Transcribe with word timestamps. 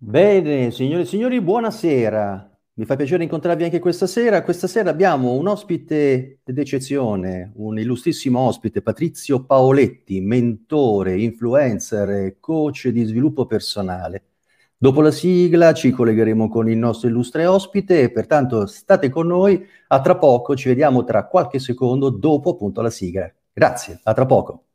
Bene, 0.00 0.70
signore 0.70 1.02
e 1.02 1.06
signori, 1.06 1.40
buonasera. 1.40 2.48
Mi 2.74 2.84
fa 2.84 2.94
piacere 2.94 3.24
incontrarvi 3.24 3.64
anche 3.64 3.80
questa 3.80 4.06
sera. 4.06 4.44
Questa 4.44 4.68
sera 4.68 4.90
abbiamo 4.90 5.32
un 5.32 5.48
ospite 5.48 6.38
d'eccezione, 6.44 7.50
un 7.56 7.80
illustrissimo 7.80 8.38
ospite, 8.38 8.80
Patrizio 8.80 9.44
Paoletti, 9.44 10.20
mentore, 10.20 11.20
influencer 11.20 12.10
e 12.10 12.36
coach 12.38 12.88
di 12.88 13.02
sviluppo 13.02 13.46
personale. 13.46 14.22
Dopo 14.76 15.00
la 15.00 15.10
sigla 15.10 15.74
ci 15.74 15.90
collegheremo 15.90 16.48
con 16.48 16.70
il 16.70 16.78
nostro 16.78 17.08
illustre 17.08 17.46
ospite 17.46 18.12
pertanto 18.12 18.66
state 18.66 19.08
con 19.08 19.26
noi. 19.26 19.66
A 19.88 20.00
tra 20.00 20.16
poco, 20.16 20.54
ci 20.54 20.68
vediamo 20.68 21.02
tra 21.02 21.26
qualche 21.26 21.58
secondo 21.58 22.10
dopo 22.10 22.50
appunto 22.50 22.82
la 22.82 22.90
sigla. 22.90 23.28
Grazie, 23.52 23.98
a 24.04 24.14
tra 24.14 24.26
poco. 24.26 24.67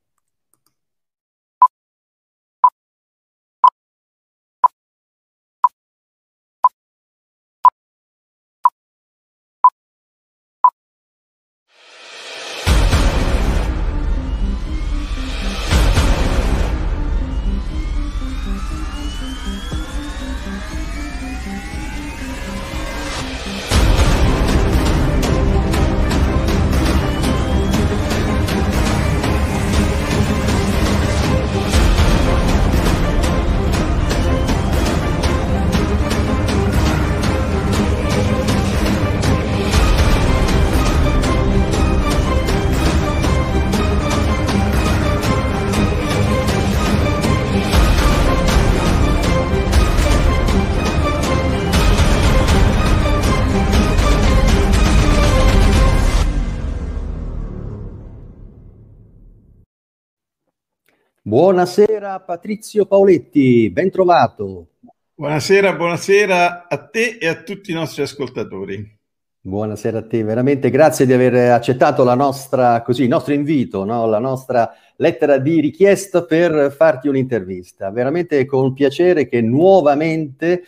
Buonasera 61.34 62.20
Patrizio 62.20 62.86
Paoletti, 62.86 63.72
ben 63.72 63.89
trovato. 63.89 64.67
Buonasera, 65.16 65.73
buonasera 65.73 66.67
a 66.67 66.78
te 66.78 67.17
e 67.20 67.28
a 67.28 67.42
tutti 67.42 67.72
i 67.72 67.73
nostri 67.73 68.03
ascoltatori. 68.03 69.00
Buonasera 69.42 69.98
a 69.98 70.06
te, 70.06 70.23
veramente 70.23 70.70
grazie 70.70 71.08
di 71.08 71.14
aver 71.14 71.52
accettato 71.52 72.04
la 72.04 72.14
nostra, 72.14 72.84
così, 72.84 73.02
il 73.02 73.09
nostro 73.09 73.34
invito, 73.34 73.84
no? 73.84 74.06
la 74.06 74.20
nostra 74.20 74.76
lettera 74.98 75.39
di 75.39 75.59
richiesta 75.59 76.23
per 76.23 76.72
farti 76.72 77.08
un'intervista. 77.08 77.89
Veramente 77.89 78.45
con 78.45 78.73
piacere 78.73 79.28
che 79.28 79.42
nuovamente 79.42 80.61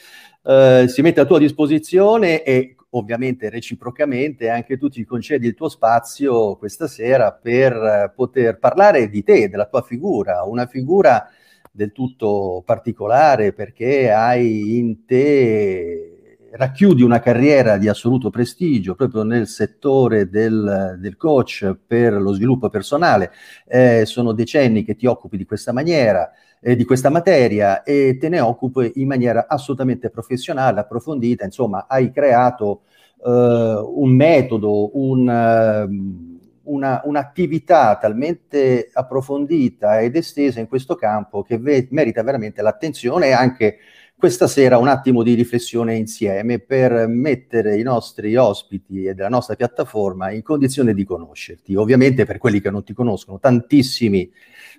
eh, 0.44 0.86
si 0.88 1.02
mette 1.04 1.20
a 1.20 1.26
tua 1.26 1.38
disposizione 1.38 2.42
e 2.42 2.75
ovviamente 2.98 3.50
reciprocamente 3.50 4.50
anche 4.50 4.78
tu 4.78 4.90
ti 4.90 5.04
concedi 5.04 5.48
il 5.48 5.54
tuo 5.54 5.70
spazio 5.70 6.56
questa 6.56 6.88
sera 6.88 7.32
per 7.32 8.14
poter 8.16 8.58
parlare 8.58 9.10
di 9.10 9.24
te, 9.24 9.50
della 9.50 9.66
tua 9.66 9.82
figura, 9.82 10.44
una 10.44 10.66
figura 10.66 11.30
del 11.72 11.92
tutto 11.92 12.64
particolare 12.66 13.52
perché 13.52 14.12
hai 14.12 14.78
in 14.78 15.06
te 15.06 16.16
racchiudi 16.56 17.04
una 17.04 17.20
carriera 17.20 17.78
di 17.78 17.90
assoluto 17.90 18.30
prestigio 18.30 18.96
proprio 18.96 19.24
nel 19.24 19.48
settore 19.48 20.30
del, 20.30 20.98
del 21.00 21.18
coach 21.18 21.76
per 21.86 22.14
lo 22.14 22.34
sviluppo 22.34 22.70
personale. 22.70 23.32
Eh, 23.68 24.06
sono 24.06 24.32
decenni 24.32 24.84
che 24.84 24.96
ti 24.96 25.06
occupi 25.06 25.36
di 25.38 25.46
questa 25.46 25.74
maniera, 25.74 26.32
eh, 26.62 26.76
di 26.76 26.86
questa 26.86 27.10
materia 27.10 27.84
e 27.84 28.18
te 28.18 28.30
ne 28.30 28.40
occupi 28.40 28.94
in 28.96 29.08
maniera 29.08 29.48
assolutamente 29.48 30.10
professionale, 30.10 30.80
approfondita. 30.80 31.44
Insomma, 31.44 31.88
hai 31.90 32.12
creato 32.12 32.84
eh, 32.84 32.95
un 33.30 34.16
metodo, 34.16 34.98
un, 34.98 35.28
uh, 35.28 36.74
una, 36.74 37.02
un'attività 37.04 37.98
talmente 37.98 38.90
approfondita 38.92 40.00
ed 40.02 40.16
estesa 40.16 40.60
in 40.60 40.68
questo 40.68 40.96
campo 40.96 41.42
che 41.44 41.58
ve- 41.58 41.88
merita 41.92 42.24
veramente 42.24 42.62
l'attenzione 42.62 43.28
e 43.28 43.32
anche 43.32 43.78
questa 44.18 44.48
sera 44.48 44.78
un 44.78 44.88
attimo 44.88 45.24
di 45.24 45.34
riflessione 45.34 45.96
insieme 45.96 46.60
per 46.60 47.06
mettere 47.08 47.78
i 47.78 47.84
nostri 47.84 48.36
ospiti 48.36 49.06
e 49.06 49.14
della 49.14 49.30
nostra 49.30 49.56
piattaforma 49.56 50.32
in 50.32 50.42
condizione 50.42 50.94
di 50.94 51.04
conoscerti. 51.04 51.76
Ovviamente 51.76 52.26
per 52.26 52.38
quelli 52.38 52.62
che 52.62 52.70
non 52.70 52.84
ti 52.84 52.94
conoscono, 52.94 53.40
tantissimi 53.40 54.32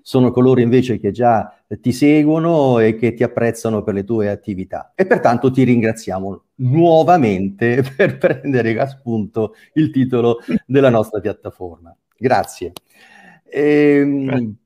sono 0.06 0.30
coloro 0.30 0.60
invece 0.60 1.00
che 1.00 1.10
già 1.10 1.52
ti 1.80 1.90
seguono 1.90 2.78
e 2.78 2.94
che 2.94 3.12
ti 3.12 3.24
apprezzano 3.24 3.82
per 3.82 3.94
le 3.94 4.04
tue 4.04 4.28
attività. 4.28 4.92
E 4.94 5.04
pertanto 5.04 5.50
ti 5.50 5.64
ringraziamo 5.64 6.44
nuovamente 6.58 7.82
per 7.96 8.16
prendere 8.16 8.78
a 8.78 8.86
spunto 8.86 9.54
il 9.72 9.90
titolo 9.90 10.38
della 10.64 10.90
nostra 10.90 11.18
piattaforma. 11.18 11.92
Grazie. 12.16 12.70
Ehm, 13.50 14.56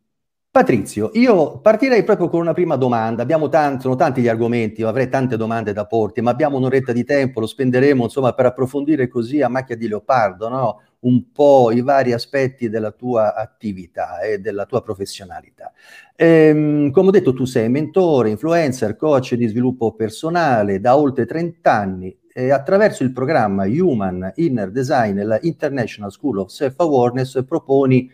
Patrizio, 0.52 1.10
io 1.12 1.60
partirei 1.60 2.02
proprio 2.02 2.28
con 2.28 2.40
una 2.40 2.52
prima 2.52 2.74
domanda. 2.74 3.22
Abbiamo 3.22 3.48
tanti, 3.48 3.82
sono 3.82 3.94
tanti 3.94 4.20
gli 4.20 4.26
argomenti, 4.26 4.82
avrei 4.82 5.08
tante 5.08 5.36
domande 5.36 5.72
da 5.72 5.86
porti, 5.86 6.22
ma 6.22 6.32
abbiamo 6.32 6.56
un'oretta 6.56 6.90
di 6.92 7.04
tempo, 7.04 7.38
lo 7.38 7.46
spenderemo 7.46 8.02
insomma 8.02 8.32
per 8.32 8.46
approfondire 8.46 9.06
così 9.06 9.40
a 9.42 9.48
macchia 9.48 9.76
di 9.76 9.86
leopardo, 9.86 10.48
no? 10.48 10.82
un 11.02 11.30
po' 11.30 11.70
i 11.70 11.82
vari 11.82 12.12
aspetti 12.12 12.68
della 12.68 12.90
tua 12.90 13.36
attività 13.36 14.18
e 14.22 14.40
della 14.40 14.66
tua 14.66 14.82
professionalità. 14.82 15.72
Ehm, 16.16 16.90
come 16.90 17.08
ho 17.08 17.12
detto, 17.12 17.32
tu 17.32 17.44
sei 17.44 17.68
mentore, 17.68 18.30
influencer, 18.30 18.96
coach 18.96 19.34
di 19.34 19.46
sviluppo 19.46 19.94
personale 19.94 20.80
da 20.80 20.96
oltre 20.96 21.26
30 21.26 21.72
anni 21.72 22.18
e 22.32 22.50
attraverso 22.50 23.04
il 23.04 23.12
programma 23.12 23.66
Human 23.66 24.32
Inner 24.34 24.72
Design 24.72 25.16
e 25.16 25.24
la 25.24 25.38
International 25.42 26.10
School 26.10 26.38
of 26.38 26.50
Self-Awareness 26.50 27.44
proponi 27.46 28.10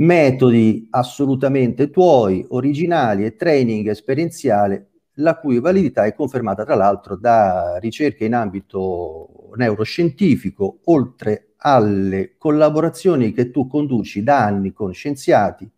metodi 0.00 0.86
assolutamente 0.90 1.90
tuoi, 1.90 2.44
originali 2.50 3.24
e 3.24 3.36
training 3.36 3.88
esperienziale, 3.88 4.90
la 5.14 5.36
cui 5.36 5.58
validità 5.58 6.04
è 6.04 6.14
confermata 6.14 6.64
tra 6.64 6.76
l'altro 6.76 7.16
da 7.16 7.78
ricerche 7.78 8.24
in 8.24 8.34
ambito 8.34 9.50
neuroscientifico, 9.56 10.80
oltre 10.84 11.54
alle 11.58 12.34
collaborazioni 12.38 13.32
che 13.32 13.50
tu 13.50 13.66
conduci 13.66 14.22
da 14.22 14.44
anni 14.44 14.72
con 14.72 14.92
scienziati, 14.92 15.68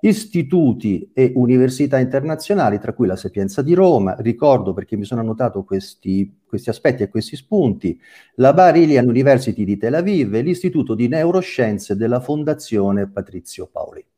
istituti 0.00 1.10
e 1.12 1.32
università 1.34 1.98
internazionali, 1.98 2.78
tra 2.78 2.92
cui 2.92 3.06
la 3.06 3.16
Sapienza 3.16 3.62
di 3.62 3.74
Roma, 3.74 4.16
ricordo 4.18 4.72
perché 4.72 4.96
mi 4.96 5.04
sono 5.04 5.20
annotato 5.20 5.64
questi, 5.64 6.40
questi 6.46 6.70
aspetti 6.70 7.02
e 7.02 7.08
questi 7.08 7.36
spunti, 7.36 7.98
la 8.36 8.52
Barilian 8.52 9.08
University 9.08 9.64
di 9.64 9.76
Tel 9.76 9.94
Aviv 9.94 10.34
e 10.34 10.42
l'Istituto 10.42 10.94
di 10.94 11.08
Neuroscienze 11.08 11.96
della 11.96 12.20
Fondazione 12.20 13.08
Patrizio 13.08 13.68
Paoletti. 13.70 14.15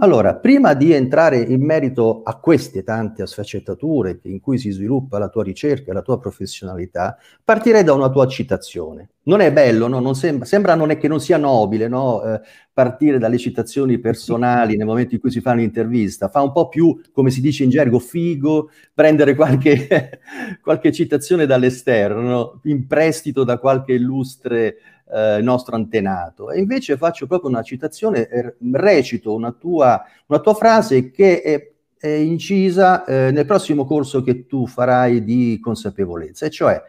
Allora, 0.00 0.34
prima 0.34 0.74
di 0.74 0.92
entrare 0.92 1.38
in 1.38 1.64
merito 1.64 2.20
a 2.22 2.38
queste 2.38 2.82
tante 2.82 3.26
sfaccettature 3.26 4.20
in 4.24 4.40
cui 4.40 4.58
si 4.58 4.70
sviluppa 4.70 5.18
la 5.18 5.30
tua 5.30 5.42
ricerca 5.42 5.94
la 5.94 6.02
tua 6.02 6.18
professionalità, 6.18 7.16
partirei 7.42 7.82
da 7.82 7.94
una 7.94 8.10
tua 8.10 8.26
citazione. 8.26 9.08
Non 9.22 9.40
è 9.40 9.50
bello, 9.50 9.88
no? 9.88 9.98
non 9.98 10.14
sembra, 10.14 10.44
sembra 10.44 10.74
non 10.74 10.90
è 10.90 10.98
che 10.98 11.08
non 11.08 11.18
sia 11.18 11.38
nobile 11.38 11.88
no? 11.88 12.22
eh, 12.22 12.42
partire 12.74 13.18
dalle 13.18 13.38
citazioni 13.38 13.98
personali 13.98 14.76
nel 14.76 14.86
momento 14.86 15.14
in 15.14 15.20
cui 15.20 15.30
si 15.30 15.40
fa 15.40 15.52
un'intervista, 15.52 16.28
fa 16.28 16.42
un 16.42 16.52
po' 16.52 16.68
più, 16.68 17.00
come 17.10 17.30
si 17.30 17.40
dice 17.40 17.64
in 17.64 17.70
gergo, 17.70 17.98
figo, 17.98 18.68
prendere 18.92 19.34
qualche, 19.34 20.20
qualche 20.60 20.92
citazione 20.92 21.46
dall'esterno, 21.46 22.20
no? 22.20 22.60
in 22.64 22.86
prestito 22.86 23.44
da 23.44 23.56
qualche 23.56 23.94
illustre 23.94 24.76
eh, 25.12 25.40
nostro 25.42 25.76
antenato. 25.76 26.50
E 26.50 26.58
invece 26.58 26.96
faccio 26.96 27.26
proprio 27.26 27.50
una 27.50 27.62
citazione, 27.62 28.28
eh, 28.28 28.54
recito 28.72 29.34
una 29.34 29.52
tua, 29.52 30.04
una 30.26 30.40
tua 30.40 30.54
frase 30.54 31.10
che 31.10 31.42
è, 31.42 31.72
è 31.98 32.08
incisa 32.08 33.04
eh, 33.04 33.30
nel 33.30 33.46
prossimo 33.46 33.84
corso 33.84 34.22
che 34.22 34.46
tu 34.46 34.66
farai 34.66 35.24
di 35.24 35.58
consapevolezza, 35.60 36.46
e 36.46 36.50
cioè 36.50 36.82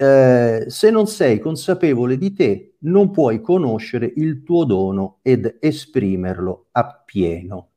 eh, 0.00 0.64
se 0.68 0.90
non 0.90 1.08
sei 1.08 1.40
consapevole 1.40 2.16
di 2.16 2.32
te, 2.32 2.74
non 2.80 3.10
puoi 3.10 3.40
conoscere 3.40 4.12
il 4.16 4.44
tuo 4.44 4.64
dono 4.64 5.18
ed 5.22 5.56
esprimerlo 5.58 6.66
appieno. 6.70 7.70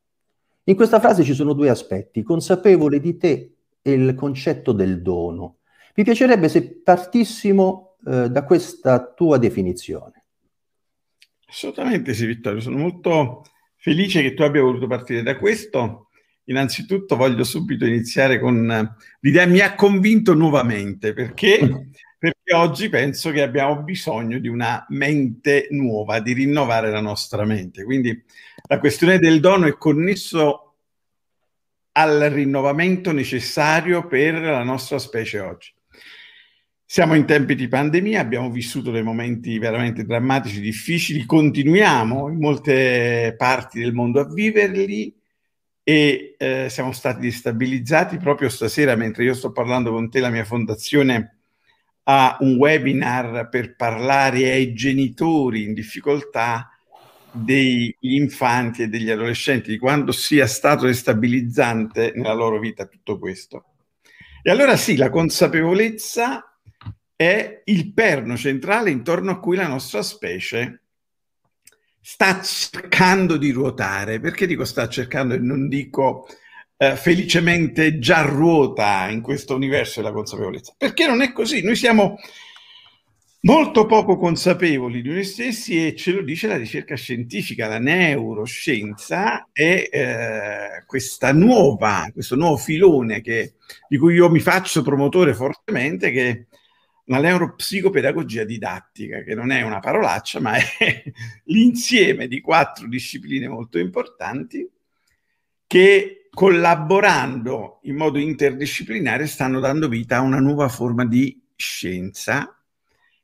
In 0.65 0.75
questa 0.75 0.99
frase 0.99 1.23
ci 1.23 1.33
sono 1.33 1.53
due 1.53 1.69
aspetti, 1.69 2.21
consapevole 2.21 2.99
di 2.99 3.17
te 3.17 3.55
e 3.81 3.91
il 3.91 4.13
concetto 4.13 4.71
del 4.71 5.01
dono. 5.01 5.57
Mi 5.95 6.03
piacerebbe 6.03 6.47
se 6.47 6.61
partissimo 6.83 7.90
eh, 8.05 8.29
da 8.29 8.43
questa 8.43 9.11
tua 9.13 9.37
definizione. 9.37 10.23
Assolutamente 11.47 12.13
sì, 12.13 12.25
Vittorio, 12.25 12.61
sono 12.61 12.77
molto 12.77 13.43
felice 13.75 14.21
che 14.21 14.33
tu 14.33 14.43
abbia 14.43 14.61
voluto 14.61 14.87
partire 14.87 15.23
da 15.23 15.37
questo 15.37 16.07
innanzitutto 16.45 17.15
voglio 17.15 17.43
subito 17.43 17.85
iniziare 17.85 18.39
con 18.39 18.95
l'idea 19.19 19.45
mi 19.45 19.59
ha 19.59 19.75
convinto 19.75 20.33
nuovamente 20.33 21.13
perché, 21.13 21.59
perché 22.17 22.53
oggi 22.53 22.89
penso 22.89 23.31
che 23.31 23.41
abbiamo 23.41 23.81
bisogno 23.81 24.39
di 24.39 24.47
una 24.47 24.85
mente 24.89 25.67
nuova, 25.71 26.19
di 26.19 26.33
rinnovare 26.33 26.91
la 26.91 27.01
nostra 27.01 27.45
mente. 27.45 27.83
Quindi 27.83 28.23
la 28.67 28.79
questione 28.79 29.17
del 29.17 29.39
dono 29.39 29.65
è 29.65 29.77
connesso 29.77 30.75
al 31.93 32.19
rinnovamento 32.31 33.11
necessario 33.11 34.07
per 34.07 34.35
la 34.35 34.63
nostra 34.63 34.99
specie 34.99 35.39
oggi. 35.39 35.73
Siamo 36.91 37.15
in 37.15 37.23
tempi 37.25 37.55
di 37.55 37.69
pandemia, 37.69 38.19
abbiamo 38.19 38.51
vissuto 38.51 38.91
dei 38.91 39.01
momenti 39.01 39.57
veramente 39.59 40.03
drammatici, 40.03 40.59
difficili, 40.59 41.25
continuiamo 41.25 42.27
in 42.27 42.37
molte 42.37 43.33
parti 43.37 43.79
del 43.79 43.93
mondo 43.93 44.19
a 44.19 44.25
viverli 44.25 45.15
e 45.83 46.35
eh, 46.37 46.67
siamo 46.69 46.91
stati 46.91 47.21
destabilizzati 47.21 48.17
proprio 48.17 48.49
stasera 48.49 48.97
mentre 48.97 49.23
io 49.23 49.33
sto 49.33 49.53
parlando 49.53 49.91
con 49.91 50.09
te, 50.09 50.19
la 50.19 50.29
mia 50.29 50.43
fondazione 50.43 51.37
ha 52.03 52.35
un 52.41 52.57
webinar 52.57 53.47
per 53.47 53.77
parlare 53.77 54.51
ai 54.51 54.73
genitori 54.73 55.63
in 55.63 55.73
difficoltà 55.73 56.71
degli 57.31 57.95
infanti 58.01 58.81
e 58.81 58.87
degli 58.89 59.09
adolescenti, 59.09 59.69
di 59.71 59.77
quando 59.77 60.11
sia 60.11 60.45
stato 60.45 60.87
destabilizzante 60.87 62.11
nella 62.15 62.33
loro 62.33 62.59
vita 62.59 62.85
tutto 62.85 63.17
questo. 63.17 63.63
E 64.43 64.51
allora 64.51 64.75
sì, 64.75 64.97
la 64.97 65.09
consapevolezza 65.09 66.50
è 67.21 67.61
il 67.65 67.93
perno 67.93 68.35
centrale 68.35 68.89
intorno 68.89 69.29
a 69.29 69.39
cui 69.39 69.55
la 69.55 69.67
nostra 69.67 70.01
specie 70.01 70.81
sta 72.01 72.41
cercando 72.41 73.37
di 73.37 73.51
ruotare. 73.51 74.19
Perché 74.19 74.47
dico 74.47 74.65
sta 74.65 74.89
cercando 74.89 75.35
e 75.35 75.37
non 75.37 75.67
dico 75.67 76.27
eh, 76.77 76.95
felicemente 76.95 77.99
già 77.99 78.23
ruota 78.23 79.07
in 79.07 79.21
questo 79.21 79.53
universo 79.53 80.01
della 80.01 80.11
consapevolezza? 80.11 80.73
Perché 80.75 81.05
non 81.05 81.21
è 81.21 81.31
così. 81.31 81.61
Noi 81.61 81.75
siamo 81.75 82.17
molto 83.41 83.85
poco 83.85 84.17
consapevoli 84.17 85.03
di 85.03 85.09
noi 85.09 85.23
stessi 85.23 85.85
e 85.85 85.95
ce 85.95 86.13
lo 86.13 86.23
dice 86.23 86.47
la 86.47 86.57
ricerca 86.57 86.95
scientifica, 86.95 87.67
la 87.67 87.77
neuroscienza 87.77 89.47
è 89.51 89.89
eh, 89.91 90.83
questa 90.87 91.31
nuova, 91.33 92.09
questo 92.11 92.35
nuovo 92.35 92.57
filone 92.57 93.21
che, 93.21 93.53
di 93.87 93.99
cui 93.99 94.15
io 94.15 94.27
mi 94.31 94.39
faccio 94.39 94.81
promotore 94.81 95.35
fortemente, 95.35 96.09
che 96.09 96.47
la 97.11 97.19
neuropsicopedagogia 97.19 98.43
didattica, 98.43 99.23
che 99.23 99.35
non 99.35 99.51
è 99.51 99.61
una 99.61 99.79
parolaccia, 99.79 100.39
ma 100.39 100.55
è 100.55 101.03
l'insieme 101.45 102.27
di 102.27 102.41
quattro 102.41 102.87
discipline 102.87 103.47
molto 103.47 103.77
importanti 103.77 104.69
che 105.67 106.27
collaborando 106.29 107.79
in 107.83 107.95
modo 107.95 108.17
interdisciplinare 108.17 109.27
stanno 109.27 109.59
dando 109.59 109.89
vita 109.89 110.17
a 110.17 110.21
una 110.21 110.39
nuova 110.39 110.69
forma 110.69 111.05
di 111.05 111.41
scienza 111.55 112.57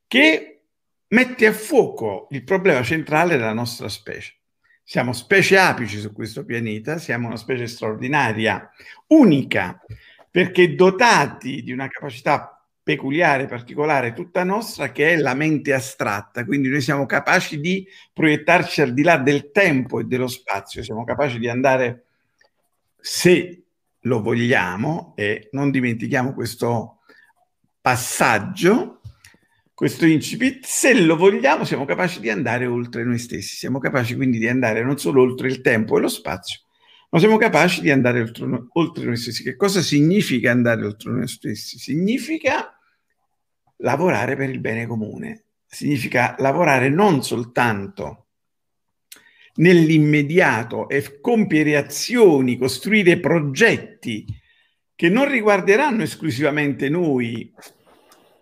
che 0.07 0.61
mette 1.07 1.45
a 1.45 1.53
fuoco 1.53 2.27
il 2.31 2.43
problema 2.43 2.83
centrale 2.83 3.37
della 3.37 3.53
nostra 3.53 3.87
specie. 3.89 4.35
Siamo 4.83 5.13
specie 5.13 5.57
apici 5.57 5.99
su 5.99 6.13
questo 6.13 6.45
pianeta, 6.45 6.97
siamo 6.97 7.27
una 7.27 7.35
specie 7.35 7.67
straordinaria, 7.67 8.69
unica, 9.07 9.81
perché 10.29 10.75
dotati 10.75 11.63
di 11.63 11.71
una 11.71 11.87
capacità 11.87 12.56
peculiare, 12.87 13.47
particolare, 13.47 14.13
tutta 14.13 14.45
nostra, 14.45 14.93
che 14.93 15.11
è 15.11 15.17
la 15.17 15.33
mente 15.33 15.73
astratta. 15.73 16.45
Quindi 16.45 16.69
noi 16.69 16.79
siamo 16.79 17.05
capaci 17.05 17.59
di 17.59 17.85
proiettarci 18.13 18.81
al 18.81 18.93
di 18.93 19.03
là 19.03 19.17
del 19.17 19.51
tempo 19.51 19.99
e 19.99 20.05
dello 20.05 20.27
spazio, 20.27 20.81
siamo 20.81 21.03
capaci 21.03 21.37
di 21.37 21.49
andare, 21.49 22.05
se 22.97 23.63
lo 23.99 24.21
vogliamo, 24.21 25.11
e 25.17 25.49
non 25.51 25.69
dimentichiamo 25.69 26.33
questo 26.33 27.01
passaggio, 27.81 29.01
questo 29.73 30.05
incipit, 30.05 30.63
se 30.63 30.93
lo 30.93 31.17
vogliamo, 31.17 31.65
siamo 31.65 31.83
capaci 31.83 32.21
di 32.21 32.29
andare 32.29 32.65
oltre 32.67 33.03
noi 33.03 33.17
stessi, 33.17 33.57
siamo 33.57 33.79
capaci 33.79 34.15
quindi 34.15 34.37
di 34.37 34.47
andare 34.47 34.81
non 34.81 34.97
solo 34.97 35.21
oltre 35.21 35.49
il 35.49 35.59
tempo 35.59 35.97
e 35.97 36.01
lo 36.01 36.07
spazio, 36.07 36.61
ma 37.09 37.19
siamo 37.19 37.35
capaci 37.35 37.81
di 37.81 37.91
andare 37.91 38.21
oltre, 38.71 39.05
noi 39.05 39.17
stessi. 39.17 39.43
Che 39.43 39.57
cosa 39.57 39.81
significa 39.81 40.51
andare 40.51 40.85
oltre 40.85 41.11
noi 41.11 41.27
stessi? 41.27 41.77
Significa 41.77 42.76
lavorare 43.77 44.35
per 44.35 44.49
il 44.49 44.59
bene 44.59 44.85
comune, 44.85 45.43
significa 45.65 46.35
lavorare 46.39 46.89
non 46.89 47.23
soltanto 47.23 48.27
nell'immediato 49.55 50.87
e 50.87 51.19
compiere 51.19 51.77
azioni, 51.77 52.57
costruire 52.57 53.19
progetti 53.19 54.25
che 54.95 55.09
non 55.09 55.29
riguarderanno 55.29 56.03
esclusivamente 56.03 56.89
noi 56.89 57.53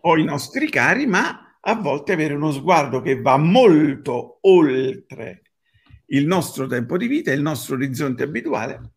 o 0.02 0.18
i 0.18 0.24
nostri 0.24 0.70
cari, 0.70 1.06
ma 1.06 1.58
a 1.60 1.76
volte 1.76 2.14
avere 2.14 2.34
uno 2.34 2.52
sguardo 2.52 3.02
che 3.02 3.20
va 3.20 3.38
molto 3.38 4.38
oltre 4.42 5.42
il 6.08 6.26
nostro 6.26 6.68
tempo 6.68 6.98
di 6.98 7.08
vita, 7.08 7.32
il 7.32 7.42
nostro 7.42 7.76
orizzonte 7.76 8.24
abituale 8.24 8.92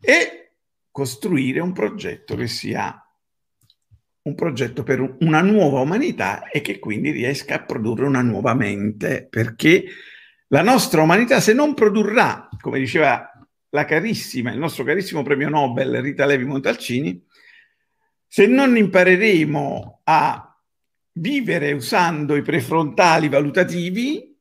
e 0.00 0.52
costruire 0.90 1.60
un 1.60 1.72
progetto 1.72 2.36
che 2.36 2.46
sia 2.46 3.03
un 4.24 4.34
progetto 4.34 4.82
per 4.82 5.16
una 5.20 5.42
nuova 5.42 5.80
umanità 5.80 6.48
e 6.48 6.62
che 6.62 6.78
quindi 6.78 7.10
riesca 7.10 7.56
a 7.56 7.62
produrre 7.62 8.06
una 8.06 8.22
nuova 8.22 8.54
mente, 8.54 9.26
perché 9.28 9.84
la 10.48 10.62
nostra 10.62 11.02
umanità 11.02 11.40
se 11.40 11.52
non 11.52 11.74
produrrà, 11.74 12.48
come 12.60 12.78
diceva 12.78 13.30
la 13.68 13.84
carissima, 13.84 14.52
il 14.52 14.58
nostro 14.58 14.84
carissimo 14.84 15.22
premio 15.22 15.50
Nobel 15.50 16.00
Rita 16.00 16.24
Levi 16.24 16.44
Montalcini, 16.44 17.22
se 18.26 18.46
non 18.46 18.76
impareremo 18.76 20.00
a 20.04 20.58
vivere 21.12 21.72
usando 21.72 22.34
i 22.34 22.42
prefrontali 22.42 23.28
valutativi, 23.28 24.34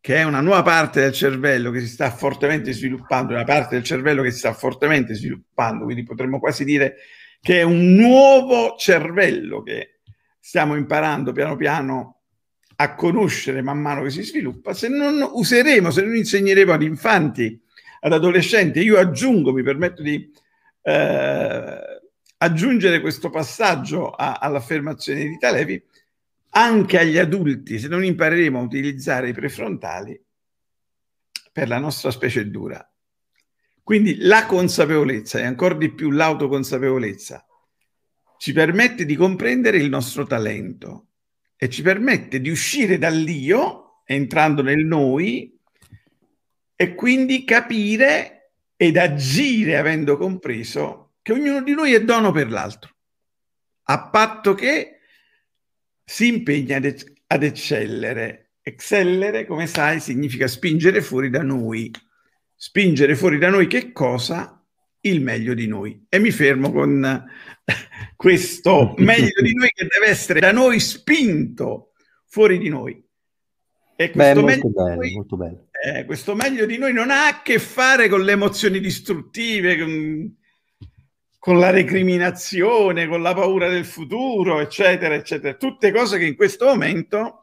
che 0.00 0.16
è 0.16 0.22
una 0.22 0.40
nuova 0.40 0.62
parte 0.62 1.00
del 1.00 1.12
cervello 1.12 1.70
che 1.70 1.80
si 1.80 1.88
sta 1.88 2.10
fortemente 2.10 2.72
sviluppando, 2.72 3.32
una 3.32 3.44
parte 3.44 3.76
del 3.76 3.84
cervello 3.84 4.22
che 4.22 4.32
si 4.32 4.38
sta 4.38 4.52
fortemente 4.52 5.14
sviluppando, 5.14 5.84
quindi 5.84 6.02
potremmo 6.02 6.38
quasi 6.38 6.64
dire 6.64 6.96
che 7.40 7.60
è 7.60 7.62
un 7.62 7.94
nuovo 7.94 8.76
cervello 8.76 9.62
che 9.62 10.00
stiamo 10.38 10.76
imparando 10.76 11.32
piano 11.32 11.56
piano 11.56 12.20
a 12.76 12.94
conoscere 12.94 13.60
man 13.60 13.78
mano 13.78 14.02
che 14.02 14.10
si 14.10 14.22
sviluppa, 14.22 14.72
se 14.72 14.88
non 14.88 15.28
useremo, 15.32 15.90
se 15.90 16.02
non 16.02 16.16
insegneremo 16.16 16.72
ad 16.72 16.82
infanti, 16.82 17.60
ad 18.00 18.12
adolescenti, 18.12 18.80
io 18.80 18.98
aggiungo, 18.98 19.52
mi 19.52 19.62
permetto 19.62 20.02
di 20.02 20.30
eh, 20.82 21.78
aggiungere 22.38 23.00
questo 23.00 23.28
passaggio 23.28 24.10
a, 24.10 24.38
all'affermazione 24.40 25.26
di 25.26 25.36
Talevi, 25.38 25.82
anche 26.52 26.98
agli 26.98 27.18
adulti, 27.18 27.78
se 27.78 27.88
non 27.88 28.02
impareremo 28.02 28.58
a 28.58 28.62
utilizzare 28.62 29.28
i 29.28 29.34
prefrontali, 29.34 30.18
per 31.52 31.68
la 31.68 31.78
nostra 31.78 32.10
specie 32.10 32.48
dura. 32.48 32.82
Quindi 33.90 34.18
la 34.18 34.46
consapevolezza 34.46 35.40
e 35.40 35.44
ancora 35.44 35.74
di 35.74 35.92
più 35.92 36.12
l'autoconsapevolezza 36.12 37.44
ci 38.38 38.52
permette 38.52 39.04
di 39.04 39.16
comprendere 39.16 39.78
il 39.78 39.88
nostro 39.88 40.24
talento 40.28 41.08
e 41.56 41.68
ci 41.68 41.82
permette 41.82 42.40
di 42.40 42.50
uscire 42.50 42.98
dall'io, 42.98 44.02
entrando 44.04 44.62
nel 44.62 44.84
noi, 44.84 45.58
e 46.76 46.94
quindi 46.94 47.42
capire 47.42 48.52
ed 48.76 48.96
agire 48.96 49.76
avendo 49.76 50.16
compreso 50.16 51.14
che 51.20 51.32
ognuno 51.32 51.60
di 51.60 51.74
noi 51.74 51.92
è 51.92 52.04
dono 52.04 52.30
per 52.30 52.48
l'altro, 52.48 52.94
a 53.86 54.08
patto 54.08 54.54
che 54.54 55.00
si 56.04 56.28
impegna 56.28 56.76
ad, 56.76 56.84
ec- 56.84 57.12
ad 57.26 57.42
eccellere. 57.42 58.52
Eccellere, 58.62 59.46
come 59.46 59.66
sai, 59.66 59.98
significa 59.98 60.46
spingere 60.46 61.02
fuori 61.02 61.28
da 61.28 61.42
noi. 61.42 61.90
Spingere 62.62 63.16
fuori 63.16 63.38
da 63.38 63.48
noi 63.48 63.66
che 63.66 63.90
cosa? 63.90 64.62
Il 65.00 65.22
meglio 65.22 65.54
di 65.54 65.66
noi. 65.66 66.04
E 66.10 66.18
mi 66.18 66.30
fermo 66.30 66.70
con 66.70 67.24
questo 68.14 68.92
meglio 68.98 69.40
di 69.40 69.54
noi 69.54 69.70
che 69.72 69.86
deve 69.86 70.08
essere 70.08 70.40
da 70.40 70.52
noi 70.52 70.78
spinto 70.78 71.92
fuori 72.26 72.58
di 72.58 72.68
noi. 72.68 73.02
E 73.96 74.10
questo, 74.10 74.42
Beh, 74.42 74.56
meglio, 74.56 74.68
bello, 74.68 74.94
noi, 74.94 75.58
eh, 75.82 76.04
questo 76.04 76.34
meglio 76.34 76.66
di 76.66 76.76
noi 76.76 76.92
non 76.92 77.08
ha 77.08 77.28
a 77.28 77.40
che 77.40 77.58
fare 77.58 78.10
con 78.10 78.24
le 78.24 78.32
emozioni 78.32 78.78
distruttive, 78.78 79.78
con, 79.78 80.36
con 81.38 81.58
la 81.58 81.70
recriminazione, 81.70 83.08
con 83.08 83.22
la 83.22 83.32
paura 83.32 83.70
del 83.70 83.86
futuro, 83.86 84.60
eccetera, 84.60 85.14
eccetera. 85.14 85.54
Tutte 85.54 85.90
cose 85.92 86.18
che 86.18 86.26
in 86.26 86.36
questo 86.36 86.66
momento, 86.66 87.38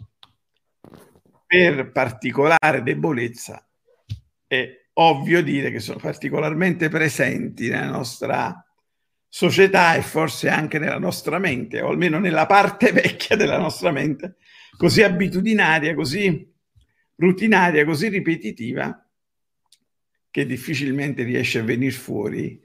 per 1.47 1.91
particolare 1.91 2.83
debolezza, 2.83 3.67
è 4.45 4.85
ovvio 4.99 5.43
dire 5.43 5.71
che 5.71 5.79
sono 5.79 5.99
particolarmente 5.99 6.89
presenti 6.89 7.69
nella 7.69 7.89
nostra 7.89 8.61
società 9.27 9.95
e 9.95 10.01
forse 10.01 10.49
anche 10.49 10.79
nella 10.79 10.97
nostra 10.97 11.37
mente, 11.37 11.81
o 11.81 11.89
almeno 11.89 12.19
nella 12.19 12.45
parte 12.45 12.91
vecchia 12.93 13.35
della 13.35 13.57
nostra 13.57 13.91
mente, 13.91 14.37
così 14.77 15.03
abitudinaria, 15.03 15.93
così 15.93 16.53
rutinaria, 17.15 17.85
così 17.85 18.07
ripetitiva, 18.09 19.01
che 20.29 20.45
difficilmente 20.45 21.23
riesce 21.23 21.59
a 21.59 21.63
venire 21.63 21.91
fuori 21.91 22.59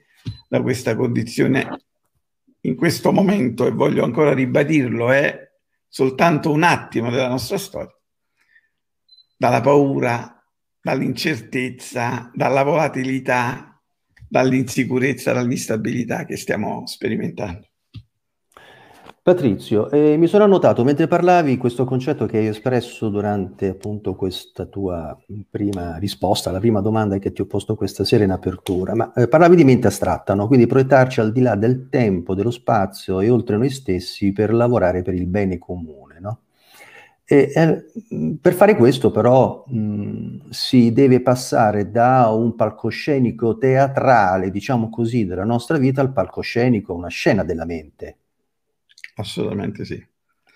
da 0.48 0.60
questa 0.62 0.94
condizione 0.94 1.80
in 2.60 2.76
questo 2.76 3.12
momento, 3.12 3.66
e 3.66 3.70
voglio 3.70 4.04
ancora 4.04 4.32
ribadirlo, 4.32 5.10
è 5.10 5.50
soltanto 5.88 6.50
un 6.50 6.62
attimo 6.62 7.10
della 7.10 7.28
nostra 7.28 7.58
storia, 7.58 7.94
dalla 9.36 9.60
paura, 9.60 10.31
dall'incertezza, 10.82 12.30
dalla 12.34 12.64
volatilità, 12.64 13.80
dall'insicurezza, 14.28 15.32
dall'instabilità 15.32 16.24
che 16.24 16.36
stiamo 16.36 16.86
sperimentando. 16.86 17.68
Patrizio, 19.24 19.88
eh, 19.92 20.16
mi 20.16 20.26
sono 20.26 20.42
annotato 20.42 20.82
mentre 20.82 21.06
parlavi 21.06 21.56
questo 21.56 21.84
concetto 21.84 22.26
che 22.26 22.38
hai 22.38 22.48
espresso 22.48 23.08
durante 23.08 23.68
appunto 23.68 24.16
questa 24.16 24.66
tua 24.66 25.16
prima 25.48 25.96
risposta, 25.98 26.50
la 26.50 26.58
prima 26.58 26.80
domanda 26.80 27.18
che 27.18 27.30
ti 27.30 27.40
ho 27.40 27.46
posto 27.46 27.76
questa 27.76 28.02
sera 28.02 28.24
in 28.24 28.32
apertura, 28.32 28.96
ma 28.96 29.12
eh, 29.12 29.28
parlavi 29.28 29.54
di 29.54 29.62
mente 29.62 29.86
astratta, 29.86 30.34
no? 30.34 30.48
quindi 30.48 30.66
proiettarci 30.66 31.20
al 31.20 31.30
di 31.30 31.40
là 31.40 31.54
del 31.54 31.88
tempo, 31.88 32.34
dello 32.34 32.50
spazio 32.50 33.20
e 33.20 33.30
oltre 33.30 33.56
noi 33.56 33.70
stessi 33.70 34.32
per 34.32 34.52
lavorare 34.52 35.02
per 35.02 35.14
il 35.14 35.28
bene 35.28 35.56
comune. 35.56 36.18
No? 36.18 36.40
E, 37.32 37.50
eh, 37.54 37.84
per 38.42 38.52
fare 38.52 38.76
questo 38.76 39.10
però 39.10 39.64
mh, 39.66 40.50
si 40.50 40.92
deve 40.92 41.22
passare 41.22 41.90
da 41.90 42.28
un 42.28 42.54
palcoscenico 42.54 43.56
teatrale, 43.56 44.50
diciamo 44.50 44.90
così, 44.90 45.24
della 45.24 45.44
nostra 45.44 45.78
vita 45.78 46.02
al 46.02 46.12
palcoscenico, 46.12 46.92
una 46.92 47.08
scena 47.08 47.42
della 47.42 47.64
mente 47.64 48.16
Assolutamente 49.16 49.84
sì. 49.84 50.02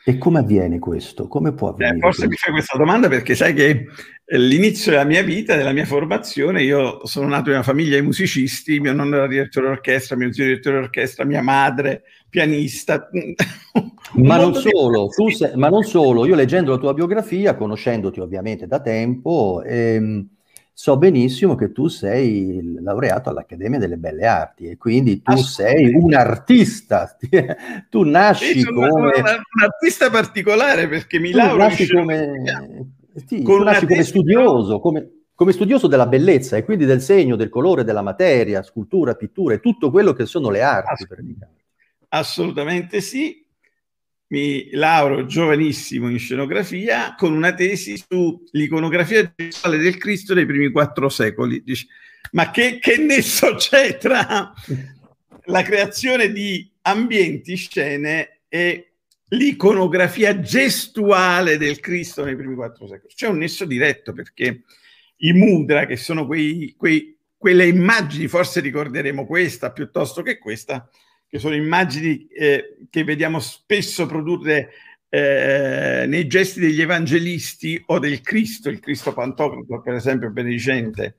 E 0.08 0.18
come 0.18 0.38
avviene 0.38 0.78
questo? 0.78 1.26
Come 1.26 1.52
può 1.52 1.70
avvenire? 1.70 1.96
Eh, 1.96 2.00
forse 2.00 2.26
questo? 2.26 2.30
mi 2.30 2.36
fai 2.36 2.52
questa 2.52 2.78
domanda 2.78 3.08
perché 3.08 3.34
sai 3.34 3.52
che 3.54 3.86
l'inizio 4.26 4.92
della 4.92 5.02
mia 5.02 5.24
vita, 5.24 5.56
della 5.56 5.72
mia 5.72 5.84
formazione, 5.84 6.62
io 6.62 7.04
sono 7.08 7.26
nato 7.26 7.48
in 7.48 7.56
una 7.56 7.64
famiglia 7.64 7.98
di 7.98 8.04
musicisti, 8.04 8.78
mio 8.78 8.92
nonno 8.92 9.16
era 9.16 9.26
direttore 9.26 9.66
d'orchestra, 9.66 10.14
mio 10.14 10.32
zio 10.32 10.44
direttore 10.44 10.78
d'orchestra, 10.78 11.24
mia 11.24 11.42
madre 11.42 12.04
pianista. 12.30 13.08
ma, 14.14 14.36
non 14.36 14.54
solo, 14.54 15.08
sei, 15.34 15.56
ma 15.56 15.68
non 15.68 15.82
solo, 15.82 16.24
io 16.24 16.36
leggendo 16.36 16.70
la 16.70 16.78
tua 16.78 16.94
biografia, 16.94 17.56
conoscendoti 17.56 18.20
ovviamente 18.20 18.68
da 18.68 18.80
tempo, 18.80 19.60
ehm, 19.66 20.35
so 20.78 20.98
benissimo 20.98 21.54
che 21.54 21.72
tu 21.72 21.88
sei 21.88 22.60
laureato 22.82 23.30
all'Accademia 23.30 23.78
delle 23.78 23.96
Belle 23.96 24.26
Arti 24.26 24.68
e 24.68 24.76
quindi 24.76 25.22
tu 25.22 25.34
sei 25.38 25.94
un 25.94 26.12
artista, 26.12 27.16
tu 27.88 28.02
nasci 28.02 28.62
come... 28.62 28.88
Un, 28.90 29.04
un 29.04 29.62
artista 29.62 30.10
particolare 30.10 30.86
perché 30.86 31.18
mi 31.18 31.30
laureo... 31.30 31.56
Nasci 31.56 31.88
come, 31.88 32.30
sì, 33.26 33.42
tu 33.42 33.62
nasci 33.62 33.86
come 33.86 34.02
studioso, 34.02 34.78
come, 34.78 35.10
come 35.34 35.52
studioso 35.52 35.86
della 35.86 36.06
bellezza 36.06 36.58
e 36.58 36.64
quindi 36.64 36.84
del 36.84 37.00
segno, 37.00 37.36
del 37.36 37.48
colore, 37.48 37.82
della 37.82 38.02
materia, 38.02 38.62
scultura, 38.62 39.14
pittura 39.14 39.54
e 39.54 39.60
tutto 39.60 39.90
quello 39.90 40.12
che 40.12 40.26
sono 40.26 40.50
le 40.50 40.60
arti. 40.60 41.06
Assolutamente 42.08 43.00
sì, 43.00 43.45
mi 44.28 44.70
lauro 44.72 45.26
giovanissimo 45.26 46.08
in 46.08 46.18
scenografia 46.18 47.14
con 47.16 47.32
una 47.32 47.54
tesi 47.54 47.96
sull'iconografia 47.96 49.32
gestuale 49.36 49.78
del 49.78 49.96
Cristo 49.98 50.34
nei 50.34 50.46
primi 50.46 50.70
quattro 50.70 51.08
secoli. 51.08 51.62
Dice, 51.62 51.86
ma 52.32 52.50
che, 52.50 52.78
che 52.80 52.96
nesso 52.96 53.54
c'è 53.54 53.96
tra 53.98 54.52
la 55.44 55.62
creazione 55.62 56.32
di 56.32 56.68
ambienti, 56.82 57.54
scene 57.54 58.40
e 58.48 58.92
l'iconografia 59.28 60.40
gestuale 60.40 61.56
del 61.56 61.78
Cristo 61.78 62.24
nei 62.24 62.36
primi 62.36 62.54
quattro 62.54 62.88
secoli? 62.88 63.14
C'è 63.14 63.28
un 63.28 63.38
nesso 63.38 63.64
diretto 63.64 64.12
perché 64.12 64.62
i 65.18 65.32
mudra, 65.32 65.86
che 65.86 65.96
sono 65.96 66.26
quei, 66.26 66.74
quei, 66.76 67.16
quelle 67.36 67.66
immagini, 67.66 68.26
forse 68.26 68.58
ricorderemo 68.58 69.24
questa 69.24 69.70
piuttosto 69.70 70.22
che 70.22 70.38
questa, 70.38 70.88
che 71.28 71.38
sono 71.38 71.54
immagini 71.54 72.26
eh, 72.28 72.78
che 72.88 73.04
vediamo 73.04 73.40
spesso 73.40 74.06
produrre 74.06 74.72
eh, 75.08 76.04
nei 76.06 76.26
gesti 76.26 76.60
degli 76.60 76.80
evangelisti 76.80 77.82
o 77.86 77.98
del 77.98 78.20
Cristo, 78.20 78.68
il 78.68 78.80
Cristo 78.80 79.12
Pantocrato, 79.12 79.80
per 79.80 79.94
esempio, 79.94 80.30
benedicente, 80.30 81.18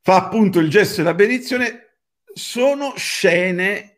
fa 0.00 0.16
appunto 0.16 0.58
il 0.58 0.68
gesto 0.68 1.02
della 1.02 1.14
benedizione, 1.14 1.96
sono 2.34 2.94
scene 2.96 3.92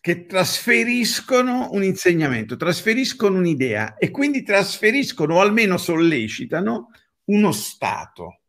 che 0.00 0.26
trasferiscono 0.26 1.68
un 1.72 1.82
insegnamento, 1.82 2.56
trasferiscono 2.56 3.38
un'idea 3.38 3.96
e 3.96 4.10
quindi 4.10 4.42
trasferiscono 4.42 5.34
o 5.34 5.40
almeno 5.40 5.76
sollecitano 5.76 6.90
uno 7.24 7.52
stato. 7.52 8.40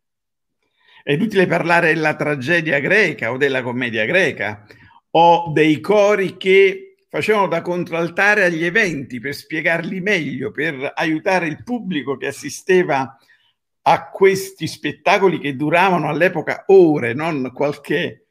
È 1.03 1.13
inutile 1.13 1.47
parlare 1.47 1.93
della 1.93 2.15
tragedia 2.15 2.79
greca 2.79 3.31
o 3.31 3.37
della 3.37 3.61
commedia 3.61 4.05
greca, 4.05 4.65
o 5.11 5.51
dei 5.53 5.79
cori 5.79 6.37
che 6.37 6.95
facevano 7.09 7.47
da 7.47 7.61
contraltare 7.61 8.43
agli 8.43 8.63
eventi 8.63 9.19
per 9.19 9.33
spiegarli 9.33 9.99
meglio, 9.99 10.51
per 10.51 10.93
aiutare 10.95 11.47
il 11.47 11.63
pubblico 11.63 12.17
che 12.17 12.27
assisteva 12.27 13.17
a 13.81 14.09
questi 14.09 14.67
spettacoli 14.67 15.39
che 15.39 15.55
duravano 15.55 16.07
all'epoca 16.07 16.65
ore, 16.67 17.13
non 17.13 17.51
qualche 17.53 18.27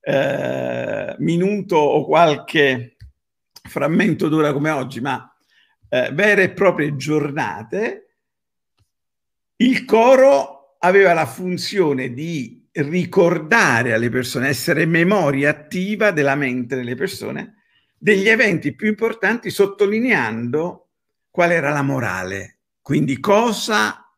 eh, 0.00 1.14
minuto 1.18 1.76
o 1.76 2.04
qualche 2.04 2.96
frammento 3.68 4.28
d'ora 4.28 4.52
come 4.52 4.70
oggi, 4.70 5.00
ma 5.00 5.34
eh, 5.88 6.10
vere 6.12 6.44
e 6.44 6.50
proprie 6.50 6.94
giornate. 6.94 8.06
Il 9.56 9.84
coro 9.84 10.76
aveva 10.78 11.12
la 11.12 11.26
funzione 11.26 12.12
di 12.12 12.59
ricordare 12.72 13.92
alle 13.92 14.08
persone, 14.08 14.48
essere 14.48 14.86
memoria 14.86 15.50
attiva 15.50 16.10
della 16.10 16.34
mente 16.34 16.76
delle 16.76 16.94
persone 16.94 17.56
degli 18.02 18.28
eventi 18.28 18.74
più 18.74 18.88
importanti 18.88 19.50
sottolineando 19.50 20.88
qual 21.30 21.50
era 21.50 21.70
la 21.70 21.82
morale, 21.82 22.60
quindi 22.80 23.20
cosa 23.20 24.10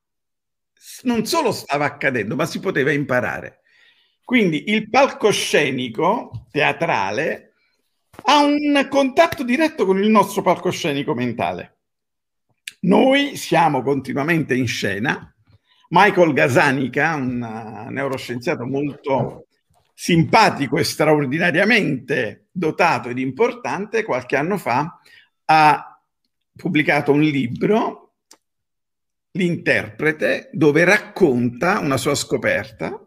non 1.02 1.26
solo 1.26 1.50
stava 1.50 1.84
accadendo, 1.84 2.36
ma 2.36 2.46
si 2.46 2.60
poteva 2.60 2.92
imparare. 2.92 3.60
Quindi 4.24 4.70
il 4.70 4.88
palcoscenico 4.88 6.46
teatrale 6.50 7.54
ha 8.24 8.44
un 8.44 8.86
contatto 8.88 9.42
diretto 9.42 9.84
con 9.84 10.00
il 10.00 10.08
nostro 10.08 10.42
palcoscenico 10.42 11.12
mentale. 11.12 11.78
Noi 12.82 13.36
siamo 13.36 13.82
continuamente 13.82 14.54
in 14.54 14.66
scena, 14.66 15.34
Michael 15.94 16.32
Gazanica, 16.32 17.14
un 17.14 17.42
uh, 17.42 17.90
neuroscienziato 17.90 18.64
molto 18.64 19.48
simpatico 19.92 20.78
e 20.78 20.84
straordinariamente 20.84 22.46
dotato 22.50 23.10
ed 23.10 23.18
importante, 23.18 24.02
qualche 24.02 24.36
anno 24.36 24.56
fa 24.56 24.98
ha 25.44 26.00
pubblicato 26.56 27.12
un 27.12 27.20
libro, 27.20 27.98
L'interprete, 29.34 30.50
dove 30.52 30.84
racconta 30.84 31.78
una 31.78 31.96
sua 31.96 32.14
scoperta. 32.14 32.98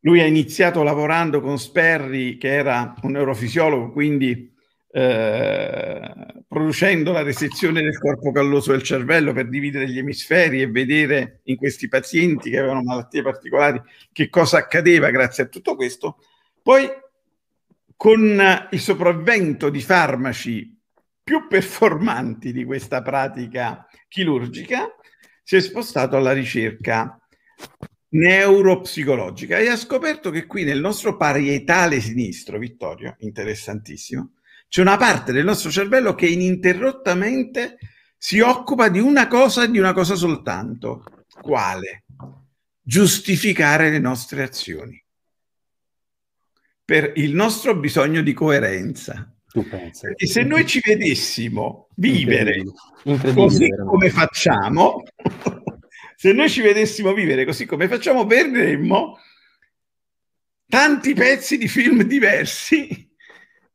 Lui 0.00 0.20
ha 0.22 0.26
iniziato 0.26 0.82
lavorando 0.82 1.42
con 1.42 1.58
Sperry, 1.58 2.38
che 2.38 2.54
era 2.54 2.94
un 3.02 3.10
neurofisiologo, 3.10 3.90
quindi 3.90 4.50
eh, 4.98 6.42
producendo 6.48 7.12
la 7.12 7.22
resezione 7.22 7.82
del 7.82 7.98
corpo 7.98 8.32
calloso 8.32 8.72
del 8.72 8.82
cervello 8.82 9.32
per 9.32 9.48
dividere 9.48 9.88
gli 9.88 9.98
emisferi 9.98 10.60
e 10.60 10.68
vedere 10.68 11.40
in 11.44 11.56
questi 11.56 11.86
pazienti 11.86 12.50
che 12.50 12.58
avevano 12.58 12.82
malattie 12.82 13.22
particolari 13.22 13.80
che 14.10 14.28
cosa 14.28 14.58
accadeva 14.58 15.10
grazie 15.10 15.44
a 15.44 15.46
tutto 15.46 15.76
questo. 15.76 16.16
Poi 16.60 16.88
con 17.94 18.66
il 18.70 18.80
sopravvento 18.80 19.70
di 19.70 19.80
farmaci 19.80 20.76
più 21.22 21.46
performanti 21.46 22.52
di 22.52 22.64
questa 22.64 23.00
pratica 23.00 23.86
chirurgica, 24.08 24.96
si 25.44 25.54
è 25.54 25.60
spostato 25.60 26.16
alla 26.16 26.32
ricerca 26.32 27.20
neuropsicologica 28.10 29.58
e 29.58 29.68
ha 29.68 29.76
scoperto 29.76 30.30
che 30.30 30.46
qui 30.46 30.64
nel 30.64 30.80
nostro 30.80 31.16
parietale 31.16 32.00
sinistro, 32.00 32.58
Vittorio, 32.58 33.14
interessantissimo, 33.20 34.32
c'è 34.68 34.82
una 34.82 34.98
parte 34.98 35.32
del 35.32 35.44
nostro 35.44 35.70
cervello 35.70 36.14
che 36.14 36.26
ininterrottamente 36.26 37.78
si 38.18 38.40
occupa 38.40 38.88
di 38.88 38.98
una 38.98 39.26
cosa 39.26 39.62
e 39.62 39.70
di 39.70 39.78
una 39.78 39.94
cosa 39.94 40.14
soltanto. 40.14 41.04
Quale? 41.40 42.04
Giustificare 42.82 43.90
le 43.90 43.98
nostre 43.98 44.42
azioni. 44.42 45.02
Per 46.84 47.12
il 47.16 47.34
nostro 47.34 47.76
bisogno 47.76 48.20
di 48.20 48.34
coerenza. 48.34 49.34
E 50.16 50.26
se 50.26 50.42
noi 50.42 50.66
ci 50.66 50.80
vedessimo 50.84 51.88
vivere 51.96 52.62
così 53.34 53.68
come 53.68 54.10
facciamo, 54.10 55.02
se 56.14 56.32
noi 56.32 56.50
ci 56.50 56.60
vedessimo 56.60 57.14
vivere 57.14 57.46
così 57.46 57.64
come 57.64 57.88
facciamo, 57.88 58.26
vedremmo 58.26 59.18
tanti 60.66 61.14
pezzi 61.14 61.56
di 61.56 61.68
film 61.68 62.02
diversi 62.02 63.07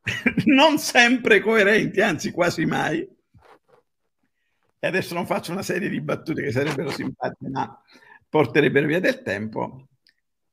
non 0.45 0.77
sempre 0.77 1.39
coerenti, 1.39 2.01
anzi 2.01 2.31
quasi 2.31 2.65
mai. 2.65 3.07
E 4.79 4.87
adesso 4.87 5.13
non 5.13 5.25
faccio 5.25 5.51
una 5.51 5.63
serie 5.63 5.87
di 5.87 6.01
battute 6.01 6.43
che 6.43 6.51
sarebbero 6.51 6.89
simpatiche, 6.91 7.49
ma 7.49 7.81
porterebbero 8.27 8.87
via 8.87 8.99
del 8.99 9.21
tempo. 9.21 9.87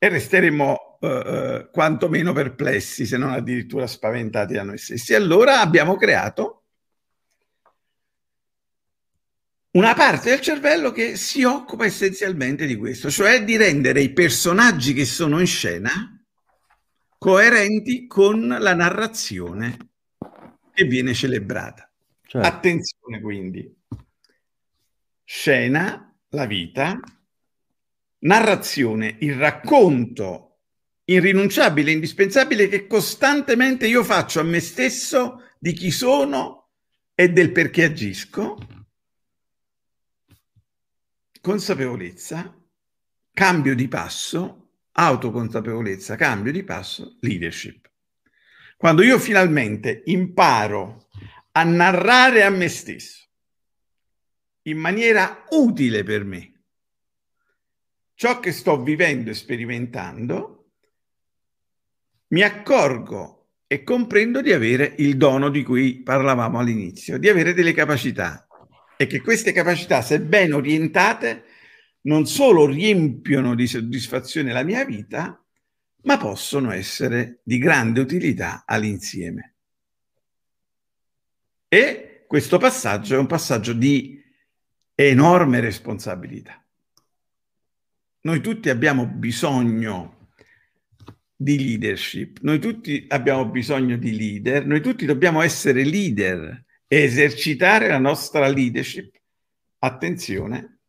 e 0.02 0.08
resteremo 0.08 0.98
eh, 1.00 1.08
eh, 1.08 1.68
quantomeno 1.70 2.32
perplessi, 2.32 3.04
se 3.04 3.18
non 3.18 3.32
addirittura 3.32 3.86
spaventati 3.86 4.54
da 4.54 4.62
noi 4.62 4.78
stessi. 4.78 5.14
Allora 5.14 5.60
abbiamo 5.60 5.96
creato 5.96 6.64
una 9.72 9.94
parte 9.94 10.30
del 10.30 10.40
cervello 10.40 10.90
che 10.90 11.16
si 11.16 11.44
occupa 11.44 11.84
essenzialmente 11.84 12.66
di 12.66 12.76
questo, 12.76 13.10
cioè 13.10 13.44
di 13.44 13.56
rendere 13.56 14.00
i 14.00 14.12
personaggi 14.12 14.94
che 14.94 15.04
sono 15.04 15.38
in 15.38 15.46
scena 15.46 16.19
coerenti 17.20 18.06
con 18.06 18.48
la 18.48 18.74
narrazione 18.74 19.76
che 20.72 20.84
viene 20.84 21.12
celebrata. 21.12 21.92
Certo. 22.22 22.48
Attenzione 22.48 23.20
quindi, 23.20 23.70
scena, 25.22 26.16
la 26.30 26.46
vita, 26.46 26.98
narrazione, 28.20 29.16
il 29.20 29.34
racconto 29.34 30.60
irrinunciabile, 31.04 31.90
indispensabile 31.90 32.68
che 32.68 32.86
costantemente 32.86 33.86
io 33.86 34.02
faccio 34.02 34.40
a 34.40 34.44
me 34.44 34.60
stesso 34.60 35.42
di 35.58 35.74
chi 35.74 35.90
sono 35.90 36.70
e 37.14 37.28
del 37.28 37.52
perché 37.52 37.84
agisco, 37.84 38.56
consapevolezza, 41.38 42.58
cambio 43.30 43.74
di 43.74 43.88
passo, 43.88 44.59
autoconsapevolezza, 45.00 46.16
cambio 46.16 46.52
di 46.52 46.62
passo, 46.62 47.16
leadership. 47.20 47.90
Quando 48.76 49.02
io 49.02 49.18
finalmente 49.18 50.02
imparo 50.06 51.08
a 51.52 51.64
narrare 51.64 52.42
a 52.42 52.50
me 52.50 52.68
stesso 52.68 53.28
in 54.62 54.78
maniera 54.78 55.44
utile 55.50 56.02
per 56.02 56.24
me 56.24 56.50
ciò 58.14 58.38
che 58.38 58.52
sto 58.52 58.82
vivendo 58.82 59.30
e 59.30 59.34
sperimentando, 59.34 60.72
mi 62.28 62.42
accorgo 62.42 63.52
e 63.66 63.82
comprendo 63.82 64.42
di 64.42 64.52
avere 64.52 64.94
il 64.98 65.16
dono 65.16 65.48
di 65.48 65.62
cui 65.62 66.02
parlavamo 66.02 66.58
all'inizio, 66.58 67.16
di 67.16 67.30
avere 67.30 67.54
delle 67.54 67.72
capacità 67.72 68.46
e 68.98 69.06
che 69.06 69.22
queste 69.22 69.52
capacità, 69.52 70.02
se 70.02 70.20
ben 70.20 70.52
orientate, 70.52 71.44
non 72.02 72.26
solo 72.26 72.66
riempiono 72.66 73.54
di 73.54 73.66
soddisfazione 73.66 74.52
la 74.52 74.62
mia 74.62 74.84
vita, 74.84 75.42
ma 76.02 76.16
possono 76.16 76.70
essere 76.70 77.40
di 77.42 77.58
grande 77.58 78.00
utilità 78.00 78.64
all'insieme. 78.66 79.54
E 81.68 82.24
questo 82.26 82.58
passaggio 82.58 83.14
è 83.14 83.18
un 83.18 83.26
passaggio 83.26 83.72
di 83.72 84.22
enorme 84.94 85.60
responsabilità. 85.60 86.64
Noi 88.22 88.40
tutti 88.40 88.68
abbiamo 88.68 89.06
bisogno 89.06 90.28
di 91.34 91.58
leadership, 91.58 92.38
noi 92.42 92.58
tutti 92.58 93.06
abbiamo 93.08 93.48
bisogno 93.48 93.96
di 93.96 94.14
leader, 94.14 94.66
noi 94.66 94.82
tutti 94.82 95.06
dobbiamo 95.06 95.40
essere 95.40 95.84
leader 95.84 96.64
e 96.86 97.02
esercitare 97.02 97.88
la 97.88 97.98
nostra 97.98 98.46
leadership, 98.46 99.14
attenzione, 99.78 100.79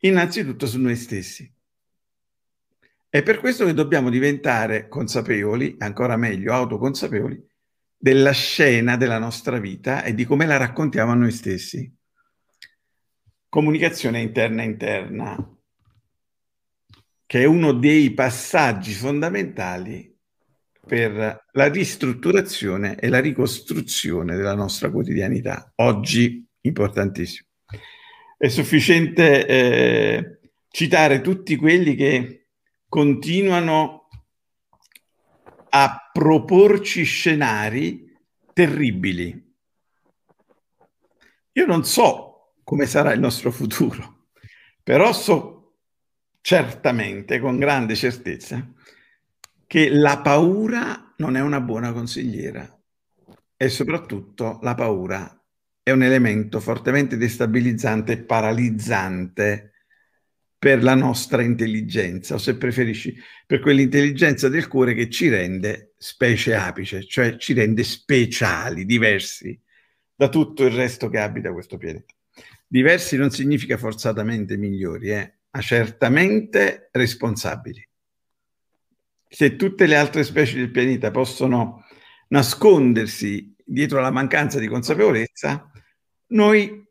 innanzitutto 0.00 0.66
su 0.66 0.78
noi 0.78 0.96
stessi. 0.96 1.52
È 3.08 3.22
per 3.22 3.40
questo 3.40 3.64
che 3.64 3.74
dobbiamo 3.74 4.08
diventare 4.08 4.86
consapevoli, 4.88 5.74
ancora 5.78 6.16
meglio 6.16 6.52
autoconsapevoli, 6.52 7.44
della 7.96 8.30
scena 8.30 8.96
della 8.96 9.18
nostra 9.18 9.58
vita 9.58 10.02
e 10.04 10.14
di 10.14 10.24
come 10.24 10.46
la 10.46 10.56
raccontiamo 10.56 11.12
a 11.12 11.16
noi 11.16 11.32
stessi. 11.32 11.92
Comunicazione 13.48 14.20
interna 14.20 14.62
interna, 14.62 15.36
che 17.26 17.42
è 17.42 17.44
uno 17.44 17.72
dei 17.72 18.14
passaggi 18.14 18.92
fondamentali 18.92 20.16
per 20.86 21.46
la 21.52 21.68
ristrutturazione 21.68 22.96
e 22.96 23.08
la 23.08 23.20
ricostruzione 23.20 24.36
della 24.36 24.54
nostra 24.54 24.90
quotidianità, 24.90 25.72
oggi 25.76 26.46
importantissimo. 26.60 27.48
È 28.42 28.48
sufficiente 28.48 29.46
eh, 29.46 30.38
citare 30.70 31.20
tutti 31.20 31.56
quelli 31.56 31.94
che 31.94 32.46
continuano 32.88 34.08
a 35.68 36.08
proporci 36.10 37.02
scenari 37.02 38.16
terribili. 38.54 39.54
Io 41.52 41.66
non 41.66 41.84
so 41.84 42.54
come 42.64 42.86
sarà 42.86 43.12
il 43.12 43.20
nostro 43.20 43.50
futuro, 43.50 44.28
però 44.82 45.12
so 45.12 45.74
certamente, 46.40 47.40
con 47.40 47.58
grande 47.58 47.94
certezza, 47.94 48.72
che 49.66 49.90
la 49.90 50.18
paura 50.22 51.12
non 51.18 51.36
è 51.36 51.42
una 51.42 51.60
buona 51.60 51.92
consigliera 51.92 52.66
e 53.54 53.68
soprattutto 53.68 54.58
la 54.62 54.74
paura 54.74 55.39
è 55.82 55.90
un 55.90 56.02
elemento 56.02 56.60
fortemente 56.60 57.16
destabilizzante 57.16 58.12
e 58.12 58.18
paralizzante 58.18 59.72
per 60.58 60.82
la 60.82 60.94
nostra 60.94 61.40
intelligenza, 61.42 62.34
o 62.34 62.38
se 62.38 62.56
preferisci, 62.56 63.16
per 63.46 63.60
quell'intelligenza 63.60 64.50
del 64.50 64.68
cuore 64.68 64.92
che 64.92 65.08
ci 65.08 65.28
rende 65.28 65.94
specie 65.96 66.54
apice, 66.54 67.06
cioè 67.06 67.36
ci 67.38 67.54
rende 67.54 67.82
speciali, 67.82 68.84
diversi 68.84 69.58
da 70.14 70.28
tutto 70.28 70.66
il 70.66 70.72
resto 70.72 71.08
che 71.08 71.18
abita 71.18 71.50
questo 71.50 71.78
pianeta. 71.78 72.12
Diversi 72.66 73.16
non 73.16 73.30
significa 73.30 73.78
forzatamente 73.78 74.58
migliori, 74.58 75.10
eh? 75.12 75.32
ma 75.50 75.60
certamente 75.62 76.90
responsabili. 76.92 77.88
Se 79.26 79.56
tutte 79.56 79.86
le 79.86 79.96
altre 79.96 80.24
specie 80.24 80.56
del 80.56 80.70
pianeta 80.70 81.10
possono 81.10 81.86
nascondersi 82.28 83.54
dietro 83.64 84.00
la 84.00 84.10
mancanza 84.10 84.58
di 84.58 84.66
consapevolezza, 84.66 85.69
noi 86.30 86.84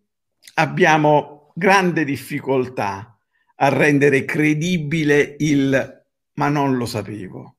abbiamo 0.55 1.51
grande 1.55 2.03
difficoltà 2.03 3.17
a 3.55 3.69
rendere 3.69 4.25
credibile 4.25 5.35
il 5.39 5.97
ma 6.33 6.47
non 6.47 6.77
lo 6.77 6.85
sapevo. 6.85 7.57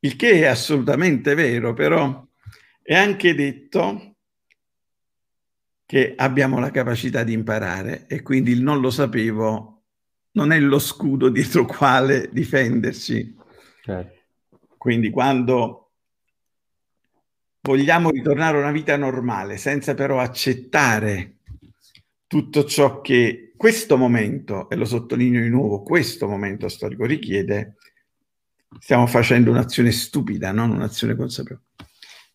Il 0.00 0.16
che 0.16 0.40
è 0.40 0.46
assolutamente 0.46 1.34
vero, 1.34 1.72
però 1.72 2.26
è 2.82 2.94
anche 2.94 3.34
detto 3.34 4.16
che 5.86 6.14
abbiamo 6.16 6.58
la 6.58 6.70
capacità 6.70 7.22
di 7.22 7.32
imparare 7.32 8.06
e 8.08 8.22
quindi 8.22 8.50
il 8.50 8.62
non 8.62 8.80
lo 8.80 8.90
sapevo 8.90 9.74
non 10.32 10.50
è 10.50 10.58
lo 10.58 10.80
scudo 10.80 11.28
dietro 11.28 11.64
quale 11.64 12.28
difenderci. 12.32 13.36
Certo. 13.82 14.22
Quindi 14.76 15.10
quando 15.10 15.83
vogliamo 17.64 18.10
ritornare 18.10 18.58
a 18.58 18.60
una 18.60 18.72
vita 18.72 18.96
normale 18.96 19.56
senza 19.56 19.94
però 19.94 20.20
accettare 20.20 21.36
tutto 22.26 22.64
ciò 22.64 23.00
che 23.00 23.52
questo 23.56 23.96
momento, 23.96 24.68
e 24.68 24.76
lo 24.76 24.84
sottolineo 24.84 25.40
di 25.40 25.48
nuovo, 25.48 25.82
questo 25.82 26.28
momento 26.28 26.68
storico 26.68 27.06
richiede, 27.06 27.76
stiamo 28.78 29.06
facendo 29.06 29.50
un'azione 29.50 29.92
stupida, 29.92 30.52
non 30.52 30.70
un'azione 30.70 31.16
consapevole. 31.16 31.66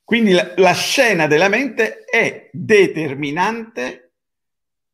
Quindi 0.04 0.32
la, 0.32 0.54
la 0.56 0.74
scena 0.74 1.28
della 1.28 1.50
mente 1.50 2.06
è 2.06 2.50
determinante 2.52 4.14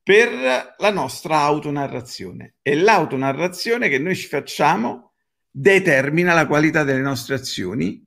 per 0.03 0.75
la 0.77 0.91
nostra 0.91 1.39
autonarrazione 1.41 2.55
e 2.61 2.75
l'autonarrazione 2.75 3.87
che 3.87 3.99
noi 3.99 4.15
ci 4.15 4.27
facciamo 4.27 5.13
determina 5.49 6.33
la 6.33 6.45
qualità 6.45 6.83
delle 6.83 6.99
nostre 6.99 7.35
azioni 7.35 8.05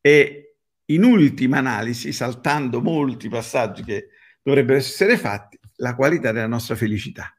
e 0.00 0.45
in 0.86 1.04
ultima 1.04 1.58
analisi, 1.58 2.12
saltando 2.12 2.80
molti 2.80 3.28
passaggi 3.28 3.82
che 3.82 4.08
dovrebbero 4.42 4.78
essere 4.78 5.16
fatti, 5.16 5.58
la 5.76 5.94
qualità 5.94 6.32
della 6.32 6.46
nostra 6.46 6.76
felicità. 6.76 7.36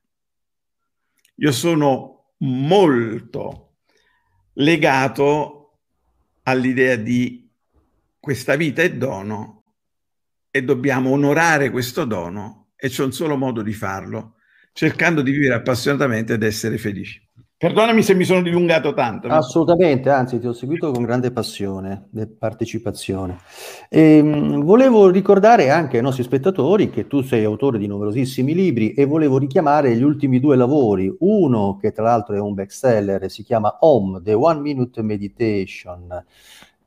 Io 1.35 1.51
sono 1.51 2.33
molto 2.39 3.75
legato 4.53 5.79
all'idea 6.43 6.95
di 6.95 7.49
questa 8.19 8.55
vita 8.55 8.81
è 8.81 8.93
dono 8.93 9.63
e 10.49 10.63
dobbiamo 10.63 11.11
onorare 11.11 11.69
questo 11.69 12.05
dono 12.05 12.71
e 12.75 12.89
c'è 12.89 13.03
un 13.03 13.13
solo 13.13 13.37
modo 13.37 13.61
di 13.61 13.73
farlo, 13.73 14.35
cercando 14.73 15.21
di 15.21 15.31
vivere 15.31 15.55
appassionatamente 15.55 16.33
ed 16.33 16.43
essere 16.43 16.77
felici. 16.77 17.26
Perdonami 17.59 18.03
se 18.03 18.13
mi 18.13 18.23
sono 18.23 18.43
dilungato 18.43 18.93
tanto. 18.93 19.27
Assolutamente, 19.29 20.11
anzi 20.11 20.37
ti 20.37 20.45
ho 20.45 20.53
seguito 20.53 20.91
con 20.91 21.01
grande 21.01 21.31
passione 21.31 22.09
e 22.15 22.27
partecipazione. 22.27 23.39
E, 23.89 24.17
ehm, 24.17 24.63
volevo 24.63 25.09
ricordare 25.09 25.71
anche 25.71 25.97
ai 25.97 26.03
nostri 26.03 26.21
spettatori 26.21 26.91
che 26.91 27.07
tu 27.07 27.21
sei 27.23 27.43
autore 27.45 27.79
di 27.79 27.87
numerosissimi 27.87 28.53
libri 28.53 28.93
e 28.93 29.05
volevo 29.05 29.39
richiamare 29.39 29.95
gli 29.95 30.03
ultimi 30.03 30.39
due 30.39 30.55
lavori. 30.55 31.11
Uno 31.21 31.77
che 31.81 31.91
tra 31.93 32.03
l'altro 32.03 32.35
è 32.35 32.39
un 32.39 32.53
bestseller, 32.53 33.27
si 33.31 33.41
chiama 33.41 33.77
Home, 33.79 34.21
The 34.21 34.35
One 34.35 34.59
Minute 34.59 35.01
Meditation 35.01 36.25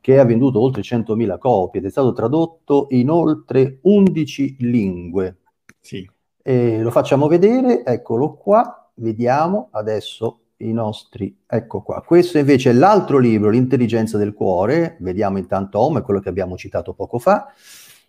che 0.01 0.21
ha 0.21 0.25
venduto 0.25 0.61
oltre 0.61 0.83
100.000 0.83 1.37
copie 1.39 1.81
ed 1.81 1.87
è 1.87 1.91
stato 1.91 2.13
tradotto 2.13 2.87
in 2.91 3.11
oltre 3.11 3.81
11 3.83 4.55
lingue. 4.61 5.39
Sì. 5.81 6.09
E 6.41 6.81
lo 6.81 6.93
facciamo 6.93 7.27
vedere, 7.27 7.85
eccolo 7.85 8.35
qua, 8.35 8.89
vediamo 8.95 9.69
adesso 9.73 10.43
i 10.61 10.73
nostri... 10.73 11.37
Ecco 11.47 11.83
qua. 11.83 12.03
Questo 12.03 12.39
invece 12.39 12.71
è 12.71 12.73
l'altro 12.73 13.19
libro, 13.19 13.51
L'intelligenza 13.51 14.19
del 14.19 14.33
cuore. 14.33 14.97
Vediamo 15.01 15.39
intanto 15.39 15.79
Om, 15.79 15.99
è 15.99 16.03
quello 16.03 16.21
che 16.21 16.29
abbiamo 16.29 16.57
citato 16.57 16.95
poco 16.95 17.19
fa. 17.19 17.53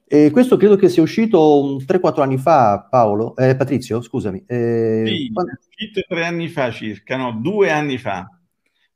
E 0.08 0.30
questo 0.30 0.58
credo 0.58 0.76
che 0.76 0.90
sia 0.90 1.02
uscito 1.02 1.78
3-4 1.78 2.22
anni 2.22 2.38
fa, 2.38 2.86
Paolo. 2.90 3.36
Eh, 3.36 3.56
Patrizio, 3.56 4.02
scusami. 4.02 4.44
Eh, 4.46 5.04
sì, 5.08 5.32
quando... 5.32 5.54
è 5.54 5.58
uscito 5.58 6.02
tre 6.08 6.26
anni 6.26 6.50
fa 6.50 6.72
circa, 6.72 7.16
no, 7.16 7.40
due 7.42 7.72
anni 7.72 7.98
fa. 7.98 8.28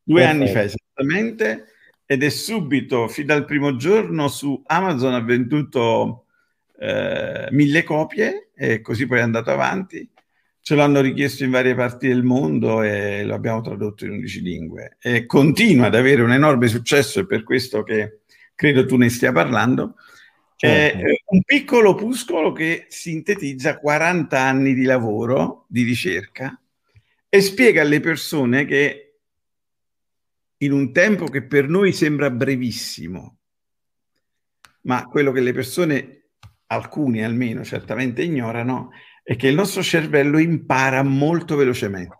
Due 0.03 0.19
Perfetto. 0.19 0.43
anni 0.43 0.51
fa 0.51 0.63
esattamente. 0.63 1.65
Ed 2.05 2.21
è 2.21 2.29
subito, 2.29 3.07
fin 3.07 3.25
dal 3.25 3.45
primo 3.45 3.77
giorno, 3.77 4.27
su 4.27 4.61
Amazon 4.65 5.13
ha 5.13 5.21
venduto 5.21 6.25
eh, 6.77 7.47
mille 7.51 7.83
copie 7.83 8.49
e 8.53 8.81
così 8.81 9.07
poi 9.07 9.19
è 9.19 9.21
andato 9.21 9.51
avanti 9.51 10.07
ce 10.65 10.73
l'hanno 10.73 10.99
richiesto 10.99 11.43
in 11.43 11.51
varie 11.51 11.75
parti 11.75 12.07
del 12.07 12.23
mondo 12.23 12.81
e 12.81 13.23
lo 13.23 13.35
abbiamo 13.35 13.61
tradotto 13.61 14.03
in 14.03 14.13
11 14.13 14.41
lingue 14.41 14.97
e 14.99 15.27
continua 15.27 15.85
ad 15.85 15.93
avere 15.93 16.23
un 16.23 16.31
enorme 16.31 16.67
successo 16.67 17.19
e 17.19 17.27
per 17.27 17.43
questo 17.43 17.83
che 17.83 18.21
credo 18.55 18.83
tu 18.87 18.95
ne 18.97 19.09
stia 19.09 19.31
parlando. 19.31 19.93
Certo. 20.55 20.97
È 20.97 21.21
un 21.27 21.43
piccolo 21.43 21.89
opuscolo 21.91 22.51
che 22.51 22.87
sintetizza 22.87 23.77
40 23.77 24.39
anni 24.39 24.73
di 24.73 24.85
lavoro, 24.85 25.65
di 25.67 25.83
ricerca 25.83 26.59
e 27.29 27.41
spiega 27.41 27.83
alle 27.83 27.99
persone 27.99 28.65
che 28.65 29.17
in 30.57 30.71
un 30.71 30.91
tempo 30.91 31.25
che 31.25 31.43
per 31.43 31.69
noi 31.69 31.93
sembra 31.93 32.31
brevissimo, 32.31 33.37
ma 34.81 35.05
quello 35.05 35.31
che 35.31 35.41
le 35.41 35.53
persone, 35.53 36.23
alcuni 36.65 37.23
almeno, 37.23 37.63
certamente 37.63 38.23
ignorano, 38.23 38.89
è 39.27 39.35
che 39.37 39.47
il 39.47 39.55
nostro 39.55 39.81
cervello 39.81 40.37
impara 40.37 41.01
molto 41.01 41.55
velocemente, 41.55 42.15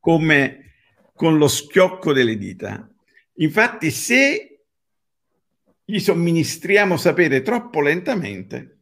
come 0.00 0.72
con 1.12 1.36
lo 1.36 1.46
schiocco 1.46 2.14
delle 2.14 2.38
dita. 2.38 2.90
Infatti, 3.34 3.90
se 3.90 4.64
gli 5.84 5.98
somministriamo 5.98 6.96
sapere 6.96 7.42
troppo 7.42 7.82
lentamente, 7.82 8.78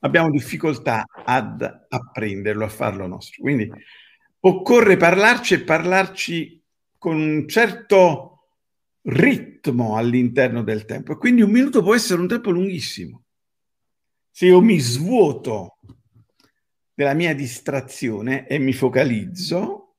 abbiamo 0.00 0.28
difficoltà 0.28 1.06
ad 1.24 1.86
apprenderlo, 1.88 2.66
a 2.66 2.68
farlo 2.68 3.06
nostro. 3.06 3.40
Quindi 3.40 3.66
occorre 4.40 4.98
parlarci 4.98 5.54
e 5.54 5.60
parlarci 5.62 6.62
con 6.98 7.18
un 7.18 7.48
certo 7.48 8.48
ritmo 9.04 9.96
all'interno 9.96 10.62
del 10.62 10.84
tempo. 10.84 11.12
E 11.12 11.16
quindi 11.16 11.40
un 11.40 11.50
minuto 11.50 11.82
può 11.82 11.94
essere 11.94 12.20
un 12.20 12.28
tempo 12.28 12.50
lunghissimo 12.50 13.22
se 14.30 14.46
io 14.46 14.60
mi 14.60 14.78
svuoto 14.78 15.78
della 16.94 17.14
mia 17.14 17.34
distrazione 17.34 18.46
e 18.46 18.58
mi 18.58 18.72
focalizzo, 18.72 19.94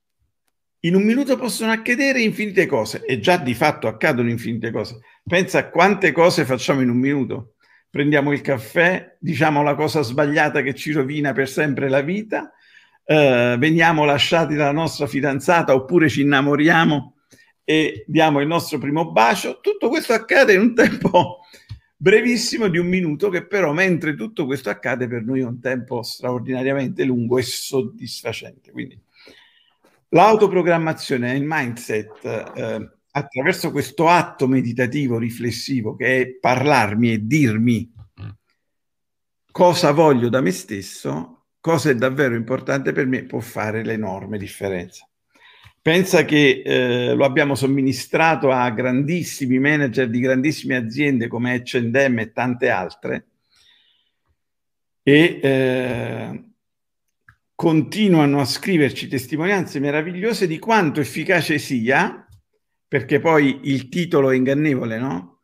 in 0.83 0.95
un 0.95 1.03
minuto 1.03 1.37
possono 1.37 1.71
accadere 1.71 2.21
infinite 2.21 2.65
cose 2.65 3.03
e 3.05 3.19
già 3.19 3.37
di 3.37 3.53
fatto 3.53 3.87
accadono 3.87 4.29
infinite 4.29 4.71
cose. 4.71 4.99
Pensa 5.25 5.59
a 5.59 5.69
quante 5.69 6.11
cose 6.11 6.45
facciamo 6.45 6.81
in 6.81 6.89
un 6.89 6.97
minuto. 6.97 7.55
Prendiamo 7.89 8.31
il 8.31 8.41
caffè, 8.41 9.17
diciamo 9.19 9.61
la 9.63 9.75
cosa 9.75 10.01
sbagliata 10.01 10.61
che 10.61 10.75
ci 10.75 10.91
rovina 10.91 11.33
per 11.33 11.49
sempre 11.49 11.89
la 11.89 12.01
vita, 12.01 12.53
eh, 13.03 13.55
veniamo 13.57 14.05
lasciati 14.05 14.55
dalla 14.55 14.71
nostra 14.71 15.07
fidanzata 15.07 15.73
oppure 15.73 16.07
ci 16.07 16.21
innamoriamo 16.21 17.15
e 17.63 18.03
diamo 18.07 18.39
il 18.39 18.47
nostro 18.47 18.77
primo 18.77 19.11
bacio. 19.11 19.59
Tutto 19.61 19.89
questo 19.89 20.13
accade 20.13 20.53
in 20.53 20.61
un 20.61 20.75
tempo 20.75 21.39
brevissimo 22.01 22.69
di 22.69 22.77
un 22.77 22.87
minuto 22.87 23.27
che 23.27 23.45
però 23.45 23.73
mentre 23.73 24.15
tutto 24.15 24.45
questo 24.45 24.69
accade 24.69 25.09
per 25.09 25.23
noi 25.23 25.41
è 25.41 25.45
un 25.45 25.59
tempo 25.59 26.01
straordinariamente 26.01 27.03
lungo 27.03 27.37
e 27.37 27.41
soddisfacente. 27.41 28.71
Quindi 28.71 28.97
l'autoprogrammazione, 30.09 31.35
il 31.35 31.43
mindset, 31.45 32.23
eh, 32.55 32.89
attraverso 33.11 33.71
questo 33.71 34.07
atto 34.07 34.47
meditativo, 34.47 35.17
riflessivo, 35.17 35.95
che 35.95 36.21
è 36.21 36.27
parlarmi 36.35 37.11
e 37.11 37.25
dirmi 37.27 37.91
cosa 39.51 39.91
voglio 39.91 40.29
da 40.29 40.39
me 40.39 40.51
stesso, 40.51 41.47
cosa 41.59 41.89
è 41.89 41.95
davvero 41.95 42.35
importante 42.35 42.93
per 42.93 43.07
me, 43.07 43.25
può 43.25 43.41
fare 43.41 43.83
l'enorme 43.83 44.37
differenza. 44.37 45.08
Pensa 45.81 46.25
che 46.25 46.61
eh, 46.65 47.13
lo 47.13 47.23
abbiamo 47.23 47.55
somministrato 47.55 48.51
a 48.51 48.69
grandissimi 48.69 49.59
manager 49.59 50.09
di 50.09 50.19
grandissime 50.19 50.75
aziende 50.75 51.27
come 51.27 51.61
H&M 51.63 52.19
e 52.19 52.31
tante 52.33 52.69
altre 52.69 53.25
e 55.01 55.39
eh, 55.41 56.43
continuano 57.55 58.41
a 58.41 58.45
scriverci 58.45 59.07
testimonianze 59.07 59.79
meravigliose 59.79 60.47
di 60.47 60.59
quanto 60.59 60.99
efficace 60.99 61.57
sia, 61.57 62.27
perché 62.87 63.19
poi 63.19 63.61
il 63.63 63.87
titolo 63.87 64.31
è 64.31 64.35
ingannevole, 64.35 64.99
no? 64.99 65.39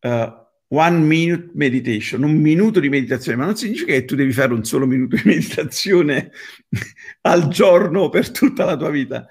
Uh, 0.00 0.30
one 0.68 0.98
minute 0.98 1.50
meditation, 1.54 2.22
un 2.24 2.36
minuto 2.36 2.80
di 2.80 2.88
meditazione, 2.88 3.38
ma 3.38 3.44
non 3.44 3.56
significa 3.56 3.92
che 3.92 4.04
tu 4.04 4.14
devi 4.14 4.32
fare 4.32 4.52
un 4.52 4.64
solo 4.64 4.86
minuto 4.86 5.16
di 5.16 5.22
meditazione 5.24 6.30
al 7.22 7.48
giorno 7.48 8.08
per 8.08 8.30
tutta 8.30 8.64
la 8.64 8.76
tua 8.76 8.90
vita 8.90 9.26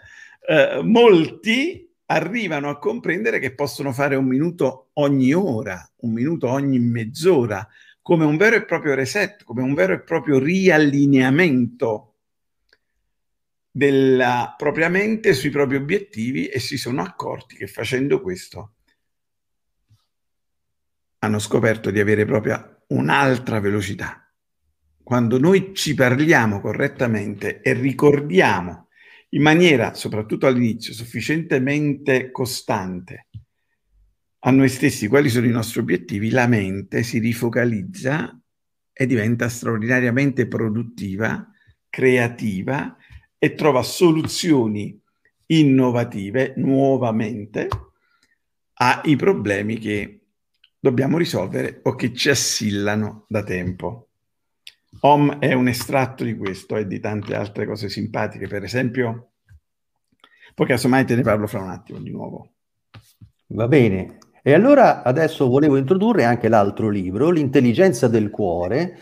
eh, 0.49 0.81
molti 0.81 1.93
arrivano 2.05 2.69
a 2.69 2.79
comprendere 2.79 3.37
che 3.39 3.53
possono 3.53 3.91
fare 3.91 4.15
un 4.15 4.25
minuto 4.25 4.91
ogni 4.93 5.33
ora, 5.33 5.91
un 5.97 6.13
minuto 6.13 6.47
ogni 6.47 6.79
mezz'ora, 6.79 7.67
come 8.01 8.23
un 8.23 8.37
vero 8.37 8.55
e 8.55 8.63
proprio 8.63 8.93
reset, 8.93 9.43
come 9.43 9.61
un 9.61 9.73
vero 9.73 9.91
e 9.91 9.99
proprio 9.99 10.39
riallineamento 10.39 12.13
della 13.69 14.55
propria 14.57 14.87
mente 14.87 15.33
sui 15.33 15.49
propri 15.49 15.75
obiettivi 15.75 16.47
e 16.47 16.59
si 16.59 16.77
sono 16.77 17.01
accorti 17.01 17.57
che 17.57 17.67
facendo 17.67 18.21
questo 18.21 18.75
hanno 21.19 21.39
scoperto 21.39 21.91
di 21.91 21.99
avere 21.99 22.23
proprio 22.23 22.83
un'altra 22.87 23.59
velocità. 23.59 24.31
Quando 25.03 25.39
noi 25.39 25.73
ci 25.73 25.93
parliamo 25.93 26.61
correttamente 26.61 27.59
e 27.59 27.73
ricordiamo 27.73 28.86
in 29.37 29.43
maniera, 29.43 29.93
soprattutto 29.93 30.47
all'inizio, 30.47 30.93
sufficientemente 30.93 32.31
costante 32.31 33.27
a 34.39 34.51
noi 34.51 34.67
stessi 34.67 35.07
quali 35.07 35.29
sono 35.29 35.45
i 35.45 35.51
nostri 35.51 35.79
obiettivi, 35.79 36.31
la 36.31 36.47
mente 36.47 37.03
si 37.03 37.19
rifocalizza 37.19 38.39
e 38.91 39.05
diventa 39.05 39.47
straordinariamente 39.47 40.47
produttiva, 40.47 41.47
creativa 41.87 42.97
e 43.37 43.53
trova 43.53 43.83
soluzioni 43.83 44.99
innovative 45.47 46.53
nuovamente 46.57 47.67
ai 48.73 49.15
problemi 49.15 49.77
che 49.77 50.21
dobbiamo 50.79 51.17
risolvere 51.17 51.81
o 51.83 51.95
che 51.95 52.13
ci 52.13 52.29
assillano 52.29 53.25
da 53.27 53.43
tempo. 53.43 54.06
Om 54.99 55.39
è 55.39 55.53
un 55.53 55.67
estratto 55.67 56.23
di 56.23 56.35
questo 56.35 56.75
e 56.75 56.87
di 56.87 56.99
tante 56.99 57.35
altre 57.35 57.65
cose 57.65 57.87
simpatiche, 57.89 58.47
per 58.47 58.63
esempio, 58.63 59.31
poi 60.55 60.65
casomai 60.65 61.05
te 61.05 61.15
ne 61.15 61.21
parlo 61.21 61.45
fra 61.45 61.61
un 61.61 61.69
attimo 61.69 61.99
di 61.99 62.09
nuovo. 62.09 62.53
Va 63.49 63.67
bene. 63.67 64.17
E 64.41 64.53
allora 64.53 65.03
adesso 65.03 65.47
volevo 65.47 65.77
introdurre 65.77 66.23
anche 66.23 66.47
l'altro 66.47 66.89
libro, 66.89 67.29
L'intelligenza 67.29 68.07
del 68.07 68.29
cuore. 68.31 68.97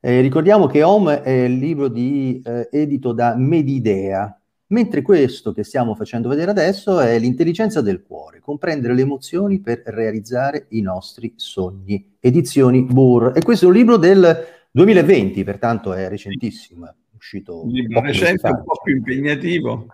Eh, 0.00 0.20
ricordiamo 0.20 0.66
che 0.66 0.82
Om 0.82 1.08
è 1.10 1.30
il 1.30 1.56
libro 1.56 1.88
di, 1.88 2.42
eh, 2.44 2.68
edito 2.70 3.12
da 3.12 3.34
Medidea, 3.34 4.38
mentre 4.66 5.00
questo 5.00 5.52
che 5.52 5.64
stiamo 5.64 5.94
facendo 5.94 6.28
vedere 6.28 6.50
adesso 6.50 7.00
è 7.00 7.18
l'intelligenza 7.18 7.80
del 7.80 8.02
cuore, 8.02 8.40
comprendere 8.40 8.94
le 8.94 9.02
emozioni 9.02 9.60
per 9.60 9.82
realizzare 9.86 10.66
i 10.70 10.82
nostri 10.82 11.32
sogni. 11.36 12.16
Edizioni 12.20 12.82
Burr. 12.82 13.32
E 13.34 13.42
questo 13.42 13.64
è 13.64 13.68
un 13.68 13.74
libro 13.74 13.96
del 13.96 14.57
2020, 14.70 15.44
pertanto 15.44 15.92
è 15.92 16.08
recentissimo, 16.08 16.86
è 16.86 16.92
uscito 17.16 17.64
un 17.64 17.70
libro 17.70 18.00
recente, 18.00 18.46
un 18.48 18.62
po' 18.64 18.80
più 18.82 18.96
impegnativo. 18.96 19.86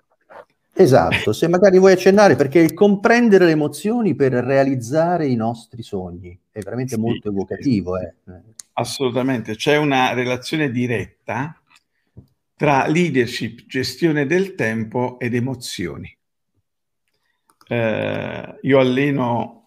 Esatto, 0.77 1.33
se 1.33 1.47
magari 1.47 1.79
vuoi 1.79 1.93
accennare, 1.93 2.35
perché 2.35 2.59
il 2.59 2.75
comprendere 2.75 3.45
le 3.45 3.53
emozioni 3.53 4.17
per 4.17 4.33
realizzare 4.33 5.29
i 5.29 5.37
nostri 5.37 5.83
sogni 5.83 6.37
è 6.51 6.61
veramente 6.61 6.97
sì, 6.97 7.01
molto 7.01 7.29
evocativo. 7.29 7.97
Eh. 7.99 8.13
Assolutamente, 8.73 9.55
c'è 9.55 9.77
una 9.77 10.13
relazione 10.15 10.71
diretta 10.73 11.57
tra 12.57 12.87
leadership, 12.87 13.67
gestione 13.67 14.27
del 14.27 14.57
tempo 14.57 15.19
ed 15.21 15.35
emozioni. 15.35 16.17
Eh, 17.69 18.59
io 18.61 18.79
alleno 18.79 19.64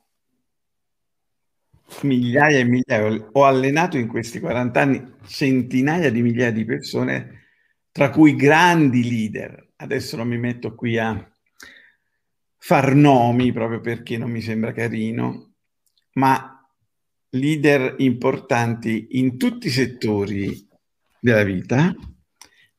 migliaia 2.01 2.59
e 2.59 2.63
migliaia, 2.63 3.29
ho 3.31 3.45
allenato 3.45 3.97
in 3.97 4.07
questi 4.07 4.39
40 4.39 4.81
anni 4.81 5.13
centinaia 5.25 6.11
di 6.11 6.21
migliaia 6.21 6.51
di 6.51 6.65
persone, 6.65 7.45
tra 7.91 8.09
cui 8.09 8.35
grandi 8.35 9.07
leader. 9.07 9.71
Adesso 9.77 10.17
non 10.17 10.27
mi 10.27 10.37
metto 10.37 10.75
qui 10.75 10.97
a 10.97 11.31
far 12.57 12.95
nomi 12.95 13.51
proprio 13.51 13.79
perché 13.79 14.17
non 14.17 14.29
mi 14.29 14.41
sembra 14.41 14.73
carino, 14.73 15.53
ma 16.13 16.53
leader 17.29 17.95
importanti 17.99 19.07
in 19.11 19.37
tutti 19.37 19.67
i 19.67 19.71
settori 19.71 20.67
della 21.19 21.43
vita. 21.43 21.95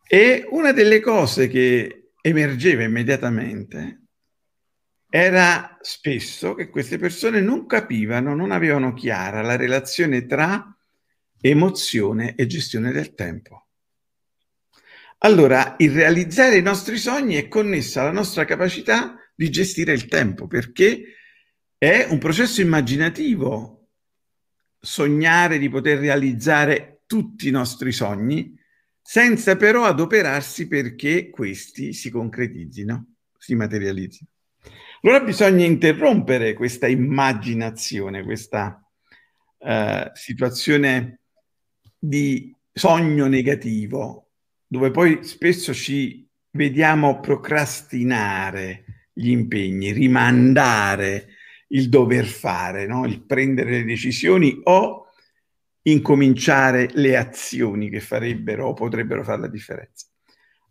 E 0.07 0.47
una 0.51 0.73
delle 0.73 1.01
cose 1.01 1.49
che 1.49 2.13
emergeva 2.21 2.83
immediatamente 2.83 4.08
era 5.11 5.79
spesso 5.81 6.55
che 6.55 6.69
queste 6.69 6.99
persone 6.99 7.41
non 7.41 7.67
capivano, 7.67 8.35
non 8.35 8.51
avevano 8.51 8.93
chiara 8.93 9.41
la 9.41 9.57
relazione 9.57 10.27
tra 10.27 10.77
emozione 11.41 12.35
e 12.35 12.47
gestione 12.47 12.93
del 12.93 13.15
tempo. 13.15 13.69
Allora, 15.19 15.75
il 15.79 15.91
realizzare 15.91 16.59
i 16.59 16.63
nostri 16.63 16.97
sogni 16.99 17.35
è 17.35 17.49
connesso 17.49 18.01
alla 18.01 18.13
nostra 18.13 18.45
capacità 18.45 19.17
di 19.35 19.51
gestire 19.51 19.93
il 19.93 20.07
tempo, 20.07 20.47
perché 20.47 21.15
è 21.77 22.07
un 22.09 22.19
processo 22.19 22.61
immaginativo 22.61 23.89
sognare 24.79 25.59
di 25.59 25.69
poter 25.69 25.99
realizzare 25.99 27.03
tutti 27.07 27.49
i 27.49 27.53
nostri 27.53 27.93
sogni, 27.93 28.57
senza 29.01 29.57
però 29.57 29.85
adoperarsi 29.85 30.69
perché 30.69 31.31
questi 31.31 31.95
si 31.95 32.11
concretizzino, 32.11 33.15
si 33.37 33.55
materializzino. 33.55 34.29
Allora 35.03 35.21
bisogna 35.21 35.65
interrompere 35.65 36.55
questa 36.55 36.89
immaginazione, 36.89 38.25
questa 38.25 38.85
uh, 39.59 40.11
situazione 40.13 41.21
di 41.97 42.53
sogno 42.73 43.27
negativo, 43.29 44.31
dove 44.67 44.91
poi 44.91 45.23
spesso 45.23 45.73
ci 45.73 46.29
vediamo 46.51 47.21
procrastinare 47.21 49.09
gli 49.13 49.31
impegni, 49.31 49.93
rimandare 49.93 51.29
il 51.69 51.89
dover 51.89 52.27
fare, 52.27 52.87
no? 52.87 53.07
il 53.07 53.25
prendere 53.25 53.71
le 53.71 53.85
decisioni 53.85 54.59
o 54.65 55.07
incominciare 55.83 56.89
le 56.95 57.17
azioni 57.17 57.89
che 57.89 58.01
farebbero 58.01 58.67
o 58.67 58.75
potrebbero 58.75 59.23
fare 59.23 59.43
la 59.43 59.49
differenza. 59.49 60.07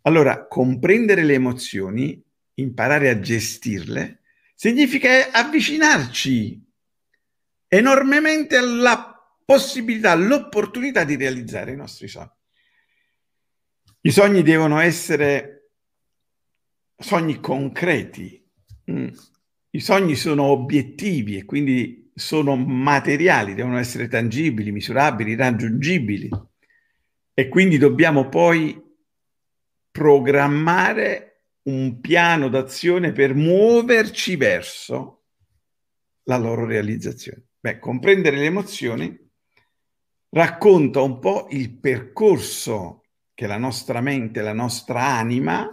Allora, 0.02 0.46
comprendere 0.46 1.24
le 1.24 1.34
emozioni, 1.34 2.22
imparare 2.54 3.08
a 3.08 3.20
gestirle, 3.20 4.17
significa 4.58 5.30
avvicinarci 5.30 6.60
enormemente 7.68 8.56
alla 8.56 9.14
possibilità, 9.44 10.10
all'opportunità 10.10 11.04
di 11.04 11.14
realizzare 11.14 11.70
i 11.70 11.76
nostri 11.76 12.08
sogni. 12.08 12.32
I 14.00 14.10
sogni 14.10 14.42
devono 14.42 14.80
essere 14.80 15.70
sogni 16.96 17.38
concreti. 17.38 18.44
Mm. 18.90 19.08
I 19.70 19.80
sogni 19.80 20.16
sono 20.16 20.46
obiettivi 20.46 21.36
e 21.36 21.44
quindi 21.44 22.10
sono 22.12 22.56
materiali, 22.56 23.54
devono 23.54 23.78
essere 23.78 24.08
tangibili, 24.08 24.72
misurabili, 24.72 25.36
raggiungibili. 25.36 26.30
E 27.32 27.48
quindi 27.48 27.78
dobbiamo 27.78 28.28
poi 28.28 28.76
programmare 29.92 31.27
un 31.68 32.00
piano 32.00 32.48
d'azione 32.48 33.12
per 33.12 33.34
muoverci 33.34 34.36
verso 34.36 35.24
la 36.24 36.38
loro 36.38 36.64
realizzazione. 36.64 37.44
Beh, 37.60 37.78
comprendere 37.78 38.36
le 38.36 38.46
emozioni 38.46 39.30
racconta 40.30 41.00
un 41.00 41.18
po' 41.18 41.46
il 41.50 41.78
percorso 41.78 43.04
che 43.34 43.46
la 43.46 43.58
nostra 43.58 44.00
mente, 44.00 44.40
la 44.40 44.52
nostra 44.52 45.04
anima 45.04 45.68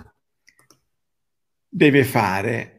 deve 1.67 2.03
fare. 2.03 2.71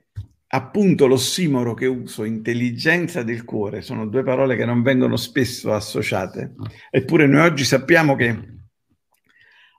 Appunto 0.48 1.06
l'ossimoro 1.06 1.74
che 1.74 1.86
uso, 1.86 2.24
intelligenza 2.24 3.22
del 3.22 3.44
cuore, 3.44 3.82
sono 3.82 4.06
due 4.06 4.22
parole 4.22 4.56
che 4.56 4.64
non 4.64 4.82
vengono 4.82 5.16
spesso 5.16 5.72
associate. 5.72 6.54
Eppure 6.90 7.26
noi 7.26 7.46
oggi 7.46 7.64
sappiamo 7.64 8.14
che 8.14 8.54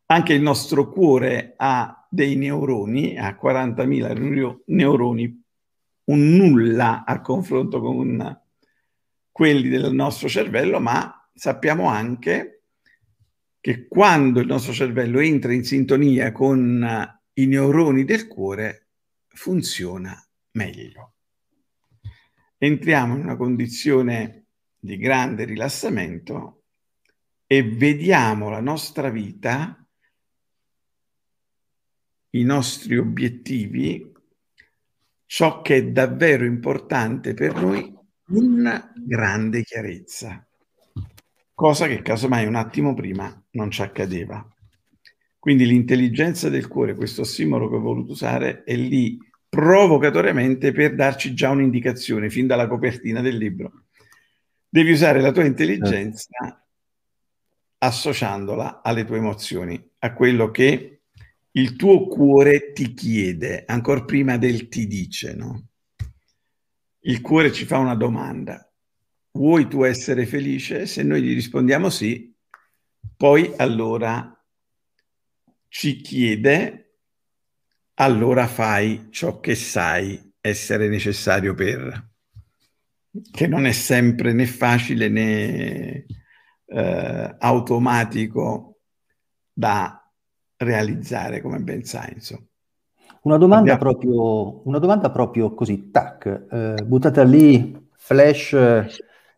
anche 0.07 0.33
il 0.33 0.41
nostro 0.41 0.89
cuore 0.89 1.53
ha 1.55 1.96
dei 2.09 2.35
neuroni, 2.35 3.17
a 3.17 3.37
40.000 3.41 4.61
neuroni, 4.65 5.43
un 6.05 6.35
nulla 6.35 7.03
a 7.05 7.21
confronto 7.21 7.79
con 7.81 8.41
quelli 9.31 9.69
del 9.69 9.93
nostro 9.93 10.27
cervello, 10.27 10.79
ma 10.79 11.29
sappiamo 11.33 11.87
anche 11.87 12.63
che 13.59 13.87
quando 13.87 14.39
il 14.39 14.47
nostro 14.47 14.73
cervello 14.73 15.19
entra 15.19 15.53
in 15.53 15.63
sintonia 15.63 16.31
con 16.31 17.15
i 17.33 17.45
neuroni 17.45 18.03
del 18.03 18.27
cuore, 18.27 18.87
funziona 19.27 20.19
meglio. 20.51 21.13
Entriamo 22.57 23.15
in 23.15 23.23
una 23.23 23.35
condizione 23.35 24.45
di 24.79 24.97
grande 24.97 25.43
rilassamento 25.43 26.63
e 27.45 27.63
vediamo 27.63 28.49
la 28.49 28.61
nostra 28.61 29.09
vita 29.09 29.86
i 32.31 32.43
nostri 32.43 32.97
obiettivi, 32.97 34.11
ciò 35.25 35.61
che 35.61 35.75
è 35.75 35.85
davvero 35.87 36.45
importante 36.45 37.33
per 37.33 37.55
noi 37.55 37.95
in 38.29 38.91
grande 38.95 39.63
chiarezza, 39.63 40.45
cosa 41.53 41.87
che 41.87 42.01
casomai 42.01 42.45
un 42.45 42.55
attimo 42.55 42.93
prima 42.93 43.43
non 43.51 43.71
ci 43.71 43.81
accadeva. 43.81 44.45
Quindi 45.39 45.65
l'intelligenza 45.65 46.49
del 46.49 46.67
cuore, 46.67 46.95
questo 46.95 47.21
ossimoro 47.21 47.69
che 47.69 47.75
ho 47.75 47.79
voluto 47.79 48.11
usare, 48.11 48.63
è 48.63 48.75
lì 48.75 49.17
provocatoriamente 49.47 50.73
per 50.73 50.93
darci 50.93 51.33
già 51.33 51.49
un'indicazione 51.49 52.29
fin 52.29 52.47
dalla 52.47 52.67
copertina 52.67 53.21
del 53.21 53.37
libro. 53.37 53.85
Devi 54.67 54.91
usare 54.91 55.21
la 55.21 55.31
tua 55.31 55.45
intelligenza 55.45 56.61
associandola 57.77 58.81
alle 58.83 59.05
tue 59.05 59.17
emozioni, 59.17 59.81
a 59.99 60.13
quello 60.13 60.51
che 60.51 60.96
il 61.57 61.75
tuo 61.75 62.07
cuore 62.07 62.71
ti 62.71 62.93
chiede, 62.93 63.63
ancora 63.65 64.05
prima 64.05 64.37
del 64.37 64.67
ti 64.67 64.85
dice, 64.85 65.33
no? 65.33 65.69
Il 67.01 67.21
cuore 67.21 67.51
ci 67.51 67.65
fa 67.65 67.79
una 67.79 67.95
domanda. 67.95 68.71
Vuoi 69.31 69.67
tu 69.67 69.83
essere 69.83 70.27
felice? 70.27 70.85
Se 70.85 71.01
noi 71.01 71.23
gli 71.23 71.33
rispondiamo 71.33 71.89
sì, 71.89 72.31
poi 73.15 73.53
allora 73.57 74.31
ci 75.67 76.01
chiede, 76.01 76.99
allora 77.95 78.45
fai 78.45 79.07
ciò 79.09 79.39
che 79.39 79.55
sai 79.55 80.33
essere 80.39 80.87
necessario 80.87 81.55
per, 81.55 82.11
che 83.31 83.47
non 83.47 83.65
è 83.65 83.71
sempre 83.71 84.31
né 84.31 84.45
facile 84.45 85.09
né 85.09 86.05
eh, 86.65 87.35
automatico 87.39 88.79
da 89.51 89.96
realizzare, 90.57 91.41
come 91.41 91.59
ben 91.59 91.83
sai. 91.83 92.13
Insomma. 92.13 92.45
Una 93.21 93.37
domanda, 93.37 93.73
Abbiamo... 93.73 93.91
proprio, 93.91 94.67
una 94.67 94.79
domanda 94.79 95.11
proprio 95.11 95.53
così, 95.53 95.91
tac, 95.91 96.45
eh, 96.49 96.83
buttata 96.85 97.23
lì, 97.23 97.89
flash 97.95 98.53
eh, 98.53 98.87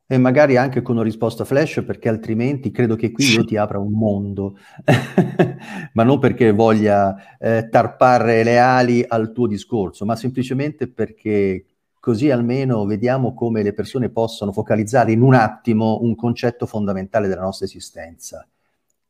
e 0.05 0.17
magari 0.17 0.57
anche 0.57 0.81
con 0.81 0.95
una 0.95 1.03
risposta 1.03 1.45
flash, 1.45 1.83
perché 1.85 2.09
altrimenti 2.09 2.71
credo 2.71 2.95
che 2.95 3.11
qui 3.11 3.25
io 3.25 3.45
ti 3.45 3.57
apra 3.57 3.79
un 3.79 3.91
mondo, 3.91 4.57
ma 5.93 6.03
non 6.03 6.19
perché 6.19 6.51
voglia 6.51 7.37
eh, 7.39 7.67
tarpare 7.69 8.43
le 8.43 8.59
ali 8.59 9.03
al 9.07 9.31
tuo 9.31 9.47
discorso, 9.47 10.05
ma 10.05 10.15
semplicemente 10.15 10.87
perché 10.87 11.65
così 11.99 12.29
almeno 12.29 12.85
vediamo 12.85 13.33
come 13.33 13.61
le 13.63 13.73
persone 13.73 14.09
possono 14.09 14.51
focalizzare 14.51 15.11
in 15.11 15.21
un 15.21 15.33
attimo 15.33 15.99
un 16.01 16.15
concetto 16.15 16.65
fondamentale 16.65 17.27
della 17.27 17.41
nostra 17.41 17.65
esistenza. 17.65 18.47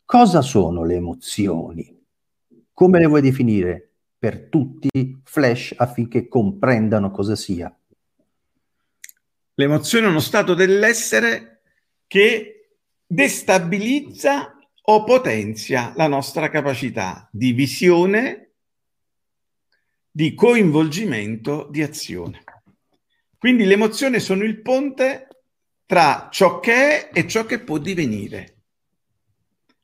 Cosa 0.05 0.41
sono 0.41 0.83
le 0.83 0.95
emozioni? 0.95 1.98
Come 2.79 2.99
le 2.99 3.07
vuoi 3.07 3.19
definire 3.19 3.89
per 4.17 4.47
tutti 4.47 4.87
flash 5.25 5.73
affinché 5.75 6.29
comprendano 6.29 7.11
cosa 7.11 7.35
sia? 7.35 7.77
L'emozione 9.55 10.05
è 10.05 10.09
uno 10.09 10.21
stato 10.21 10.53
dell'essere 10.53 11.63
che 12.07 12.77
destabilizza 13.05 14.57
o 14.81 15.03
potenzia 15.03 15.91
la 15.97 16.07
nostra 16.07 16.47
capacità 16.47 17.27
di 17.33 17.51
visione, 17.51 18.51
di 20.09 20.33
coinvolgimento, 20.33 21.67
di 21.69 21.81
azione. 21.81 22.45
Quindi 23.37 23.65
le 23.65 23.73
emozioni 23.73 24.21
sono 24.21 24.45
il 24.45 24.61
ponte 24.61 25.27
tra 25.85 26.29
ciò 26.31 26.61
che 26.61 27.09
è 27.09 27.09
e 27.11 27.27
ciò 27.27 27.45
che 27.45 27.59
può 27.59 27.77
divenire. 27.77 28.55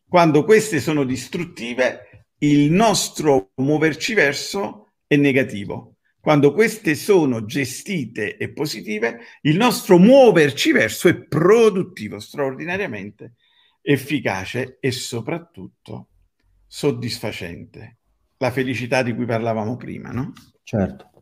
Quando 0.07 0.45
queste 0.45 0.79
sono 0.79 1.03
distruttive, 1.03 2.14
il 2.39 2.71
nostro 2.71 3.51
muoverci 3.55 4.13
verso 4.13 4.93
è 5.07 5.15
negativo. 5.15 5.95
Quando 6.19 6.53
queste 6.53 6.95
sono 6.95 7.45
gestite 7.45 8.37
e 8.37 8.51
positive, 8.51 9.19
il 9.41 9.57
nostro 9.57 9.97
muoverci 9.99 10.71
verso 10.71 11.07
è 11.07 11.15
produttivo, 11.15 12.19
straordinariamente 12.19 13.35
efficace 13.81 14.77
e 14.79 14.91
soprattutto 14.91 16.07
soddisfacente. 16.65 17.97
La 18.37 18.51
felicità 18.51 19.03
di 19.03 19.13
cui 19.13 19.25
parlavamo 19.25 19.75
prima, 19.75 20.09
no? 20.09 20.33
Certo. 20.63 21.14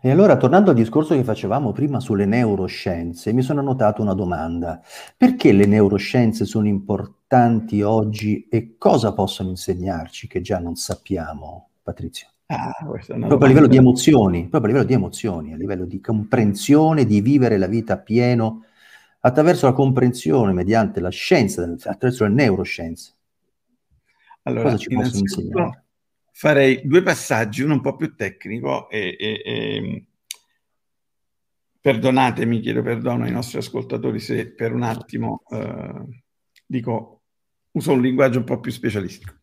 E 0.00 0.10
allora, 0.10 0.36
tornando 0.36 0.70
al 0.70 0.76
discorso 0.76 1.14
che 1.14 1.24
facevamo 1.24 1.72
prima 1.72 2.00
sulle 2.00 2.26
neuroscienze, 2.26 3.32
mi 3.32 3.42
sono 3.42 3.62
notato 3.62 4.02
una 4.02 4.14
domanda. 4.14 4.80
Perché 5.16 5.52
le 5.52 5.66
neuroscienze 5.66 6.44
sono 6.44 6.66
importanti 6.66 7.82
oggi 7.82 8.46
e 8.48 8.76
cosa 8.78 9.12
possono 9.12 9.50
insegnarci 9.50 10.26
che 10.26 10.40
già 10.40 10.58
non 10.58 10.76
sappiamo, 10.76 11.70
Patrizio? 11.82 12.28
Ah, 12.50 12.72
proprio 12.80 13.44
a 13.44 13.46
livello 13.46 13.66
di 13.66 13.76
emozioni, 13.76 14.48
proprio 14.48 14.62
a 14.62 14.66
livello 14.68 14.86
di 14.86 14.94
emozioni, 14.94 15.52
a 15.52 15.56
livello 15.56 15.84
di 15.84 16.00
comprensione, 16.00 17.04
di 17.04 17.20
vivere 17.20 17.58
la 17.58 17.66
vita 17.66 17.98
pieno 17.98 18.64
attraverso 19.20 19.66
la 19.66 19.72
comprensione 19.72 20.52
mediante 20.52 21.00
la 21.00 21.10
scienza, 21.10 21.62
attraverso 21.62 22.24
le 22.24 22.30
neuroscienze. 22.30 23.12
Allora, 24.44 24.62
Cosa 24.62 24.76
ci 24.78 24.88
possono 24.88 25.18
insegnare? 25.18 25.84
Farei 26.38 26.82
due 26.84 27.02
passaggi, 27.02 27.62
uno 27.62 27.74
un 27.74 27.80
po' 27.80 27.96
più 27.96 28.14
tecnico 28.14 28.88
e, 28.88 29.16
e, 29.18 29.42
e 29.44 30.04
perdonatemi, 31.80 32.60
chiedo 32.60 32.80
perdono 32.80 33.24
ai 33.24 33.32
nostri 33.32 33.58
ascoltatori 33.58 34.20
se 34.20 34.52
per 34.52 34.72
un 34.72 34.84
attimo 34.84 35.42
eh, 35.50 36.22
dico, 36.64 37.24
uso 37.72 37.90
un 37.90 38.00
linguaggio 38.00 38.38
un 38.38 38.44
po' 38.44 38.60
più 38.60 38.70
specialistico. 38.70 39.40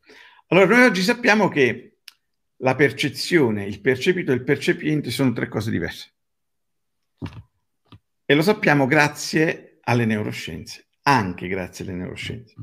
Allora, 0.47 0.67
noi 0.73 0.85
oggi 0.85 1.01
sappiamo 1.01 1.49
che 1.49 1.97
la 2.59 2.75
percezione, 2.75 3.65
il 3.65 3.81
percepito 3.81 4.31
e 4.31 4.35
il 4.35 4.45
percepiente 4.45 5.11
sono 5.11 5.33
tre 5.33 5.49
cose 5.49 5.71
diverse. 5.71 6.13
E 8.23 8.33
lo 8.33 8.41
sappiamo 8.41 8.85
grazie 8.85 9.79
alle 9.81 10.05
neuroscienze, 10.05 10.91
anche 11.01 11.49
grazie 11.49 11.83
alle 11.83 11.95
neuroscienze. 11.95 12.55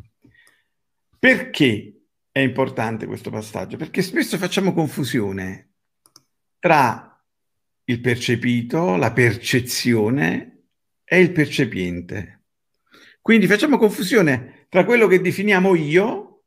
Perché 1.18 2.01
è 2.32 2.40
importante 2.40 3.06
questo 3.06 3.30
passaggio? 3.30 3.76
Perché 3.76 4.00
spesso 4.00 4.38
facciamo 4.38 4.72
confusione 4.72 5.74
tra 6.58 7.22
il 7.84 8.00
percepito, 8.00 8.96
la 8.96 9.12
percezione 9.12 10.64
e 11.04 11.20
il 11.20 11.30
percepiente. 11.30 12.44
Quindi 13.20 13.46
facciamo 13.46 13.76
confusione 13.76 14.66
tra 14.70 14.84
quello 14.84 15.06
che 15.06 15.20
definiamo 15.20 15.74
io 15.74 16.44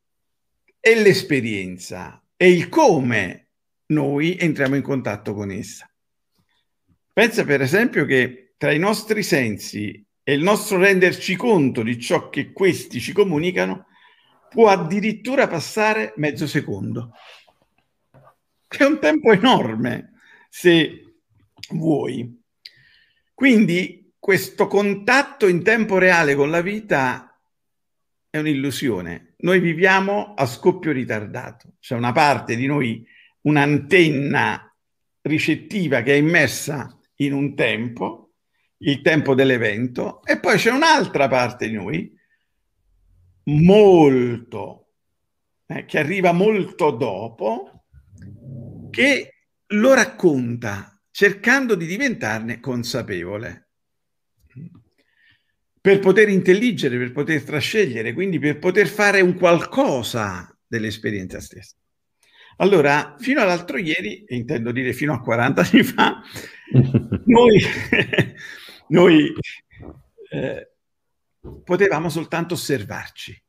e 0.80 1.00
l'esperienza 1.02 2.22
e 2.36 2.52
il 2.52 2.68
come 2.68 3.50
noi 3.88 4.36
entriamo 4.38 4.76
in 4.76 4.82
contatto 4.82 5.36
con 5.36 5.52
essa. 5.52 5.90
Pensa 7.14 7.46
per 7.46 7.62
esempio 7.62 8.06
che 8.06 8.56
tra 8.58 8.72
i 8.72 8.80
nostri 8.80 9.22
sensi 9.22 10.04
e 10.24 10.34
il 10.34 10.42
nostro 10.42 10.78
renderci 10.78 11.36
conto 11.36 11.84
di 11.84 12.00
ciò 12.00 12.30
che 12.30 12.52
questi 12.52 13.00
ci 13.00 13.14
comunicano 13.14 13.86
può 14.50 14.70
addirittura 14.70 15.48
passare 15.48 16.14
mezzo 16.18 16.48
secondo, 16.48 17.12
è 18.68 18.84
un 18.84 19.00
tempo 19.00 19.32
enorme 19.32 20.14
se 20.50 21.16
vuoi. 21.70 22.42
Quindi 23.34 24.14
questo 24.18 24.68
contatto 24.68 25.48
in 25.48 25.64
tempo 25.64 25.98
reale 25.98 26.36
con 26.36 26.50
la 26.50 26.62
vita 26.62 27.38
è 28.30 28.38
un'illusione. 28.38 29.36
Noi 29.38 29.60
viviamo 29.60 30.34
a 30.34 30.46
scoppio 30.46 30.92
ritardato. 30.92 31.76
C'è 31.80 31.96
una 31.96 32.12
parte 32.12 32.56
di 32.56 32.66
noi, 32.66 33.06
un'antenna 33.42 34.74
ricettiva 35.22 36.02
che 36.02 36.14
è 36.14 36.18
immersa 36.18 36.98
in 37.16 37.34
un 37.34 37.56
tempo, 37.56 38.34
il 38.80 39.02
tempo 39.02 39.36
dell'evento, 39.36 40.22
e 40.24 40.40
poi 40.40 40.58
c'è 40.58 40.72
un'altra 40.72 41.28
parte 41.28 41.68
di 41.68 41.76
noi, 41.76 42.14
molto, 43.46 44.90
eh, 45.68 45.86
che 45.86 46.00
arriva 46.00 46.32
molto 46.32 46.92
dopo, 46.92 47.86
che 48.92 49.30
lo 49.68 49.94
racconta 49.94 51.02
cercando 51.12 51.76
di 51.76 51.86
diventarne 51.86 52.60
consapevole 52.60 53.70
per 55.80 56.00
poter 56.00 56.30
intelligere, 56.30 56.98
per 56.98 57.12
poter 57.12 57.44
trascegliere, 57.44 58.14
quindi 58.14 58.40
per 58.40 58.58
poter 58.58 58.88
fare 58.88 59.22
un 59.22 59.36
qualcosa 59.36 60.50
dell'esperienza 60.66 61.40
stessa. 61.40 61.76
Allora, 62.58 63.16
fino 63.20 63.42
all'altro 63.42 63.78
ieri, 63.78 64.24
e 64.24 64.36
intendo 64.36 64.72
dire 64.72 64.94
fino 64.94 65.14
a 65.14 65.22
40 65.22 65.62
anni 65.62 65.84
fa, 65.84 66.22
noi, 67.26 67.62
noi 68.90 69.34
eh, 70.32 70.75
potevamo 71.64 72.10
soltanto 72.10 72.54
osservarci. 72.54 73.42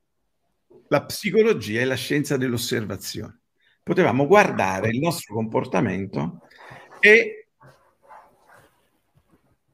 La 0.89 1.05
psicologia 1.05 1.81
è 1.81 1.85
la 1.85 1.95
scienza 1.95 2.37
dell'osservazione. 2.37 3.41
Potevamo 3.83 4.27
guardare 4.27 4.91
il 4.91 4.99
nostro 4.99 5.35
comportamento 5.35 6.41
e 7.01 7.49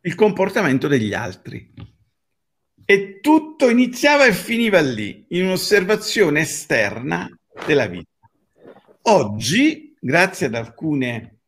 il 0.00 0.14
comportamento 0.14 0.88
degli 0.88 1.14
altri. 1.14 1.72
E 2.84 3.20
tutto 3.20 3.68
iniziava 3.68 4.26
e 4.26 4.32
finiva 4.32 4.80
lì, 4.80 5.24
in 5.28 5.44
un'osservazione 5.44 6.40
esterna 6.40 7.28
della 7.66 7.86
vita. 7.86 8.10
Oggi, 9.02 9.96
grazie 10.00 10.46
ad 10.46 10.54
alcune 10.54 11.38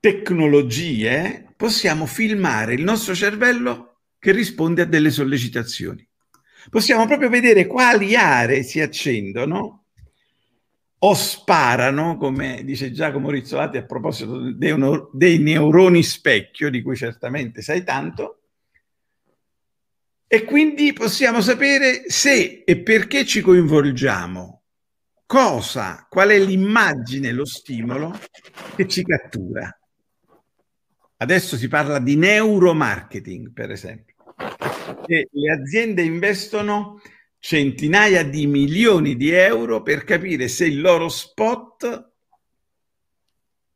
tecnologie, 0.00 1.52
possiamo 1.56 2.06
filmare 2.06 2.74
il 2.74 2.82
nostro 2.82 3.14
cervello 3.14 3.87
che 4.18 4.32
risponde 4.32 4.82
a 4.82 4.86
delle 4.86 5.10
sollecitazioni. 5.10 6.06
Possiamo 6.70 7.06
proprio 7.06 7.28
vedere 7.28 7.66
quali 7.66 8.14
aree 8.14 8.62
si 8.62 8.80
accendono 8.80 9.84
o 11.00 11.14
sparano, 11.14 12.16
come 12.16 12.62
dice 12.64 12.90
Giacomo 12.90 13.30
Rizzolati 13.30 13.76
a 13.76 13.84
proposito 13.84 14.52
dei, 14.52 14.74
dei 15.12 15.38
neuroni 15.38 16.02
specchio, 16.02 16.70
di 16.70 16.82
cui 16.82 16.96
certamente 16.96 17.62
sai 17.62 17.84
tanto, 17.84 18.40
e 20.26 20.44
quindi 20.44 20.92
possiamo 20.92 21.40
sapere 21.40 22.10
se 22.10 22.62
e 22.66 22.82
perché 22.82 23.24
ci 23.24 23.40
coinvolgiamo 23.40 24.62
cosa, 25.24 26.06
qual 26.08 26.30
è 26.30 26.38
l'immagine, 26.38 27.32
lo 27.32 27.46
stimolo 27.46 28.18
che 28.74 28.86
ci 28.88 29.04
cattura. 29.04 29.77
Adesso 31.20 31.56
si 31.56 31.66
parla 31.66 31.98
di 31.98 32.16
neuromarketing, 32.16 33.52
per 33.52 33.72
esempio. 33.72 34.14
E 35.06 35.28
le 35.32 35.52
aziende 35.52 36.02
investono 36.02 37.00
centinaia 37.40 38.22
di 38.24 38.46
milioni 38.46 39.16
di 39.16 39.30
euro 39.30 39.82
per 39.82 40.04
capire 40.04 40.46
se 40.46 40.66
il 40.66 40.80
loro 40.80 41.08
spot 41.08 42.12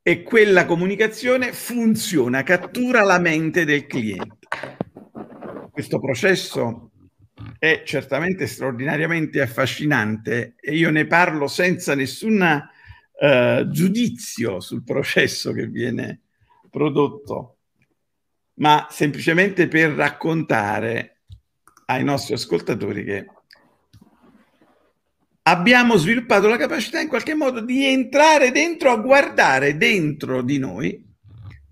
e 0.02 0.22
quella 0.22 0.66
comunicazione 0.66 1.52
funziona, 1.52 2.44
cattura 2.44 3.02
la 3.02 3.18
mente 3.18 3.64
del 3.64 3.86
cliente. 3.86 4.46
Questo 5.70 5.98
processo 5.98 6.90
è 7.58 7.82
certamente 7.84 8.46
straordinariamente 8.46 9.40
affascinante 9.40 10.54
e 10.60 10.76
io 10.76 10.90
ne 10.90 11.06
parlo 11.06 11.48
senza 11.48 11.94
nessun 11.96 12.40
uh, 12.40 13.68
giudizio 13.68 14.60
sul 14.60 14.84
processo 14.84 15.52
che 15.52 15.66
viene 15.66 16.21
prodotto, 16.72 17.58
ma 18.54 18.86
semplicemente 18.90 19.68
per 19.68 19.90
raccontare 19.90 21.24
ai 21.84 22.02
nostri 22.02 22.32
ascoltatori 22.32 23.04
che 23.04 23.26
abbiamo 25.42 25.96
sviluppato 25.96 26.48
la 26.48 26.56
capacità 26.56 26.98
in 26.98 27.08
qualche 27.08 27.34
modo 27.34 27.60
di 27.60 27.84
entrare 27.84 28.52
dentro 28.52 28.90
a 28.90 28.96
guardare 28.96 29.76
dentro 29.76 30.40
di 30.40 30.58
noi 30.58 31.06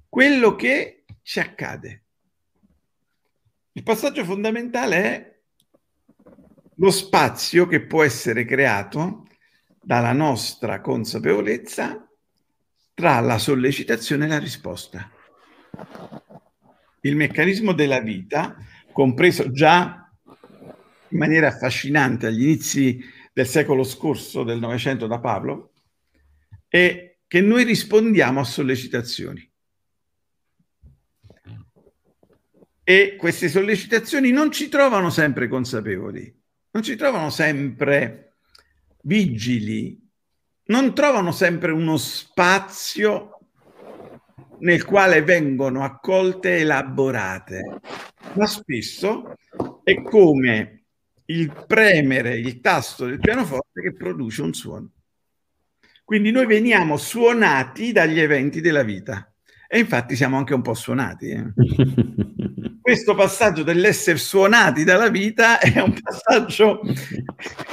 quello 0.07 0.55
che 0.55 1.05
ci 1.23 1.41
accade. 1.41 2.05
Il 3.73 3.83
passaggio 3.83 4.23
fondamentale 4.25 4.97
è 4.97 5.39
lo 6.75 6.91
spazio 6.91 7.67
che 7.67 7.87
può 7.87 8.03
essere 8.03 8.45
creato 8.45 9.27
dalla 9.81 10.13
nostra 10.13 10.83
consapevolezza 10.83 12.10
tra 13.01 13.19
la 13.21 13.39
sollecitazione 13.39 14.27
e 14.27 14.29
la 14.29 14.39
risposta. 14.39 15.11
Il 17.01 17.17
meccanismo 17.17 17.73
della 17.73 18.01
vita, 18.01 18.55
compreso 18.93 19.51
già 19.51 20.07
in 21.09 21.19
maniera 21.19 21.49
affascinante 21.49 22.27
agli 22.27 22.43
inizi 22.43 23.03
del 23.33 23.47
secolo 23.47 23.85
scorso, 23.85 24.45
del 24.45 24.59
Novecento 24.59 25.07
da 25.07 25.19
Pablo, 25.19 25.73
è 26.69 27.17
che 27.27 27.41
noi 27.41 27.65
rispondiamo 27.65 28.41
a 28.41 28.45
sollecitazioni. 28.45 29.51
E 32.85 33.17
queste 33.17 33.49
sollecitazioni 33.49 34.31
non 34.31 34.53
ci 34.53 34.69
trovano 34.69 35.09
sempre 35.09 35.49
consapevoli 35.49 36.39
non 36.73 36.83
ci 36.83 36.97
trovano 36.97 37.31
sempre 37.31 38.35
vigili, 39.03 39.99
non 40.71 40.95
trovano 40.95 41.33
sempre 41.33 41.73
uno 41.73 41.97
spazio 41.97 43.39
nel 44.61 44.85
quale 44.85 45.23
vengono 45.23 45.83
accolte 45.83 46.57
e 46.57 46.61
elaborate, 46.61 47.81
ma 48.35 48.47
spesso 48.47 49.37
è 49.83 50.01
come 50.03 50.85
il 51.27 51.65
premere 51.67 52.37
il 52.39 52.61
tasto 52.61 53.07
del 53.07 53.19
pianoforte 53.19 53.81
che 53.83 53.93
produce 53.93 54.43
un 54.43 54.55
suono. 54.55 54.91
Quindi 56.05 56.31
noi 56.31 56.47
veniamo 56.47 56.97
suonati 56.97 57.93
dagli 57.93 58.21
eventi 58.21 58.61
della 58.61 58.83
vita 58.83 59.30
E 59.73 59.79
infatti 59.79 60.17
siamo 60.17 60.37
anche 60.37 60.53
un 60.53 60.63
po' 60.63 60.75
suonati. 60.75 61.29
Eh. 61.29 61.45
Questo 62.83 63.15
passaggio 63.15 63.63
dell'essere 63.63 64.19
suonati 64.19 64.83
dalla 64.83 65.11
vita 65.11 65.61
è 65.61 65.81
un 65.81 65.97
passaggio 65.97 66.81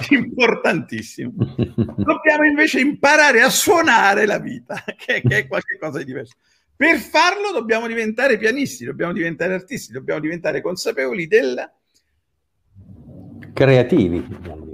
importantissimo. 0.10 1.34
Dobbiamo 1.56 2.44
invece 2.48 2.82
imparare 2.82 3.42
a 3.42 3.50
suonare 3.50 4.28
la 4.28 4.38
vita, 4.38 4.84
che, 4.96 5.24
che 5.28 5.38
è 5.38 5.48
qualcosa 5.48 5.98
di 5.98 6.06
diverso. 6.06 6.36
Per 6.76 7.00
farlo 7.00 7.52
dobbiamo 7.52 7.88
diventare 7.88 8.38
pianisti, 8.38 8.86
dobbiamo 8.86 9.14
diventare 9.14 9.56
artisti, 9.56 9.92
dobbiamo 9.92 10.20
diventare 10.20 10.62
consapevoli 10.62 11.26
del... 11.26 11.68
Creativi. 13.56 14.24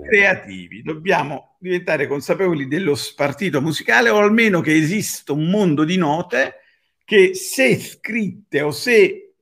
Creativi, 0.09 0.81
dobbiamo 0.81 1.55
diventare 1.57 2.05
consapevoli 2.05 2.67
dello 2.67 2.95
spartito 2.95 3.61
musicale 3.61 4.09
o 4.09 4.17
almeno 4.17 4.59
che 4.59 4.75
esista 4.75 5.31
un 5.31 5.49
mondo 5.49 5.85
di 5.85 5.95
note 5.95 6.57
che 7.03 7.33
se 7.35 7.79
scritte 7.79 8.61
o 8.61 8.71
se 8.71 9.35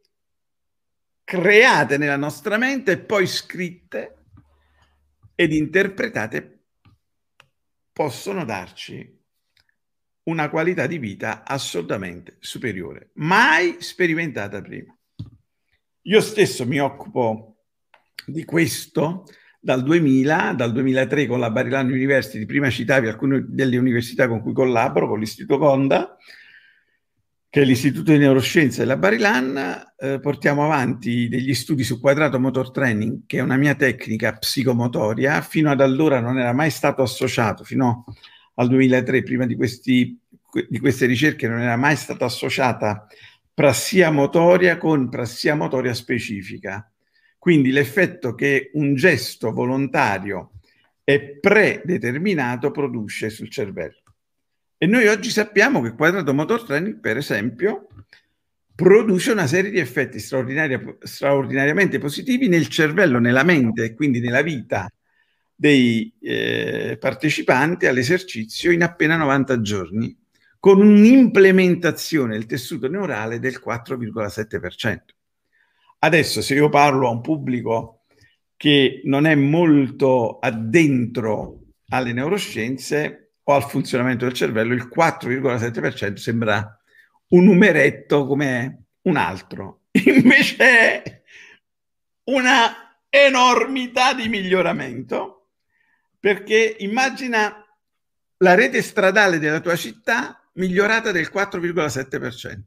create 1.24 1.98
nella 1.98 2.18
nostra 2.18 2.58
mente 2.58 2.92
e 2.92 3.00
poi 3.00 3.28
scritte 3.28 4.18
ed 5.36 5.54
interpretate 5.54 6.64
possono 7.94 8.46
darci 8.46 9.20
una 10.24 10.50
qualità 10.50 10.88
di 10.88 10.98
vita 10.98 11.44
assolutamente 11.44 12.38
superiore, 12.40 13.12
mai 13.16 13.78
sperimentata 13.80 14.62
prima. 14.62 14.96
Io 16.06 16.22
stesso 16.22 16.66
mi 16.66 16.80
occupo 16.80 17.64
di 18.26 18.44
questo 18.44 19.26
dal 19.60 19.84
2000, 19.84 20.54
dal 20.54 20.72
2003 20.72 21.28
con 21.28 21.40
la 21.40 21.52
Barilan 21.52 21.90
University, 21.90 22.46
prima 22.46 22.70
citavi 22.70 23.08
alcune 23.08 23.46
delle 23.48 23.78
università 23.78 24.28
con 24.28 24.42
cui 24.42 24.54
collaboro, 24.54 25.08
con 25.08 25.20
l'Istituto 25.20 25.60
Conda, 25.60 26.18
che 27.52 27.64
è 27.64 27.66
l'Istituto 27.66 28.14
di 28.14 28.18
Neuroscienze 28.18 28.80
della 28.80 28.96
Barilan, 28.96 29.92
eh, 29.98 30.22
portiamo 30.22 30.64
avanti 30.64 31.28
degli 31.28 31.54
studi 31.54 31.84
su 31.84 32.00
quadrato 32.00 32.40
motor 32.40 32.72
training, 32.72 33.26
che 33.26 33.40
è 33.40 33.42
una 33.42 33.58
mia 33.58 33.76
tecnica 33.76 34.32
psicomotoria, 34.38 35.42
fino 35.42 35.70
ad 35.70 35.82
allora 35.82 36.22
non 36.22 36.40
era 36.40 36.54
mai 36.54 36.70
stato 36.70 37.02
associato, 37.02 37.66
fino 37.66 38.06
al 38.56 38.70
2003, 38.70 39.24
prima 39.24 39.46
di, 39.46 39.58
questi, 39.58 40.18
di 40.70 40.80
queste 40.80 41.06
ricerche, 41.08 41.50
non 41.50 41.60
era 41.60 41.76
mai 41.76 41.98
stata 41.98 42.24
associata 42.24 43.06
prassia 43.54 44.12
motoria 44.12 44.78
con 44.78 45.10
prassia 45.10 45.54
motoria 45.54 45.94
specifica. 45.94 46.90
Quindi 47.38 47.72
l'effetto 47.72 48.34
che 48.34 48.72
un 48.76 48.96
gesto 48.96 49.52
volontario 49.52 50.52
è 51.04 51.20
predeterminato 51.20 52.72
produce 52.72 53.30
sul 53.30 53.50
cervello. 53.50 54.01
E 54.84 54.88
noi 54.88 55.06
oggi 55.06 55.30
sappiamo 55.30 55.80
che 55.80 55.94
quadrato 55.94 56.34
motor 56.34 56.64
training, 56.64 57.00
per 57.00 57.16
esempio, 57.16 57.90
produce 58.74 59.32
una 59.32 59.46
serie 59.46 59.70
di 59.70 59.78
effetti 59.78 60.18
straordinari, 60.18 60.98
straordinariamente 61.02 62.00
positivi 62.00 62.48
nel 62.48 62.68
cervello, 62.68 63.20
nella 63.20 63.44
mente 63.44 63.84
e 63.84 63.94
quindi 63.94 64.20
nella 64.20 64.42
vita 64.42 64.92
dei 65.54 66.12
eh, 66.20 66.98
partecipanti 67.00 67.86
all'esercizio 67.86 68.72
in 68.72 68.82
appena 68.82 69.18
90 69.18 69.62
giorni, 69.62 70.18
con 70.60 70.82
un'implementazione 70.82 72.34
del 72.34 72.48
tessuto 72.48 72.88
neurale 72.88 73.38
del 73.38 73.62
4,7%. 73.64 74.98
Adesso 76.00 76.42
se 76.42 76.56
io 76.56 76.70
parlo 76.70 77.08
a 77.08 77.12
un 77.12 77.22
pubblico 77.22 78.06
che 78.58 79.02
non 79.04 79.28
è 79.28 79.36
molto 79.36 80.40
addentro 80.40 81.60
alle 81.90 82.14
neuroscienze 82.14 83.21
o 83.52 83.56
al 83.56 83.70
funzionamento 83.70 84.26
del 84.26 84.34
cervello, 84.34 84.74
il 84.74 84.90
4,7% 84.94 86.16
sembra 86.16 86.80
un 87.30 87.44
numeretto 87.44 88.26
come 88.26 88.86
un 89.04 89.18
altro. 89.18 89.82
Invece 90.06 91.04
è 91.04 91.22
una 92.26 92.98
enormità 93.10 94.14
di 94.14 94.30
miglioramento 94.30 95.50
perché 96.20 96.78
immagina 96.80 97.66
la 98.38 98.54
rete 98.54 98.82
stradale 98.82 99.38
della 99.38 99.60
tua 99.60 99.76
città 99.76 100.50
migliorata 100.54 101.12
del 101.12 101.30
4,7%. 101.34 102.60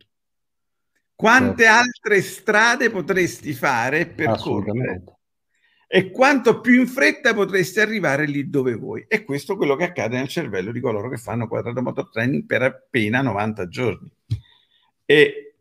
Quante 1.14 1.62
certo. 1.62 1.78
altre 1.78 2.22
strade 2.22 2.90
potresti 2.90 3.52
fare 3.54 4.06
per 4.06 4.36
correre? 4.36 5.04
E 5.86 6.10
quanto 6.10 6.60
più 6.60 6.80
in 6.80 6.86
fretta 6.86 7.34
potresti 7.34 7.80
arrivare 7.80 8.26
lì 8.26 8.48
dove 8.48 8.74
vuoi. 8.74 9.04
E 9.06 9.24
questo 9.24 9.52
è 9.52 9.56
quello 9.56 9.76
che 9.76 9.84
accade 9.84 10.16
nel 10.16 10.28
cervello 10.28 10.72
di 10.72 10.80
coloro 10.80 11.08
che 11.08 11.16
fanno 11.16 11.46
quadrato 11.46 11.82
motor 11.82 12.10
training 12.10 12.46
per 12.46 12.62
appena 12.62 13.22
90 13.22 13.68
giorni. 13.68 14.10
E 15.04 15.54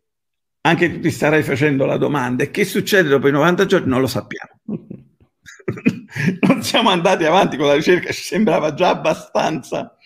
anche 0.62 0.92
tu 0.92 1.00
ti 1.00 1.12
starai 1.12 1.44
facendo 1.44 1.86
la 1.86 1.98
domanda: 1.98 2.46
che 2.46 2.66
succede 2.66 3.10
dopo 3.10 3.28
i 3.28 3.32
90 3.32 3.66
giorni? 3.66 3.90
Non 3.90 4.02
lo 4.02 4.08
sappiamo. 4.08 4.60
non 6.48 6.64
siamo 6.64 6.90
andati 6.90 7.26
avanti 7.26 7.58
con 7.58 7.68
la 7.68 7.76
ricerca, 7.76 8.12
ci 8.12 8.22
sembrava 8.22 8.74
già 8.74 8.90
abbastanza 8.90 9.98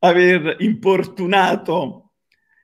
aver 0.00 0.56
importunato 0.60 2.01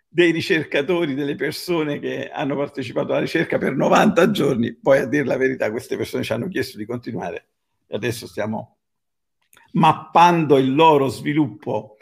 dei 0.08 0.30
ricercatori, 0.30 1.14
delle 1.14 1.34
persone 1.34 1.98
che 1.98 2.30
hanno 2.30 2.56
partecipato 2.56 3.12
alla 3.12 3.20
ricerca 3.20 3.58
per 3.58 3.76
90 3.76 4.30
giorni, 4.30 4.74
poi 4.74 5.00
a 5.00 5.06
dire 5.06 5.24
la 5.24 5.36
verità 5.36 5.70
queste 5.70 5.96
persone 5.96 6.22
ci 6.22 6.32
hanno 6.32 6.48
chiesto 6.48 6.78
di 6.78 6.86
continuare. 6.86 7.48
E 7.86 7.94
adesso 7.94 8.26
stiamo 8.26 8.78
mappando 9.72 10.56
il 10.56 10.74
loro 10.74 11.08
sviluppo 11.08 11.96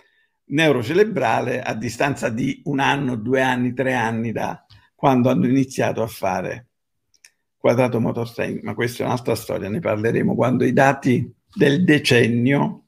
neurocerebrale 0.48 1.60
a 1.60 1.74
distanza 1.74 2.28
di 2.28 2.62
un 2.66 2.78
anno, 2.78 3.16
due 3.16 3.42
anni, 3.42 3.74
tre 3.74 3.94
anni 3.94 4.30
da 4.30 4.64
quando 4.94 5.28
hanno 5.28 5.46
iniziato 5.46 6.02
a 6.02 6.06
fare 6.06 6.68
quadrato 7.56 8.00
motor 8.00 8.32
training, 8.32 8.62
ma 8.62 8.74
questa 8.74 9.02
è 9.02 9.06
un'altra 9.06 9.34
storia, 9.34 9.68
ne 9.68 9.80
parleremo 9.80 10.36
quando 10.36 10.64
i 10.64 10.72
dati 10.72 11.34
del 11.52 11.82
decennio 11.84 12.84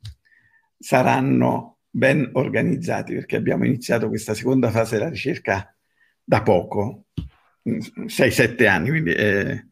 saranno 0.79 1.78
ben 1.99 2.31
organizzati, 2.35 3.13
perché 3.15 3.37
abbiamo 3.37 3.67
iniziato 3.67 4.09
questa 4.09 4.33
seconda 4.33 4.71
fase 4.71 4.97
della 4.97 5.11
ricerca 5.11 5.75
da 6.23 6.43
poco, 6.43 7.07
6-7 7.65 8.67
anni, 8.69 8.89
quindi 8.89 9.13
eh, 9.13 9.67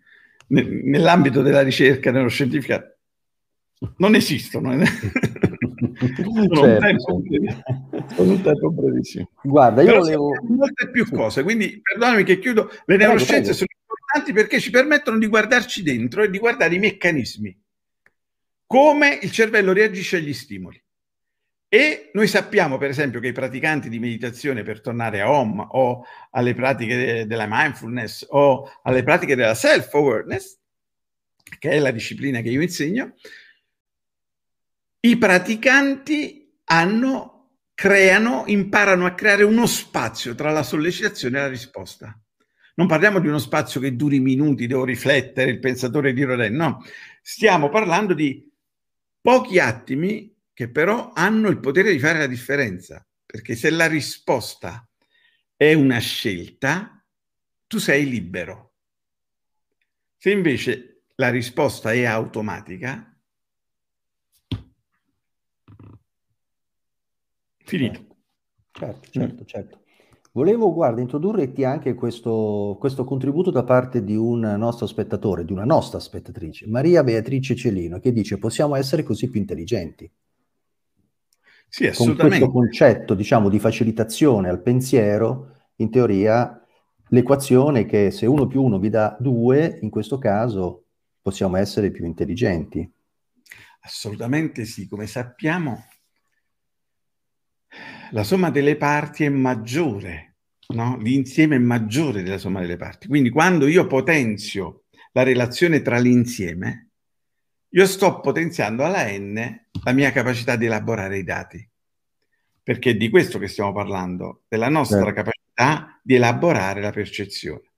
nell'ambito 0.48 1.40
della 1.40 1.62
ricerca 1.62 2.10
neuroscientifica 2.10 2.96
non 3.98 4.14
esistono. 4.14 4.72
Eh. 4.74 4.86
sono, 6.52 6.64
certo, 6.64 7.14
un 7.14 7.28
tempo, 7.28 8.22
un 8.22 8.42
tempo 8.42 8.70
brevissimo. 8.70 9.30
Guarda, 9.42 9.82
io 9.82 9.88
Però 9.88 10.00
volevo... 10.00 10.30
Molte 10.48 10.90
più 10.90 11.08
cose, 11.08 11.42
quindi 11.42 11.80
perdonami 11.80 12.24
che 12.24 12.38
chiudo, 12.40 12.70
le 12.86 12.96
neuroscienze 12.96 13.52
sono 13.52 13.68
importanti 13.88 14.32
perché 14.32 14.58
ci 14.58 14.70
permettono 14.70 15.18
di 15.18 15.26
guardarci 15.26 15.82
dentro 15.82 16.22
e 16.22 16.30
di 16.30 16.38
guardare 16.38 16.74
i 16.74 16.78
meccanismi, 16.80 17.62
come 18.66 19.18
il 19.22 19.30
cervello 19.30 19.72
reagisce 19.72 20.16
agli 20.16 20.34
stimoli. 20.34 20.82
E 21.68 22.10
noi 22.14 22.28
sappiamo, 22.28 22.78
per 22.78 22.90
esempio, 22.90 23.18
che 23.18 23.28
i 23.28 23.32
praticanti 23.32 23.88
di 23.88 23.98
meditazione 23.98 24.62
per 24.62 24.80
tornare 24.80 25.20
a 25.20 25.30
Om 25.30 25.66
o 25.72 26.04
alle 26.30 26.54
pratiche 26.54 26.96
de- 26.96 27.26
della 27.26 27.46
mindfulness 27.48 28.24
o 28.30 28.70
alle 28.82 29.02
pratiche 29.02 29.34
della 29.34 29.54
self-awareness, 29.54 30.58
che 31.58 31.70
è 31.70 31.78
la 31.78 31.90
disciplina 31.90 32.40
che 32.40 32.50
io 32.50 32.62
insegno, 32.62 33.14
i 35.00 35.18
praticanti 35.18 36.60
hanno, 36.64 37.58
creano, 37.74 38.44
imparano 38.46 39.04
a 39.06 39.14
creare 39.14 39.42
uno 39.42 39.66
spazio 39.66 40.34
tra 40.34 40.52
la 40.52 40.62
sollecitazione 40.62 41.38
e 41.38 41.40
la 41.40 41.48
risposta. 41.48 42.18
Non 42.74 42.86
parliamo 42.86 43.20
di 43.20 43.28
uno 43.28 43.38
spazio 43.38 43.80
che 43.80 43.96
duri 43.96 44.20
minuti, 44.20 44.66
devo 44.66 44.84
riflettere, 44.84 45.50
il 45.50 45.60
pensatore 45.60 46.12
di 46.12 46.22
Rodin, 46.22 46.54
no. 46.54 46.84
Stiamo 47.22 47.70
parlando 47.70 48.14
di 48.14 48.48
pochi 49.20 49.58
attimi 49.58 50.35
che 50.56 50.70
però 50.70 51.12
hanno 51.12 51.48
il 51.48 51.60
potere 51.60 51.92
di 51.92 51.98
fare 51.98 52.16
la 52.16 52.26
differenza, 52.26 53.06
perché 53.26 53.54
se 53.54 53.68
la 53.68 53.86
risposta 53.86 54.88
è 55.54 55.74
una 55.74 55.98
scelta, 55.98 57.04
tu 57.66 57.76
sei 57.76 58.08
libero. 58.08 58.76
Se 60.16 60.30
invece 60.30 61.02
la 61.16 61.28
risposta 61.28 61.92
è 61.92 62.04
automatica, 62.04 63.14
finito. 67.58 68.06
Certo, 68.72 69.10
certo, 69.10 69.44
certo. 69.44 69.80
Volevo, 70.32 70.72
guarda, 70.72 71.02
introdurreti 71.02 71.64
anche 71.64 71.92
questo, 71.92 72.78
questo, 72.80 73.04
contributo 73.04 73.50
da 73.50 73.62
parte 73.62 74.02
di 74.02 74.16
un 74.16 74.40
nostro 74.40 74.86
spettatore, 74.86 75.44
di 75.44 75.52
una 75.52 75.66
nostra 75.66 76.00
spettatrice, 76.00 76.66
Maria 76.66 77.04
Beatrice 77.04 77.54
Celino, 77.54 77.98
che 77.98 78.10
dice 78.10 78.38
possiamo 78.38 78.74
essere 78.74 79.02
così 79.02 79.28
più 79.28 79.38
intelligenti. 79.38 80.10
Sì, 81.68 81.90
Con 81.92 82.16
questo 82.16 82.50
concetto, 82.50 83.14
diciamo, 83.14 83.48
di 83.48 83.58
facilitazione 83.58 84.48
al 84.48 84.62
pensiero, 84.62 85.54
in 85.76 85.90
teoria 85.90 86.60
l'equazione 87.08 87.80
è 87.80 87.86
che 87.86 88.10
se 88.10 88.26
uno 88.26 88.46
più 88.46 88.62
uno 88.62 88.78
vi 88.78 88.88
dà 88.88 89.16
due, 89.20 89.78
in 89.82 89.90
questo 89.90 90.18
caso 90.18 90.84
possiamo 91.20 91.56
essere 91.56 91.90
più 91.90 92.04
intelligenti. 92.04 92.90
Assolutamente 93.80 94.64
sì, 94.64 94.88
come 94.88 95.06
sappiamo 95.06 95.84
la 98.12 98.22
somma 98.22 98.50
delle 98.50 98.76
parti 98.76 99.24
è 99.24 99.28
maggiore 99.28 100.36
no? 100.68 100.96
l'insieme 100.98 101.56
è 101.56 101.60
maggiore 101.60 102.22
della 102.22 102.38
somma 102.38 102.60
delle 102.60 102.76
parti. 102.76 103.06
Quindi 103.08 103.30
quando 103.30 103.66
io 103.66 103.86
potenzio 103.86 104.84
la 105.12 105.22
relazione 105.22 105.82
tra 105.82 105.98
l'insieme, 105.98 106.85
io 107.76 107.84
sto 107.84 108.20
potenziando 108.20 108.84
alla 108.84 109.06
n 109.06 109.66
la 109.84 109.92
mia 109.92 110.10
capacità 110.10 110.56
di 110.56 110.64
elaborare 110.64 111.18
i 111.18 111.24
dati. 111.24 111.68
Perché 112.62 112.90
è 112.90 112.96
di 112.96 113.10
questo 113.10 113.38
che 113.38 113.48
stiamo 113.48 113.72
parlando, 113.72 114.44
della 114.48 114.70
nostra 114.70 115.04
certo. 115.04 115.12
capacità 115.12 116.00
di 116.02 116.14
elaborare 116.14 116.80
la 116.80 116.90
percezione. 116.90 117.70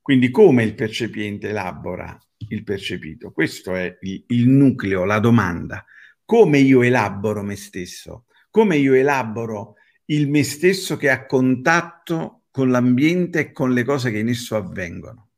Quindi 0.00 0.30
come 0.30 0.64
il 0.64 0.74
percepiente 0.74 1.50
elabora 1.50 2.18
il 2.48 2.64
percepito? 2.64 3.30
Questo 3.30 3.74
è 3.74 3.94
il, 4.00 4.24
il 4.28 4.48
nucleo, 4.48 5.04
la 5.04 5.18
domanda. 5.18 5.84
Come 6.24 6.58
io 6.58 6.80
elaboro 6.80 7.42
me 7.42 7.56
stesso? 7.56 8.24
Come 8.50 8.78
io 8.78 8.94
elaboro 8.94 9.74
il 10.06 10.30
me 10.30 10.42
stesso 10.42 10.96
che 10.96 11.10
ha 11.10 11.26
contatto 11.26 12.44
con 12.50 12.70
l'ambiente 12.70 13.38
e 13.38 13.52
con 13.52 13.74
le 13.74 13.84
cose 13.84 14.10
che 14.10 14.18
in 14.18 14.28
esso 14.28 14.56
avvengono. 14.56 15.28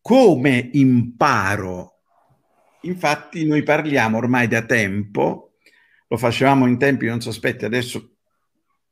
Come 0.00 0.70
imparo? 0.74 1.97
Infatti 2.82 3.44
noi 3.44 3.62
parliamo 3.62 4.18
ormai 4.18 4.46
da 4.48 4.64
tempo, 4.64 5.56
lo 6.06 6.16
facevamo 6.16 6.66
in 6.66 6.78
tempi 6.78 7.06
non 7.06 7.20
sospetti, 7.20 7.64
adesso 7.64 8.16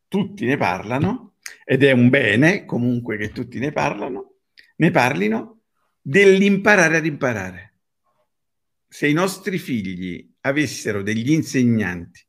tutti 0.08 0.44
ne 0.44 0.56
parlano 0.56 1.34
ed 1.64 1.84
è 1.84 1.92
un 1.92 2.08
bene 2.08 2.64
comunque 2.64 3.16
che 3.16 3.32
tutti 3.32 3.58
ne 3.58 3.72
parlano, 3.72 4.34
ne 4.76 4.90
parlino 4.90 5.60
dell'imparare 6.00 6.96
ad 6.96 7.06
imparare. 7.06 7.74
Se 8.88 9.06
i 9.06 9.12
nostri 9.12 9.58
figli 9.58 10.34
avessero 10.40 11.02
degli 11.02 11.32
insegnanti 11.32 12.24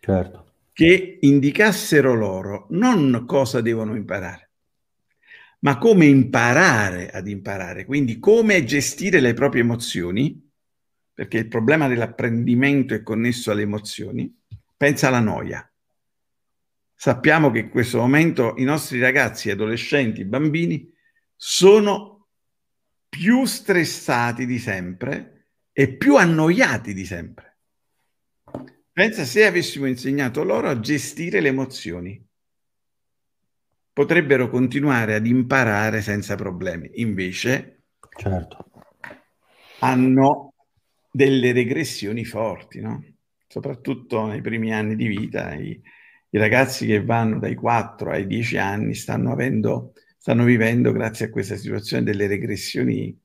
certo 0.00 0.50
che 0.72 1.18
indicassero 1.20 2.14
loro 2.14 2.66
non 2.70 3.24
cosa 3.26 3.60
devono 3.60 3.94
imparare, 3.94 4.50
ma 5.58 5.76
come 5.76 6.06
imparare 6.06 7.10
ad 7.10 7.28
imparare, 7.28 7.84
quindi 7.84 8.18
come 8.18 8.64
gestire 8.64 9.20
le 9.20 9.34
proprie 9.34 9.60
emozioni, 9.60 10.49
perché 11.20 11.36
il 11.36 11.48
problema 11.48 11.86
dell'apprendimento 11.86 12.94
è 12.94 13.02
connesso 13.02 13.50
alle 13.50 13.60
emozioni, 13.60 14.34
pensa 14.74 15.08
alla 15.08 15.20
noia. 15.20 15.70
Sappiamo 16.94 17.50
che 17.50 17.58
in 17.58 17.68
questo 17.68 17.98
momento 17.98 18.54
i 18.56 18.64
nostri 18.64 18.98
ragazzi, 19.00 19.50
adolescenti, 19.50 20.24
bambini 20.24 20.90
sono 21.36 22.28
più 23.06 23.44
stressati 23.44 24.46
di 24.46 24.58
sempre 24.58 25.48
e 25.72 25.94
più 25.94 26.16
annoiati 26.16 26.94
di 26.94 27.04
sempre. 27.04 27.58
Pensa 28.90 29.24
se 29.24 29.44
avessimo 29.44 29.84
insegnato 29.84 30.42
loro 30.42 30.70
a 30.70 30.80
gestire 30.80 31.40
le 31.40 31.48
emozioni. 31.48 32.28
Potrebbero 33.92 34.48
continuare 34.48 35.16
ad 35.16 35.26
imparare 35.26 36.00
senza 36.00 36.34
problemi. 36.34 36.92
Invece 36.94 37.82
certo. 38.16 38.70
hanno 39.80 40.49
delle 41.10 41.52
regressioni 41.52 42.24
forti, 42.24 42.80
no? 42.80 43.04
soprattutto 43.50 44.26
nei 44.26 44.40
primi 44.40 44.72
anni 44.72 44.94
di 44.94 45.08
vita. 45.08 45.54
I, 45.54 45.80
i 46.30 46.38
ragazzi 46.38 46.86
che 46.86 47.02
vanno 47.02 47.38
dai 47.38 47.56
4 47.56 48.12
ai 48.12 48.26
10 48.26 48.56
anni 48.58 48.94
stanno, 48.94 49.32
avendo, 49.32 49.94
stanno 50.16 50.44
vivendo, 50.44 50.92
grazie 50.92 51.26
a 51.26 51.30
questa 51.30 51.56
situazione, 51.56 52.04
delle 52.04 52.28
regressioni 52.28 53.18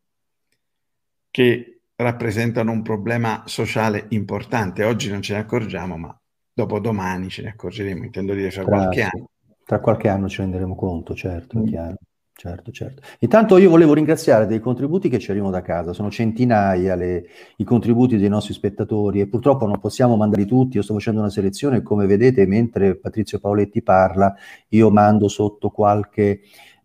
che 1.30 1.82
rappresentano 1.96 2.72
un 2.72 2.82
problema 2.82 3.44
sociale 3.46 4.08
importante. 4.10 4.84
Oggi 4.84 5.12
non 5.12 5.22
ce 5.22 5.34
ne 5.34 5.40
accorgiamo, 5.40 5.96
ma 5.96 6.20
dopo 6.52 6.80
domani 6.80 7.30
ce 7.30 7.44
ne 7.44 7.50
accorgeremo, 7.50 8.04
intendo 8.04 8.34
dire 8.34 8.50
fra 8.50 8.64
tra, 8.64 8.76
qualche 8.76 9.02
anno. 9.04 9.30
Tra 9.64 9.80
qualche 9.80 10.10
anno 10.10 10.28
ci 10.28 10.42
renderemo 10.42 10.76
conto, 10.76 11.14
certo, 11.14 11.60
mm. 11.60 11.66
chiaro. 11.66 11.98
Certo, 12.38 12.70
certo. 12.72 13.02
Intanto 13.20 13.58
io 13.58 13.70
volevo 13.70 13.94
ringraziare 13.94 14.46
dei 14.46 14.60
contributi 14.60 15.08
che 15.08 15.20
ci 15.20 15.32
arrivano 15.32 15.52
da 15.52 15.62
casa, 15.62 15.94
sono 15.94 16.12
centinaia 16.12 16.94
le, 16.96 17.26
i 17.58 17.64
contributi 17.64 18.18
dei 18.18 18.28
nostri 18.28 18.54
spettatori 18.54 19.22
e 19.22 19.28
purtroppo 19.28 19.66
non 19.66 19.80
possiamo 19.80 20.18
mandarli 20.18 20.46
tutti, 20.46 20.76
io 20.76 20.84
sto 20.84 20.94
facendo 20.94 21.22
una 21.22 21.30
selezione 21.30 21.78
e 21.78 21.82
come 21.82 22.06
vedete 22.06 22.46
mentre 22.46 22.98
Patrizio 22.98 23.40
Paoletti 23.40 23.82
parla 23.82 24.36
io 24.70 24.90
mando 24.92 25.30
sotto 25.30 25.70
qualche 25.70 26.42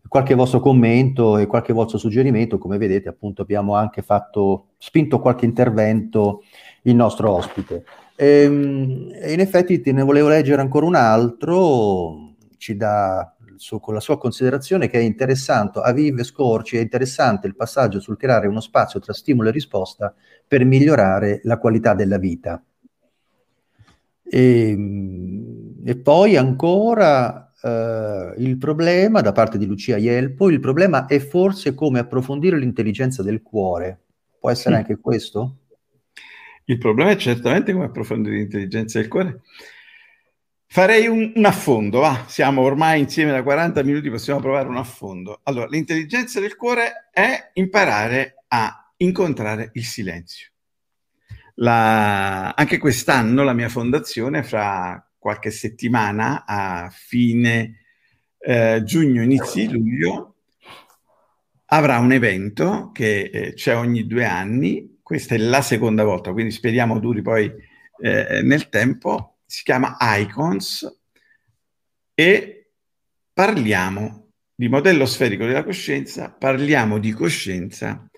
qualche 0.07 0.35
vostro 0.35 0.59
commento 0.59 1.37
e 1.37 1.47
qualche 1.47 1.71
vostro 1.71 1.97
suggerimento. 1.97 2.57
Come 2.57 2.77
vedete, 2.77 3.07
appunto, 3.07 3.43
abbiamo 3.43 3.75
anche 3.75 4.01
fatto, 4.01 4.71
spinto 4.77 5.19
qualche 5.19 5.45
intervento 5.45 6.41
il 6.81 6.95
nostro 6.95 7.31
ospite. 7.31 7.85
Ehm, 8.15 9.09
e 9.13 9.31
in 9.31 9.39
effetti 9.39 9.79
te 9.79 9.93
ne 9.93 10.03
volevo 10.03 10.27
leggere 10.27 10.59
ancora 10.59 10.85
un 10.85 10.95
altro, 10.95 12.33
ci 12.57 12.75
dà 12.75 13.33
su, 13.61 13.79
con 13.79 13.93
la 13.93 13.99
sua 13.99 14.17
considerazione 14.17 14.89
che 14.89 14.99
è 14.99 15.03
interessante, 15.03 15.79
a 15.79 15.93
vive 15.93 16.23
scorci, 16.23 16.77
è 16.77 16.81
interessante 16.81 17.45
il 17.45 17.55
passaggio 17.55 17.99
sul 17.99 18.17
creare 18.17 18.47
uno 18.47 18.59
spazio 18.59 18.99
tra 18.99 19.13
stimolo 19.13 19.49
e 19.49 19.51
risposta 19.51 20.13
per 20.47 20.65
migliorare 20.65 21.41
la 21.43 21.59
qualità 21.59 21.93
della 21.93 22.17
vita. 22.17 22.61
E, 24.23 24.69
ehm, 24.69 25.81
e 25.85 25.95
poi 25.97 26.35
ancora 26.35 27.45
Uh, 27.61 28.33
il 28.41 28.57
problema 28.57 29.21
da 29.21 29.33
parte 29.33 29.59
di 29.59 29.67
Lucia 29.67 29.95
Ielpo, 29.95 30.49
il 30.49 30.59
problema 30.59 31.05
è 31.05 31.19
forse 31.19 31.75
come 31.75 31.99
approfondire 31.99 32.57
l'intelligenza 32.57 33.21
del 33.21 33.43
cuore. 33.43 33.99
Può 34.39 34.49
essere 34.49 34.77
anche 34.77 34.97
questo? 34.97 35.57
Il 36.65 36.79
problema 36.79 37.11
è 37.11 37.17
certamente 37.17 37.71
come 37.71 37.85
approfondire 37.85 38.37
l'intelligenza 38.37 38.97
del 38.97 39.07
cuore. 39.07 39.41
Farei 40.73 41.05
un, 41.05 41.33
un, 41.35 41.43
affondo, 41.43 41.99
va. 41.99 42.23
Siamo 42.29 42.61
ormai 42.61 43.01
insieme 43.01 43.31
da 43.31 43.43
40 43.43 43.83
minuti, 43.83 44.09
possiamo 44.09 44.39
provare 44.39 44.69
un 44.69 44.77
affondo. 44.77 45.41
Allora, 45.43 45.67
l'intelligenza 45.67 46.39
del 46.39 46.55
cuore 46.55 47.09
è 47.11 47.49
imparare 47.55 48.45
a 48.47 48.93
incontrare 48.95 49.71
il 49.73 49.83
silenzio. 49.83 50.47
La, 51.55 52.51
anche 52.51 52.77
quest'anno 52.77 53.43
la 53.43 53.51
mia 53.51 53.67
fondazione, 53.67 54.43
fra 54.43 55.05
qualche 55.19 55.51
settimana 55.51 56.45
a 56.47 56.89
fine 56.89 57.81
eh, 58.39 58.81
giugno, 58.85 59.23
inizi 59.23 59.69
luglio, 59.69 60.35
avrà 61.65 61.99
un 61.99 62.13
evento 62.13 62.91
che 62.93 63.23
eh, 63.23 63.53
c'è 63.55 63.75
ogni 63.75 64.07
due 64.07 64.23
anni, 64.23 64.99
questa 65.03 65.35
è 65.35 65.37
la 65.37 65.61
seconda 65.61 66.05
volta, 66.05 66.31
quindi 66.31 66.51
speriamo 66.51 66.97
duri 66.97 67.21
poi 67.21 67.51
eh, 68.01 68.41
nel 68.41 68.69
tempo, 68.69 69.30
si 69.51 69.63
chiama 69.63 69.97
Icons 69.99 70.99
e 72.13 72.71
parliamo 73.33 74.29
di 74.55 74.69
modello 74.69 75.05
sferico 75.05 75.45
della 75.45 75.65
coscienza, 75.65 76.31
parliamo 76.31 76.99
di 76.99 77.11
coscienza, 77.11 78.09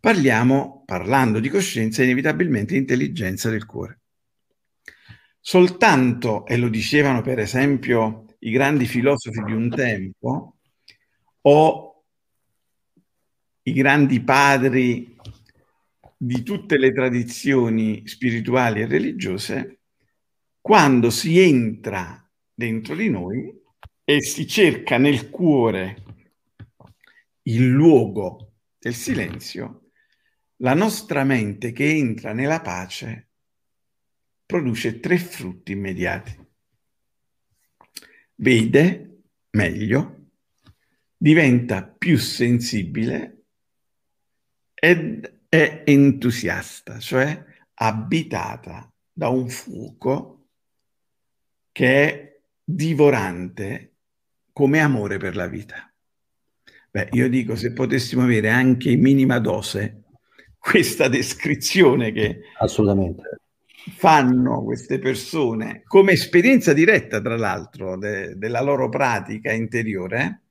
parliamo, 0.00 0.82
parlando 0.84 1.38
di 1.38 1.48
coscienza, 1.48 2.02
inevitabilmente 2.02 2.74
intelligenza 2.74 3.48
del 3.48 3.64
cuore. 3.64 4.00
Soltanto, 5.38 6.46
e 6.46 6.56
lo 6.56 6.68
dicevano 6.68 7.22
per 7.22 7.38
esempio 7.38 8.34
i 8.40 8.50
grandi 8.50 8.86
filosofi 8.86 9.40
di 9.44 9.52
un 9.52 9.70
tempo, 9.70 10.56
o 11.42 12.04
i 13.62 13.72
grandi 13.72 14.20
padri 14.20 15.16
di 16.16 16.42
tutte 16.42 16.76
le 16.76 16.92
tradizioni 16.92 18.02
spirituali 18.04 18.80
e 18.80 18.86
religiose, 18.86 19.81
quando 20.62 21.10
si 21.10 21.40
entra 21.40 22.24
dentro 22.54 22.94
di 22.94 23.10
noi 23.10 23.52
e 24.04 24.22
si 24.22 24.46
cerca 24.46 24.96
nel 24.96 25.28
cuore 25.28 26.04
il 27.42 27.66
luogo 27.66 28.52
del 28.78 28.94
silenzio, 28.94 29.90
la 30.58 30.74
nostra 30.74 31.24
mente 31.24 31.72
che 31.72 31.90
entra 31.90 32.32
nella 32.32 32.60
pace 32.60 33.30
produce 34.46 35.00
tre 35.00 35.18
frutti 35.18 35.72
immediati. 35.72 36.38
Vede 38.36 39.22
meglio, 39.50 40.28
diventa 41.16 41.84
più 41.84 42.16
sensibile 42.18 43.46
ed 44.74 45.40
è 45.48 45.82
entusiasta, 45.84 47.00
cioè 47.00 47.44
abitata 47.74 48.92
da 49.12 49.28
un 49.28 49.48
fuoco 49.48 50.41
che 51.72 52.04
è 52.04 52.40
divorante 52.62 53.94
come 54.52 54.80
amore 54.80 55.16
per 55.16 55.34
la 55.34 55.46
vita. 55.46 55.90
Beh, 56.90 57.08
io 57.12 57.28
dico, 57.28 57.56
se 57.56 57.72
potessimo 57.72 58.22
avere 58.22 58.50
anche 58.50 58.90
in 58.90 59.00
minima 59.00 59.38
dose 59.38 60.02
questa 60.58 61.08
descrizione 61.08 62.12
che 62.12 62.40
assolutamente 62.58 63.40
fanno 63.96 64.62
queste 64.62 64.98
persone 64.98 65.82
come 65.84 66.12
esperienza 66.12 66.72
diretta, 66.72 67.20
tra 67.20 67.36
l'altro, 67.36 67.96
de- 67.96 68.36
della 68.36 68.60
loro 68.60 68.88
pratica 68.88 69.50
interiore, 69.52 70.42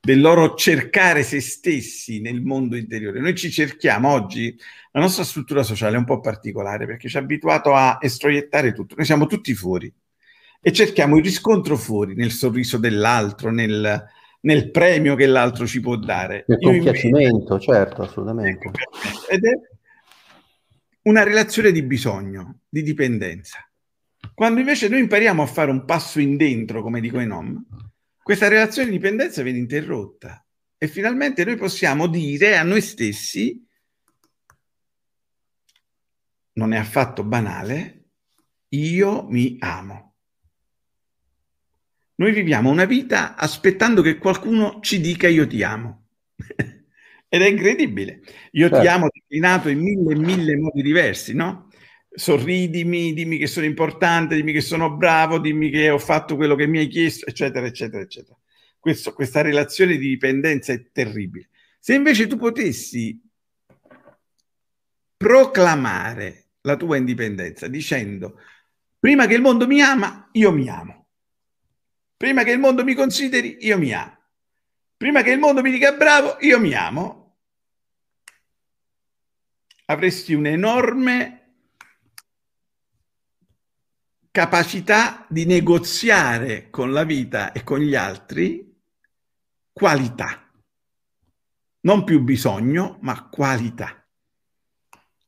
del 0.00 0.20
loro 0.20 0.54
cercare 0.54 1.22
se 1.22 1.40
stessi 1.40 2.20
nel 2.20 2.42
mondo 2.42 2.76
interiore. 2.76 3.20
Noi 3.20 3.34
ci 3.34 3.50
cerchiamo 3.50 4.10
oggi, 4.10 4.54
la 4.92 5.00
nostra 5.00 5.24
struttura 5.24 5.62
sociale 5.62 5.94
è 5.96 5.98
un 5.98 6.04
po' 6.04 6.20
particolare 6.20 6.84
perché 6.86 7.08
ci 7.08 7.16
ha 7.16 7.20
abituato 7.20 7.74
a 7.74 7.98
estroiettare 8.00 8.72
tutto, 8.72 8.94
noi 8.96 9.04
siamo 9.04 9.26
tutti 9.26 9.54
fuori 9.54 9.92
e 10.60 10.72
cerchiamo 10.72 11.16
il 11.16 11.24
riscontro 11.24 11.76
fuori, 11.76 12.14
nel 12.14 12.30
sorriso 12.30 12.76
dell'altro, 12.76 13.50
nel, 13.50 14.04
nel 14.40 14.70
premio 14.70 15.14
che 15.14 15.26
l'altro 15.26 15.66
ci 15.66 15.80
può 15.80 15.96
dare. 15.96 16.44
Nel 16.46 16.58
compiacimento, 16.58 17.58
certo, 17.58 18.02
assolutamente. 18.02 18.70
Ed 19.28 19.44
è 19.44 19.52
una 21.02 21.22
relazione 21.22 21.72
di 21.72 21.82
bisogno, 21.82 22.60
di 22.68 22.82
dipendenza. 22.82 23.64
Quando 24.34 24.60
invece 24.60 24.88
noi 24.88 25.00
impariamo 25.00 25.42
a 25.42 25.46
fare 25.46 25.70
un 25.70 25.84
passo 25.84 26.20
in 26.20 26.36
dentro, 26.36 26.82
come 26.82 27.00
dico 27.00 27.20
i 27.20 27.26
nom, 27.26 27.64
questa 28.22 28.48
relazione 28.48 28.90
di 28.90 28.96
dipendenza 28.96 29.42
viene 29.42 29.58
interrotta 29.58 30.44
e 30.76 30.88
finalmente 30.88 31.44
noi 31.44 31.56
possiamo 31.56 32.06
dire 32.06 32.56
a 32.56 32.62
noi 32.62 32.80
stessi, 32.82 33.66
non 36.52 36.72
è 36.72 36.78
affatto 36.78 37.24
banale, 37.24 38.10
io 38.68 39.26
mi 39.28 39.56
amo. 39.58 40.09
Noi 42.20 42.32
viviamo 42.32 42.68
una 42.68 42.84
vita 42.84 43.34
aspettando 43.34 44.02
che 44.02 44.18
qualcuno 44.18 44.80
ci 44.82 45.00
dica 45.00 45.26
io 45.26 45.46
ti 45.46 45.62
amo. 45.62 46.08
Ed 47.26 47.40
è 47.40 47.46
incredibile. 47.46 48.20
Io 48.52 48.68
certo. 48.68 48.80
ti 48.82 48.86
amo 48.88 49.08
declinato 49.10 49.70
in 49.70 49.78
mille 49.80 50.12
e 50.12 50.18
mille 50.18 50.56
modi 50.58 50.82
diversi, 50.82 51.32
no? 51.34 51.70
Sorridimi, 52.10 53.14
dimmi 53.14 53.38
che 53.38 53.46
sono 53.46 53.64
importante, 53.64 54.34
dimmi 54.36 54.52
che 54.52 54.60
sono 54.60 54.94
bravo, 54.96 55.38
dimmi 55.38 55.70
che 55.70 55.88
ho 55.88 55.96
fatto 55.96 56.36
quello 56.36 56.56
che 56.56 56.66
mi 56.66 56.80
hai 56.80 56.88
chiesto, 56.88 57.24
eccetera, 57.24 57.64
eccetera, 57.64 58.02
eccetera. 58.02 58.36
Questo, 58.78 59.14
questa 59.14 59.40
relazione 59.40 59.96
di 59.96 60.08
dipendenza 60.08 60.74
è 60.74 60.90
terribile. 60.92 61.48
Se 61.78 61.94
invece 61.94 62.26
tu 62.26 62.36
potessi 62.36 63.18
proclamare 65.16 66.48
la 66.62 66.76
tua 66.76 66.98
indipendenza 66.98 67.66
dicendo 67.66 68.38
prima 68.98 69.26
che 69.26 69.36
il 69.36 69.40
mondo 69.40 69.66
mi 69.66 69.80
ama, 69.80 70.28
io 70.32 70.52
mi 70.52 70.68
amo. 70.68 70.99
Prima 72.20 72.42
che 72.42 72.50
il 72.50 72.58
mondo 72.58 72.84
mi 72.84 72.92
consideri, 72.92 73.56
io 73.60 73.78
mi 73.78 73.94
amo. 73.94 74.18
Prima 74.94 75.22
che 75.22 75.30
il 75.30 75.38
mondo 75.38 75.62
mi 75.62 75.70
dica 75.70 75.92
bravo, 75.92 76.36
io 76.40 76.60
mi 76.60 76.74
amo. 76.74 77.38
Avresti 79.86 80.34
un'enorme 80.34 81.54
capacità 84.30 85.24
di 85.30 85.46
negoziare 85.46 86.68
con 86.68 86.92
la 86.92 87.04
vita 87.04 87.52
e 87.52 87.64
con 87.64 87.78
gli 87.78 87.94
altri 87.94 88.70
qualità. 89.72 90.46
Non 91.80 92.04
più 92.04 92.20
bisogno, 92.20 92.98
ma 93.00 93.30
qualità. 93.30 94.06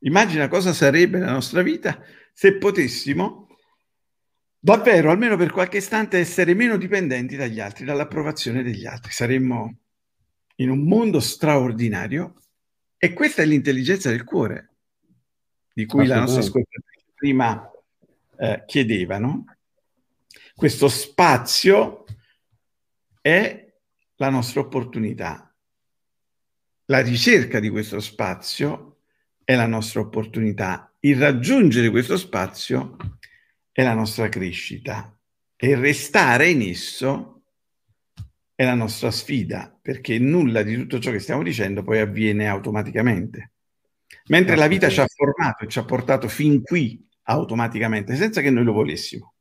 Immagina 0.00 0.46
cosa 0.48 0.74
sarebbe 0.74 1.20
la 1.20 1.32
nostra 1.32 1.62
vita 1.62 2.04
se 2.34 2.58
potessimo 2.58 3.41
davvero, 4.64 5.10
almeno 5.10 5.36
per 5.36 5.50
qualche 5.50 5.78
istante, 5.78 6.18
essere 6.18 6.54
meno 6.54 6.76
dipendenti 6.76 7.34
dagli 7.34 7.58
altri, 7.58 7.84
dall'approvazione 7.84 8.62
degli 8.62 8.86
altri. 8.86 9.10
Saremmo 9.10 9.78
in 10.56 10.70
un 10.70 10.84
mondo 10.84 11.18
straordinario 11.18 12.36
e 12.96 13.12
questa 13.12 13.42
è 13.42 13.44
l'intelligenza 13.44 14.10
del 14.10 14.22
cuore, 14.22 14.74
di 15.72 15.84
cui 15.84 16.06
la 16.06 16.20
nostra 16.20 16.40
ascoltatrice 16.40 17.06
prima 17.16 17.68
eh, 18.38 18.62
chiedeva. 18.64 19.18
No? 19.18 19.44
Questo 20.54 20.86
spazio 20.86 22.04
è 23.20 23.72
la 24.14 24.28
nostra 24.30 24.60
opportunità. 24.60 25.52
La 26.84 27.00
ricerca 27.00 27.58
di 27.58 27.68
questo 27.68 27.98
spazio 27.98 28.98
è 29.42 29.56
la 29.56 29.66
nostra 29.66 30.00
opportunità. 30.00 30.94
Il 31.00 31.18
raggiungere 31.18 31.90
questo 31.90 32.16
spazio 32.16 32.96
è 33.72 33.82
la 33.82 33.94
nostra 33.94 34.28
crescita 34.28 35.16
e 35.56 35.74
restare 35.74 36.50
in 36.50 36.60
esso 36.60 37.42
è 38.54 38.64
la 38.64 38.74
nostra 38.74 39.10
sfida, 39.10 39.76
perché 39.80 40.18
nulla 40.18 40.62
di 40.62 40.76
tutto 40.76 40.98
ciò 41.00 41.10
che 41.10 41.18
stiamo 41.18 41.42
dicendo 41.42 41.82
poi 41.82 41.98
avviene 41.98 42.48
automaticamente. 42.48 43.52
Mentre 44.26 44.56
la 44.56 44.68
vita 44.68 44.88
ci 44.88 45.00
ha 45.00 45.06
formato 45.06 45.64
e 45.64 45.68
ci 45.68 45.78
ha 45.78 45.84
portato 45.84 46.28
fin 46.28 46.62
qui 46.62 47.04
automaticamente, 47.22 48.14
senza 48.14 48.40
che 48.40 48.50
noi 48.50 48.64
lo 48.64 48.72
volessimo. 48.72 49.34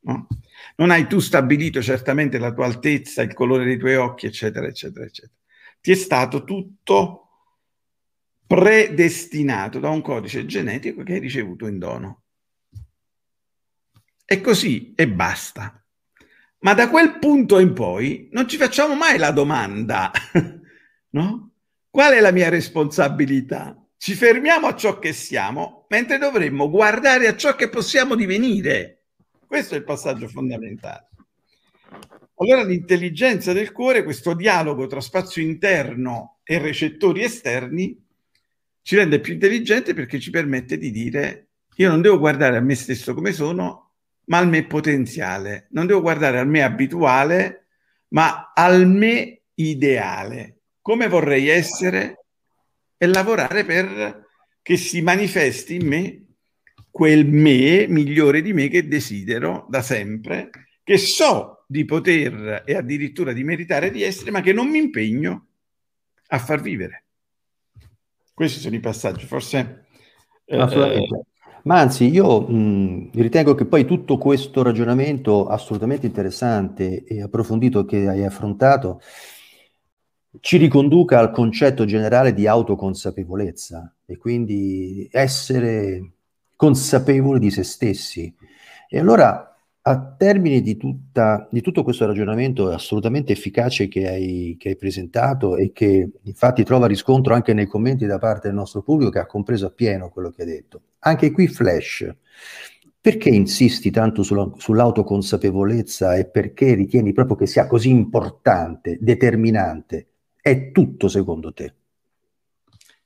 No? 0.00 0.26
Non 0.76 0.90
hai 0.90 1.06
tu 1.06 1.20
stabilito 1.20 1.82
certamente 1.82 2.38
la 2.38 2.52
tua 2.52 2.64
altezza, 2.64 3.22
il 3.22 3.32
colore 3.32 3.64
dei 3.64 3.76
tuoi 3.76 3.96
occhi, 3.96 4.26
eccetera, 4.26 4.66
eccetera, 4.66 5.04
eccetera. 5.04 5.34
Ti 5.80 5.92
è 5.92 5.94
stato 5.94 6.44
tutto 6.44 7.28
predestinato 8.46 9.78
da 9.78 9.90
un 9.90 10.02
codice 10.02 10.46
genetico 10.46 11.02
che 11.02 11.14
hai 11.14 11.20
ricevuto 11.20 11.66
in 11.66 11.78
dono. 11.78 12.23
E 14.24 14.40
così 14.40 14.92
e 14.96 15.08
basta. 15.08 15.84
Ma 16.60 16.72
da 16.72 16.88
quel 16.88 17.18
punto 17.18 17.58
in 17.58 17.74
poi 17.74 18.28
non 18.32 18.48
ci 18.48 18.56
facciamo 18.56 18.94
mai 18.94 19.18
la 19.18 19.30
domanda, 19.30 20.10
no? 21.10 21.50
Qual 21.90 22.12
è 22.14 22.20
la 22.20 22.32
mia 22.32 22.48
responsabilità? 22.48 23.78
Ci 23.96 24.14
fermiamo 24.14 24.66
a 24.66 24.74
ciò 24.74 24.98
che 24.98 25.12
siamo, 25.12 25.84
mentre 25.88 26.18
dovremmo 26.18 26.70
guardare 26.70 27.26
a 27.28 27.36
ciò 27.36 27.54
che 27.54 27.68
possiamo 27.68 28.14
divenire. 28.14 29.04
Questo 29.46 29.74
è 29.74 29.78
il 29.78 29.84
passaggio 29.84 30.26
fondamentale. 30.26 31.08
Allora 32.36 32.64
l'intelligenza 32.64 33.52
del 33.52 33.70
cuore, 33.70 34.02
questo 34.02 34.34
dialogo 34.34 34.86
tra 34.86 35.00
spazio 35.00 35.42
interno 35.42 36.40
e 36.42 36.58
recettori 36.58 37.22
esterni, 37.22 38.02
ci 38.82 38.96
rende 38.96 39.20
più 39.20 39.34
intelligenti 39.34 39.94
perché 39.94 40.18
ci 40.18 40.30
permette 40.30 40.76
di 40.76 40.90
dire 40.90 41.48
io 41.76 41.88
non 41.88 42.00
devo 42.00 42.18
guardare 42.18 42.56
a 42.56 42.60
me 42.60 42.74
stesso 42.74 43.14
come 43.14 43.32
sono, 43.32 43.83
ma 44.26 44.38
al 44.38 44.48
me 44.48 44.66
potenziale. 44.66 45.66
Non 45.70 45.86
devo 45.86 46.00
guardare 46.00 46.38
al 46.38 46.48
me 46.48 46.62
abituale, 46.62 47.66
ma 48.08 48.52
al 48.54 48.86
me 48.86 49.42
ideale. 49.54 50.58
Come 50.80 51.08
vorrei 51.08 51.48
essere 51.48 52.24
e 52.96 53.06
lavorare 53.06 53.64
per 53.64 54.26
che 54.62 54.76
si 54.76 55.02
manifesti 55.02 55.74
in 55.74 55.86
me 55.86 56.24
quel 56.90 57.26
me 57.26 57.86
migliore 57.88 58.40
di 58.40 58.52
me 58.52 58.68
che 58.68 58.86
desidero 58.86 59.66
da 59.68 59.82
sempre, 59.82 60.50
che 60.82 60.96
so 60.96 61.64
di 61.66 61.84
poter 61.84 62.62
e 62.64 62.74
addirittura 62.76 63.32
di 63.32 63.42
meritare 63.42 63.90
di 63.90 64.02
essere, 64.02 64.30
ma 64.30 64.40
che 64.40 64.52
non 64.52 64.68
mi 64.68 64.78
impegno 64.78 65.48
a 66.28 66.38
far 66.38 66.60
vivere. 66.60 67.04
Questi 68.32 68.60
sono 68.60 68.76
i 68.76 68.80
passaggi, 68.80 69.26
forse... 69.26 69.86
Eh, 70.44 70.56
ma 71.64 71.78
anzi, 71.80 72.08
io 72.10 72.40
mh, 72.42 73.10
ritengo 73.14 73.54
che 73.54 73.64
poi 73.66 73.84
tutto 73.86 74.18
questo 74.18 74.62
ragionamento 74.62 75.46
assolutamente 75.46 76.06
interessante 76.06 77.04
e 77.04 77.22
approfondito 77.22 77.84
che 77.84 78.06
hai 78.08 78.24
affrontato 78.24 79.00
ci 80.40 80.56
riconduca 80.56 81.18
al 81.18 81.30
concetto 81.30 81.84
generale 81.84 82.34
di 82.34 82.46
autoconsapevolezza 82.46 83.94
e 84.04 84.16
quindi 84.16 85.08
essere 85.10 86.12
consapevoli 86.56 87.38
di 87.38 87.50
se 87.50 87.62
stessi. 87.62 88.34
E 88.88 88.98
allora 88.98 89.53
a 89.86 90.14
termine 90.16 90.62
di, 90.62 90.78
tutta, 90.78 91.46
di, 91.50 91.60
tutto 91.60 91.82
questo 91.82 92.06
ragionamento 92.06 92.70
assolutamente 92.70 93.32
efficace 93.32 93.86
che 93.86 94.08
hai, 94.08 94.56
che 94.58 94.70
hai, 94.70 94.76
presentato 94.76 95.56
e 95.56 95.72
che 95.72 96.10
infatti 96.22 96.64
trova 96.64 96.86
riscontro 96.86 97.34
anche 97.34 97.52
nei 97.52 97.66
commenti 97.66 98.06
da 98.06 98.18
parte 98.18 98.48
del 98.48 98.56
nostro 98.56 98.82
pubblico 98.82 99.10
che 99.10 99.18
ha 99.18 99.26
compreso 99.26 99.66
appieno 99.66 100.08
quello 100.08 100.30
che 100.30 100.42
hai 100.42 100.48
detto, 100.48 100.82
anche 101.00 101.30
qui 101.32 101.48
Flash, 101.48 102.10
perché 102.98 103.28
insisti 103.28 103.90
tanto 103.90 104.22
sulla, 104.22 104.50
sull'autoconsapevolezza 104.56 106.16
e 106.16 106.24
perché 106.24 106.72
ritieni 106.72 107.12
proprio 107.12 107.36
che 107.36 107.46
sia 107.46 107.66
così 107.66 107.90
importante, 107.90 108.96
determinante? 109.02 110.06
È 110.40 110.70
tutto 110.70 111.08
secondo 111.08 111.52
te? 111.52 111.74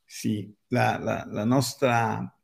Sì, 0.04 0.54
la, 0.68 0.96
la, 1.02 1.26
la 1.28 1.44
nostra 1.44 2.37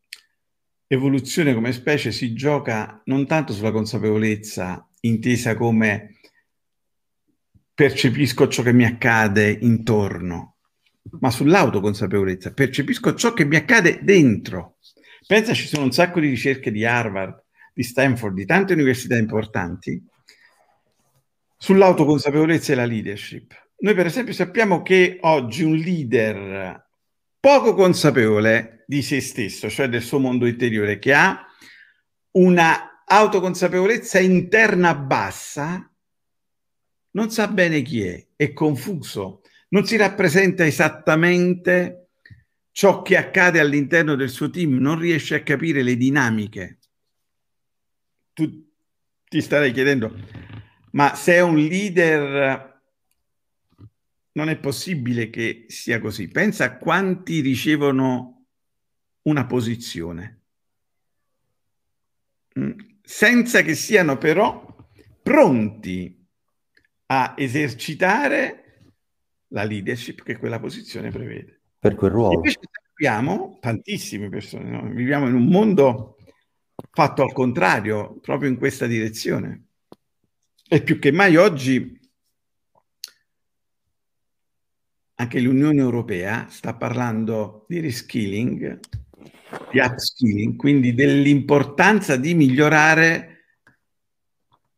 evoluzione 0.94 1.54
come 1.54 1.72
specie 1.72 2.10
si 2.10 2.32
gioca 2.34 3.00
non 3.04 3.26
tanto 3.26 3.52
sulla 3.52 3.70
consapevolezza 3.70 4.88
intesa 5.00 5.54
come 5.54 6.18
percepisco 7.74 8.48
ciò 8.48 8.62
che 8.62 8.72
mi 8.72 8.84
accade 8.84 9.50
intorno, 9.50 10.56
ma 11.20 11.30
sull'autoconsapevolezza, 11.30 12.52
percepisco 12.52 13.14
ciò 13.14 13.32
che 13.32 13.44
mi 13.44 13.56
accade 13.56 14.00
dentro. 14.02 14.78
Pensa, 15.26 15.54
ci 15.54 15.66
sono 15.66 15.84
un 15.84 15.92
sacco 15.92 16.20
di 16.20 16.28
ricerche 16.28 16.70
di 16.70 16.84
Harvard, 16.84 17.42
di 17.72 17.82
Stanford, 17.82 18.34
di 18.34 18.46
tante 18.46 18.72
università 18.72 19.16
importanti 19.16 20.02
sull'autoconsapevolezza 21.56 22.72
e 22.72 22.76
la 22.76 22.84
leadership. 22.84 23.52
Noi 23.78 23.94
per 23.94 24.06
esempio 24.06 24.32
sappiamo 24.32 24.82
che 24.82 25.18
oggi 25.22 25.62
un 25.62 25.74
leader 25.74 26.83
poco 27.44 27.74
consapevole 27.74 28.84
di 28.86 29.02
se 29.02 29.20
stesso, 29.20 29.68
cioè 29.68 29.86
del 29.86 30.00
suo 30.00 30.18
mondo 30.18 30.46
interiore, 30.46 30.98
che 30.98 31.12
ha 31.12 31.44
una 32.38 33.04
autoconsapevolezza 33.04 34.18
interna 34.18 34.94
bassa, 34.94 35.92
non 37.10 37.30
sa 37.30 37.46
bene 37.48 37.82
chi 37.82 38.02
è, 38.02 38.26
è 38.34 38.54
confuso, 38.54 39.42
non 39.68 39.84
si 39.84 39.98
rappresenta 39.98 40.64
esattamente 40.64 42.12
ciò 42.70 43.02
che 43.02 43.18
accade 43.18 43.60
all'interno 43.60 44.14
del 44.14 44.30
suo 44.30 44.48
team, 44.48 44.78
non 44.78 44.98
riesce 44.98 45.34
a 45.34 45.42
capire 45.42 45.82
le 45.82 45.98
dinamiche. 45.98 46.78
Tu 48.32 48.72
ti 49.28 49.42
starei 49.42 49.70
chiedendo, 49.70 50.16
ma 50.92 51.14
se 51.14 51.34
è 51.34 51.42
un 51.42 51.56
leader 51.56 52.73
non 54.34 54.48
è 54.48 54.56
possibile 54.58 55.30
che 55.30 55.66
sia 55.68 56.00
così. 56.00 56.28
Pensa 56.28 56.64
a 56.64 56.76
quanti 56.76 57.40
ricevono 57.40 58.46
una 59.22 59.46
posizione, 59.46 60.42
mm, 62.58 62.70
senza 63.02 63.62
che 63.62 63.74
siano 63.74 64.18
però 64.18 64.76
pronti 65.22 66.26
a 67.06 67.34
esercitare 67.36 68.60
la 69.48 69.64
leadership 69.64 70.22
che 70.22 70.36
quella 70.36 70.58
posizione 70.58 71.10
prevede. 71.10 71.60
Per 71.78 71.94
quel 71.94 72.10
ruolo. 72.10 72.34
Invece 72.34 72.60
sappiamo, 72.70 73.58
tantissime 73.60 74.28
persone, 74.28 74.70
no? 74.70 74.88
viviamo 74.88 75.28
in 75.28 75.34
un 75.34 75.46
mondo 75.46 76.16
fatto 76.90 77.22
al 77.22 77.32
contrario, 77.32 78.18
proprio 78.20 78.50
in 78.50 78.56
questa 78.56 78.86
direzione. 78.86 79.66
E 80.66 80.82
più 80.82 80.98
che 80.98 81.12
mai 81.12 81.36
oggi 81.36 82.00
anche 85.16 85.40
l'Unione 85.40 85.80
Europea 85.80 86.46
sta 86.48 86.74
parlando 86.74 87.64
di 87.68 87.80
reskilling, 87.80 88.80
di 89.70 89.78
upskilling, 89.78 90.56
quindi 90.56 90.94
dell'importanza 90.94 92.16
di 92.16 92.34
migliorare 92.34 93.30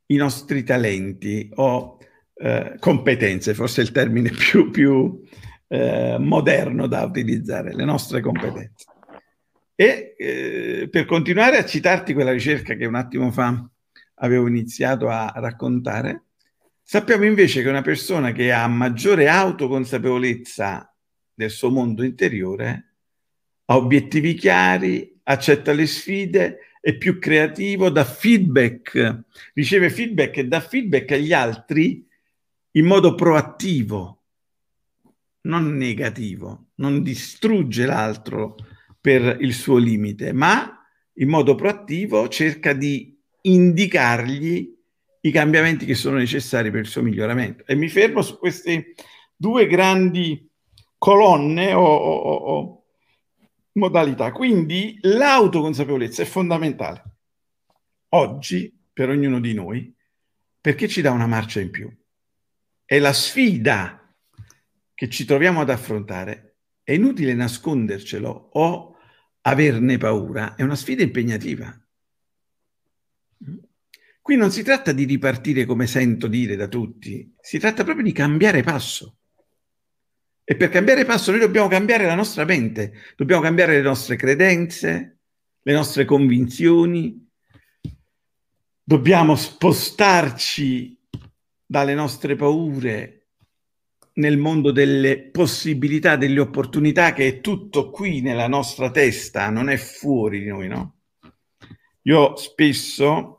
i 0.06 0.16
nostri 0.16 0.62
talenti 0.62 1.50
o 1.54 1.98
eh, 2.34 2.76
competenze, 2.78 3.54
forse 3.54 3.80
il 3.80 3.92
termine 3.92 4.30
più, 4.30 4.70
più 4.70 5.22
eh, 5.68 6.16
moderno 6.18 6.86
da 6.86 7.02
utilizzare, 7.02 7.74
le 7.74 7.84
nostre 7.84 8.20
competenze. 8.20 8.84
E 9.74 10.14
eh, 10.16 10.88
per 10.90 11.04
continuare 11.06 11.58
a 11.58 11.64
citarti 11.64 12.12
quella 12.14 12.32
ricerca 12.32 12.74
che 12.74 12.86
un 12.86 12.94
attimo 12.94 13.30
fa 13.30 13.68
avevo 14.16 14.46
iniziato 14.46 15.08
a 15.08 15.32
raccontare, 15.36 16.25
sappiamo 16.88 17.24
invece 17.24 17.62
che 17.62 17.68
una 17.68 17.82
persona 17.82 18.30
che 18.30 18.52
ha 18.52 18.68
maggiore 18.68 19.26
autoconsapevolezza 19.26 20.94
del 21.34 21.50
suo 21.50 21.68
mondo 21.68 22.04
interiore 22.04 22.94
ha 23.64 23.76
obiettivi 23.76 24.34
chiari, 24.34 25.18
accetta 25.24 25.72
le 25.72 25.86
sfide, 25.86 26.58
è 26.80 26.96
più 26.96 27.18
creativo, 27.18 27.90
dà 27.90 28.04
feedback, 28.04 29.24
riceve 29.54 29.90
feedback 29.90 30.36
e 30.36 30.46
dà 30.46 30.60
feedback 30.60 31.10
agli 31.10 31.32
altri 31.32 32.06
in 32.70 32.86
modo 32.86 33.16
proattivo, 33.16 34.22
non 35.40 35.76
negativo, 35.76 36.66
non 36.76 37.02
distrugge 37.02 37.84
l'altro 37.84 38.54
per 39.00 39.38
il 39.40 39.54
suo 39.54 39.76
limite, 39.78 40.32
ma 40.32 40.86
in 41.14 41.28
modo 41.28 41.56
proattivo 41.56 42.28
cerca 42.28 42.72
di 42.72 43.18
indicargli 43.40 44.75
i 45.26 45.30
cambiamenti 45.30 45.84
che 45.84 45.94
sono 45.94 46.16
necessari 46.16 46.70
per 46.70 46.80
il 46.80 46.86
suo 46.86 47.02
miglioramento. 47.02 47.64
E 47.66 47.74
mi 47.74 47.88
fermo 47.88 48.22
su 48.22 48.38
queste 48.38 48.94
due 49.34 49.66
grandi 49.66 50.48
colonne 50.96 51.72
o, 51.72 51.84
o, 51.84 52.34
o 52.34 52.84
modalità. 53.72 54.32
Quindi 54.32 54.98
l'autoconsapevolezza 55.02 56.22
è 56.22 56.26
fondamentale 56.26 57.02
oggi 58.10 58.72
per 58.92 59.08
ognuno 59.08 59.40
di 59.40 59.52
noi 59.52 59.94
perché 60.60 60.88
ci 60.88 61.00
dà 61.00 61.10
una 61.10 61.26
marcia 61.26 61.60
in 61.60 61.70
più. 61.70 61.92
È 62.84 62.98
la 62.98 63.12
sfida 63.12 64.14
che 64.94 65.08
ci 65.08 65.24
troviamo 65.24 65.60
ad 65.60 65.70
affrontare. 65.70 66.56
È 66.82 66.92
inutile 66.92 67.34
nascondercelo 67.34 68.50
o 68.52 68.96
averne 69.42 69.98
paura, 69.98 70.54
è 70.54 70.62
una 70.62 70.74
sfida 70.74 71.02
impegnativa. 71.02 71.85
Qui 74.26 74.34
non 74.34 74.50
si 74.50 74.64
tratta 74.64 74.90
di 74.90 75.04
ripartire 75.04 75.64
come 75.64 75.86
sento 75.86 76.26
dire 76.26 76.56
da 76.56 76.66
tutti, 76.66 77.32
si 77.40 77.60
tratta 77.60 77.84
proprio 77.84 78.04
di 78.04 78.10
cambiare 78.10 78.64
passo. 78.64 79.18
E 80.42 80.56
per 80.56 80.68
cambiare 80.68 81.04
passo 81.04 81.30
noi 81.30 81.38
dobbiamo 81.38 81.68
cambiare 81.68 82.06
la 82.06 82.16
nostra 82.16 82.44
mente, 82.44 82.92
dobbiamo 83.14 83.40
cambiare 83.40 83.74
le 83.74 83.82
nostre 83.82 84.16
credenze, 84.16 85.18
le 85.62 85.72
nostre 85.72 86.04
convinzioni, 86.04 87.24
dobbiamo 88.82 89.36
spostarci 89.36 90.98
dalle 91.64 91.94
nostre 91.94 92.34
paure 92.34 93.28
nel 94.14 94.38
mondo 94.38 94.72
delle 94.72 95.30
possibilità, 95.30 96.16
delle 96.16 96.40
opportunità, 96.40 97.12
che 97.12 97.28
è 97.28 97.40
tutto 97.40 97.90
qui 97.90 98.22
nella 98.22 98.48
nostra 98.48 98.90
testa, 98.90 99.50
non 99.50 99.68
è 99.68 99.76
fuori 99.76 100.40
di 100.40 100.48
noi, 100.48 100.66
no? 100.66 100.96
Io 102.02 102.34
spesso 102.34 103.35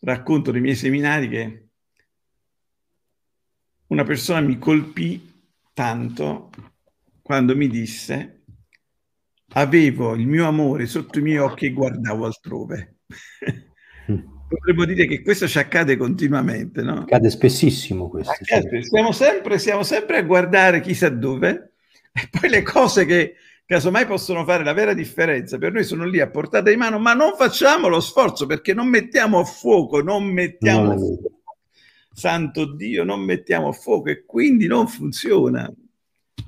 racconto 0.00 0.52
nei 0.52 0.60
miei 0.60 0.76
seminari 0.76 1.28
che 1.28 1.68
una 3.88 4.04
persona 4.04 4.40
mi 4.40 4.58
colpì 4.58 5.48
tanto 5.72 6.50
quando 7.22 7.56
mi 7.56 7.68
disse 7.68 8.42
avevo 9.52 10.14
il 10.14 10.26
mio 10.26 10.46
amore 10.46 10.86
sotto 10.86 11.18
i 11.18 11.22
miei 11.22 11.38
occhi 11.38 11.66
e 11.66 11.70
guardavo 11.70 12.24
altrove. 12.24 12.98
potremmo 14.50 14.84
dire 14.84 15.06
che 15.06 15.22
questo 15.22 15.46
ci 15.46 15.58
accade 15.60 15.96
continuamente, 15.96 16.82
no? 16.82 17.02
Accade 17.02 17.30
spessissimo 17.30 18.08
questo. 18.08 18.32
Accade. 18.32 18.82
Siamo, 18.82 19.12
sempre, 19.12 19.58
siamo 19.60 19.84
sempre 19.84 20.18
a 20.18 20.22
guardare 20.22 20.80
chissà 20.80 21.08
dove 21.08 21.74
e 22.12 22.28
poi 22.28 22.50
le 22.50 22.62
cose 22.62 23.04
che 23.04 23.36
casomai 23.70 24.04
possono 24.04 24.44
fare 24.44 24.64
la 24.64 24.72
vera 24.72 24.94
differenza 24.94 25.56
per 25.56 25.72
noi 25.72 25.84
sono 25.84 26.04
lì 26.04 26.18
a 26.18 26.28
portata 26.28 26.70
di 26.70 26.76
mano, 26.76 26.98
ma 26.98 27.14
non 27.14 27.36
facciamo 27.36 27.86
lo 27.86 28.00
sforzo 28.00 28.44
perché 28.44 28.74
non 28.74 28.88
mettiamo 28.88 29.38
a 29.38 29.44
fuoco, 29.44 30.02
non 30.02 30.24
mettiamo 30.24 30.90
a 30.90 30.96
fuoco. 30.96 31.42
Santo 32.12 32.74
Dio, 32.74 33.04
non 33.04 33.20
mettiamo 33.20 33.68
a 33.68 33.72
fuoco 33.72 34.08
e 34.10 34.24
quindi 34.26 34.66
non 34.66 34.88
funziona. 34.88 35.72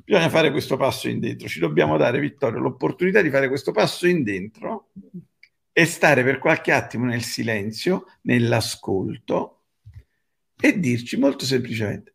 Bisogna 0.04 0.28
fare 0.30 0.50
questo 0.50 0.76
passo 0.76 1.08
in 1.08 1.20
dentro, 1.20 1.46
ci 1.46 1.60
dobbiamo 1.60 1.96
dare, 1.96 2.18
Vittorio, 2.18 2.58
l'opportunità 2.58 3.22
di 3.22 3.30
fare 3.30 3.46
questo 3.46 3.70
passo 3.70 4.08
in 4.08 4.24
dentro 4.24 4.88
e 5.70 5.84
stare 5.84 6.24
per 6.24 6.40
qualche 6.40 6.72
attimo 6.72 7.04
nel 7.04 7.22
silenzio, 7.22 8.06
nell'ascolto 8.22 9.60
e 10.60 10.76
dirci 10.76 11.16
molto 11.16 11.44
semplicemente 11.44 12.14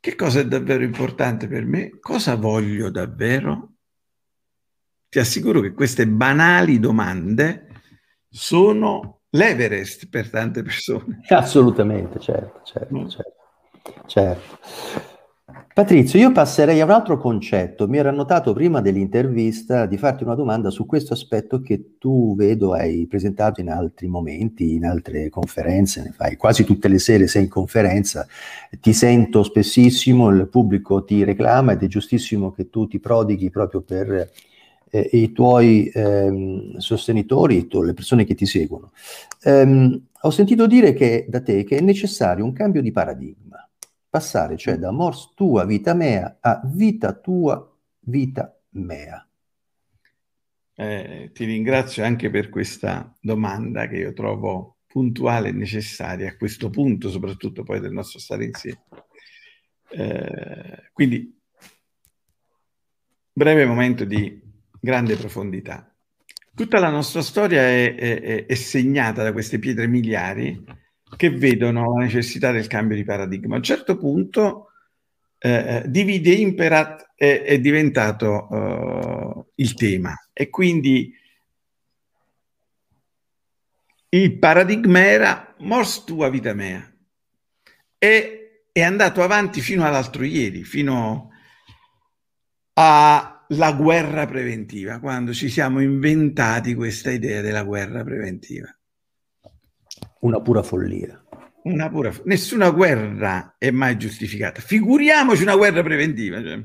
che 0.00 0.14
cosa 0.14 0.40
è 0.40 0.46
davvero 0.46 0.82
importante 0.82 1.46
per 1.46 1.66
me, 1.66 1.98
cosa 2.00 2.34
voglio 2.36 2.90
davvero. 2.90 3.71
Ti 5.12 5.18
assicuro 5.18 5.60
che 5.60 5.74
queste 5.74 6.08
banali 6.08 6.78
domande 6.78 7.66
sono 8.30 9.24
l'Everest 9.28 10.08
per 10.08 10.30
tante 10.30 10.62
persone. 10.62 11.20
Assolutamente, 11.28 12.18
certo, 12.18 12.62
certo, 12.64 12.96
mm. 12.96 13.08
certo. 13.08 13.34
certo. 14.06 14.58
Patrizio, 15.74 16.18
io 16.18 16.32
passerei 16.32 16.80
a 16.80 16.84
un 16.84 16.92
altro 16.92 17.18
concetto. 17.18 17.86
Mi 17.88 17.98
ero 17.98 18.08
annotato 18.08 18.54
prima 18.54 18.80
dell'intervista 18.80 19.84
di 19.84 19.98
farti 19.98 20.22
una 20.22 20.34
domanda 20.34 20.70
su 20.70 20.86
questo 20.86 21.12
aspetto 21.12 21.60
che 21.60 21.98
tu 21.98 22.34
vedo 22.34 22.72
hai 22.72 23.06
presentato 23.06 23.60
in 23.60 23.68
altri 23.68 24.06
momenti, 24.06 24.72
in 24.72 24.86
altre 24.86 25.28
conferenze, 25.28 26.04
ne 26.04 26.12
fai 26.12 26.36
quasi 26.36 26.64
tutte 26.64 26.88
le 26.88 26.98
sere 26.98 27.26
sei 27.26 27.42
in 27.42 27.50
conferenza, 27.50 28.26
ti 28.80 28.94
sento 28.94 29.42
spessissimo, 29.42 30.30
il 30.30 30.48
pubblico 30.48 31.04
ti 31.04 31.22
reclama 31.22 31.72
ed 31.72 31.82
è 31.82 31.86
giustissimo 31.86 32.50
che 32.50 32.70
tu 32.70 32.86
ti 32.86 32.98
prodighi 32.98 33.50
proprio 33.50 33.82
per 33.82 34.30
eh, 34.94 35.08
i 35.12 35.32
tuoi 35.32 35.90
ehm, 35.92 36.76
sostenitori, 36.76 37.66
tu, 37.66 37.82
le 37.82 37.94
persone 37.94 38.24
che 38.24 38.34
ti 38.34 38.44
seguono. 38.44 38.92
Um, 39.44 40.08
ho 40.20 40.30
sentito 40.30 40.66
dire 40.66 40.92
che, 40.92 41.24
da 41.28 41.40
te 41.42 41.64
che 41.64 41.78
è 41.78 41.80
necessario 41.80 42.44
un 42.44 42.52
cambio 42.52 42.82
di 42.82 42.92
paradigma 42.92 43.66
passare 44.08 44.58
cioè 44.58 44.76
da 44.76 44.90
mors 44.90 45.32
tua 45.34 45.64
vita 45.64 45.94
mea 45.94 46.36
a 46.38 46.60
vita 46.64 47.14
tua 47.14 47.66
vita 48.00 48.54
mea. 48.72 49.26
Eh, 50.74 51.30
ti 51.32 51.44
ringrazio 51.46 52.04
anche 52.04 52.28
per 52.28 52.50
questa 52.50 53.16
domanda 53.20 53.88
che 53.88 53.96
io 53.96 54.12
trovo 54.12 54.80
puntuale 54.86 55.48
e 55.48 55.52
necessaria 55.52 56.28
a 56.28 56.36
questo 56.36 56.68
punto, 56.68 57.08
soprattutto 57.08 57.62
poi 57.62 57.80
del 57.80 57.92
nostro 57.92 58.18
stare 58.18 58.44
insieme. 58.44 58.84
Eh, 59.88 60.90
quindi, 60.92 61.34
breve 63.32 63.64
momento 63.64 64.04
di 64.04 64.51
grande 64.82 65.14
profondità. 65.14 65.88
Tutta 66.54 66.80
la 66.80 66.90
nostra 66.90 67.22
storia 67.22 67.62
è, 67.62 67.94
è, 67.94 68.46
è 68.46 68.54
segnata 68.54 69.22
da 69.22 69.32
queste 69.32 69.60
pietre 69.60 69.86
miliari 69.86 70.62
che 71.16 71.30
vedono 71.30 71.96
la 71.96 72.02
necessità 72.02 72.50
del 72.50 72.66
cambio 72.66 72.96
di 72.96 73.04
paradigma. 73.04 73.54
A 73.54 73.58
un 73.58 73.62
certo 73.62 73.96
punto 73.96 74.72
eh, 75.38 75.84
divide 75.86 76.32
imperat 76.32 77.12
è, 77.14 77.42
è 77.42 77.60
diventato 77.60 78.48
uh, 78.50 79.52
il 79.54 79.74
tema 79.74 80.14
e 80.32 80.50
quindi 80.50 81.14
il 84.08 84.38
paradigma 84.38 85.00
era 85.00 85.54
mors 85.60 86.04
tua 86.04 86.28
vita 86.28 86.54
mea 86.54 86.92
e 87.98 88.64
è 88.72 88.82
andato 88.82 89.22
avanti 89.22 89.60
fino 89.60 89.86
all'altro 89.86 90.24
ieri, 90.24 90.64
fino 90.64 91.30
alla 93.52 93.72
guerra 93.72 94.26
preventiva, 94.26 94.98
quando 94.98 95.34
ci 95.34 95.48
siamo 95.50 95.80
inventati 95.80 96.74
questa 96.74 97.10
idea 97.10 97.42
della 97.42 97.64
guerra 97.64 98.02
preventiva. 98.02 98.74
Una 100.20 100.40
pura 100.40 100.62
follia. 100.62 101.22
Una 101.64 101.90
pura, 101.90 102.12
nessuna 102.24 102.70
guerra 102.70 103.56
è 103.58 103.70
mai 103.70 103.98
giustificata. 103.98 104.60
Figuriamoci 104.60 105.42
una 105.42 105.56
guerra 105.56 105.82
preventiva. 105.82 106.42
Cioè. 106.42 106.64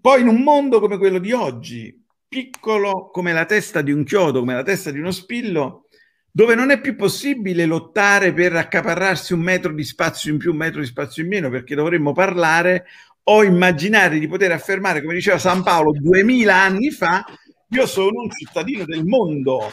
Poi 0.00 0.20
in 0.22 0.28
un 0.28 0.42
mondo 0.42 0.80
come 0.80 0.96
quello 0.96 1.18
di 1.18 1.32
oggi, 1.32 2.02
piccolo 2.26 3.10
come 3.10 3.32
la 3.32 3.44
testa 3.44 3.82
di 3.82 3.92
un 3.92 4.02
chiodo, 4.02 4.40
come 4.40 4.54
la 4.54 4.62
testa 4.62 4.90
di 4.90 4.98
uno 4.98 5.10
spillo, 5.10 5.86
dove 6.30 6.56
non 6.56 6.70
è 6.70 6.80
più 6.80 6.96
possibile 6.96 7.64
lottare 7.64 8.32
per 8.32 8.56
accaparrarsi 8.56 9.34
un 9.34 9.40
metro 9.40 9.72
di 9.72 9.84
spazio 9.84 10.32
in 10.32 10.38
più, 10.38 10.50
un 10.50 10.56
metro 10.56 10.80
di 10.80 10.86
spazio 10.86 11.22
in 11.22 11.28
meno, 11.28 11.50
perché 11.50 11.76
dovremmo 11.76 12.12
parlare 12.12 12.86
o 13.24 13.42
immaginare 13.42 14.18
di 14.18 14.26
poter 14.26 14.52
affermare, 14.52 15.02
come 15.02 15.14
diceva 15.14 15.38
San 15.38 15.62
Paolo 15.62 15.92
duemila 15.92 16.56
anni 16.56 16.90
fa, 16.90 17.24
io 17.68 17.86
sono 17.86 18.20
un 18.22 18.30
cittadino 18.30 18.84
del 18.84 19.04
mondo. 19.04 19.72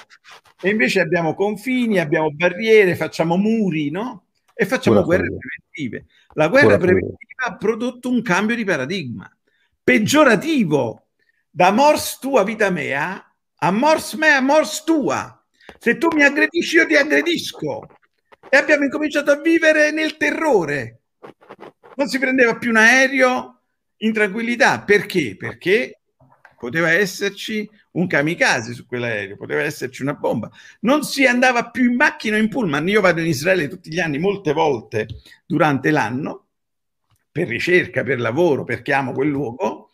E 0.61 0.69
invece 0.69 0.99
abbiamo 0.99 1.33
confini, 1.33 1.99
abbiamo 1.99 2.31
barriere, 2.31 2.95
facciamo 2.95 3.35
muri, 3.35 3.89
no? 3.89 4.25
E 4.53 4.65
facciamo 4.65 5.01
Pura 5.01 5.07
guerre 5.07 5.27
follia. 5.27 5.39
preventive. 5.39 6.05
La 6.33 6.47
guerra 6.47 6.65
Pura 6.65 6.77
preventiva 6.77 7.17
follia. 7.17 7.55
ha 7.55 7.57
prodotto 7.57 8.09
un 8.09 8.21
cambio 8.21 8.55
di 8.55 8.63
paradigma 8.63 9.29
peggiorativo 9.83 11.07
da 11.49 11.71
mors 11.71 12.19
tua 12.19 12.43
vita 12.43 12.69
mea 12.69 13.25
a 13.63 13.71
mors 13.71 14.13
mea 14.13 14.39
mors 14.39 14.83
tua. 14.83 15.43
Se 15.79 15.97
tu 15.97 16.07
mi 16.13 16.23
aggredisci, 16.23 16.77
io 16.77 16.85
ti 16.85 16.95
aggredisco. 16.95 17.87
E 18.49 18.57
abbiamo 18.57 18.83
incominciato 18.83 19.31
a 19.31 19.41
vivere 19.41 19.91
nel 19.91 20.17
terrore. 20.17 21.01
Non 22.01 22.09
si 22.09 22.17
prendeva 22.17 22.57
più 22.57 22.71
un 22.71 22.77
aereo 22.77 23.59
in 23.97 24.11
tranquillità. 24.11 24.81
Perché? 24.81 25.35
Perché 25.37 25.99
poteva 26.57 26.89
esserci 26.89 27.69
un 27.91 28.07
kamikaze 28.07 28.73
su 28.73 28.87
quell'aereo, 28.87 29.37
poteva 29.37 29.61
esserci 29.61 30.01
una 30.01 30.15
bomba. 30.15 30.49
Non 30.79 31.03
si 31.03 31.27
andava 31.27 31.69
più 31.69 31.91
in 31.91 31.95
macchina 31.95 32.37
o 32.37 32.39
in 32.39 32.49
pullman. 32.49 32.87
Io 32.87 33.01
vado 33.01 33.19
in 33.19 33.27
Israele 33.27 33.67
tutti 33.67 33.91
gli 33.91 33.99
anni, 33.99 34.17
molte 34.17 34.51
volte 34.51 35.09
durante 35.45 35.91
l'anno, 35.91 36.47
per 37.31 37.47
ricerca, 37.47 38.01
per 38.01 38.19
lavoro, 38.19 38.63
perché 38.63 38.93
amo 38.93 39.11
quel 39.11 39.29
luogo. 39.29 39.91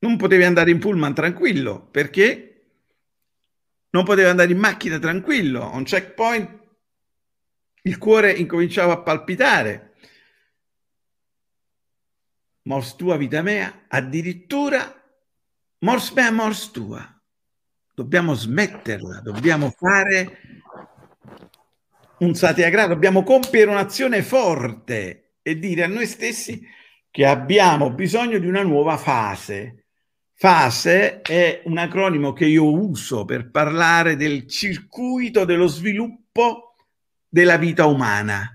Non 0.00 0.16
potevi 0.16 0.42
andare 0.42 0.72
in 0.72 0.80
pullman 0.80 1.14
tranquillo 1.14 1.86
perché 1.88 2.64
non 3.90 4.02
potevi 4.02 4.28
andare 4.28 4.50
in 4.50 4.58
macchina 4.58 4.98
tranquillo. 4.98 5.70
Un 5.72 5.84
checkpoint 5.84 6.64
il 7.86 7.98
cuore 7.98 8.32
incominciava 8.32 8.94
a 8.94 9.00
palpitare. 9.00 9.94
Mors 12.62 12.96
tua, 12.96 13.16
vita 13.16 13.42
mea, 13.42 13.84
addirittura 13.88 14.92
mors 15.78 16.10
mea, 16.10 16.32
mors 16.32 16.70
tua. 16.72 17.20
Dobbiamo 17.94 18.34
smetterla, 18.34 19.20
dobbiamo 19.20 19.70
fare 19.70 20.40
un 22.18 22.34
satyagraha, 22.34 22.88
dobbiamo 22.88 23.22
compiere 23.22 23.70
un'azione 23.70 24.22
forte 24.22 25.36
e 25.42 25.58
dire 25.58 25.84
a 25.84 25.88
noi 25.88 26.06
stessi 26.06 26.60
che 27.08 27.24
abbiamo 27.24 27.92
bisogno 27.92 28.38
di 28.38 28.48
una 28.48 28.62
nuova 28.62 28.96
fase. 28.96 29.84
Fase 30.34 31.20
è 31.22 31.62
un 31.64 31.78
acronimo 31.78 32.32
che 32.32 32.46
io 32.46 32.70
uso 32.70 33.24
per 33.24 33.48
parlare 33.50 34.16
del 34.16 34.46
circuito 34.48 35.44
dello 35.44 35.68
sviluppo 35.68 36.65
della 37.36 37.58
vita 37.58 37.84
umana. 37.84 38.50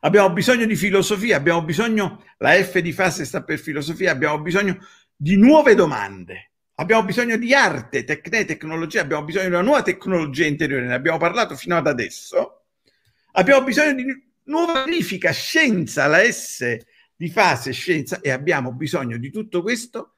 Abbiamo 0.00 0.32
bisogno 0.32 0.64
di 0.64 0.74
filosofia, 0.74 1.36
abbiamo 1.36 1.62
bisogno, 1.64 2.24
la 2.38 2.54
F 2.54 2.78
di 2.78 2.90
fase 2.90 3.26
sta 3.26 3.42
per 3.42 3.58
filosofia, 3.58 4.10
abbiamo 4.10 4.40
bisogno 4.40 4.78
di 5.14 5.36
nuove 5.36 5.74
domande, 5.74 6.52
abbiamo 6.76 7.04
bisogno 7.04 7.36
di 7.36 7.52
arte, 7.52 8.04
tecne, 8.04 8.46
tecnologia, 8.46 9.02
abbiamo 9.02 9.24
bisogno 9.24 9.48
di 9.48 9.52
una 9.52 9.60
nuova 9.60 9.82
tecnologia 9.82 10.46
interiore, 10.46 10.86
ne 10.86 10.94
abbiamo 10.94 11.18
parlato 11.18 11.56
fino 11.56 11.76
ad 11.76 11.86
adesso. 11.86 12.62
Abbiamo 13.32 13.64
bisogno 13.64 13.92
di 13.92 14.04
nuova 14.44 14.84
verifica, 14.84 15.30
scienza, 15.30 16.06
la 16.06 16.22
S 16.22 16.74
di 17.14 17.28
fase, 17.28 17.72
scienza, 17.72 18.20
e 18.22 18.30
abbiamo 18.30 18.72
bisogno 18.72 19.18
di 19.18 19.30
tutto 19.30 19.60
questo 19.60 20.14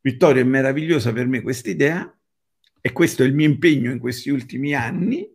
Vittorio, 0.00 0.42
è 0.42 0.44
meravigliosa 0.44 1.12
per 1.12 1.28
me 1.28 1.40
questa 1.40 1.70
idea 1.70 2.18
e 2.80 2.92
questo 2.92 3.22
è 3.22 3.26
il 3.26 3.32
mio 3.32 3.46
impegno 3.46 3.92
in 3.92 4.00
questi 4.00 4.28
ultimi 4.28 4.74
anni 4.74 5.32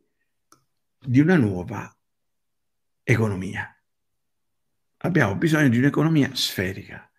di 0.99 1.19
una 1.21 1.37
nuova 1.37 1.91
economia. 3.11 3.75
Abbiamo 4.97 5.35
bisogno 5.35 5.69
di 5.69 5.79
un'economia 5.79 6.29
sferica, 6.33 7.09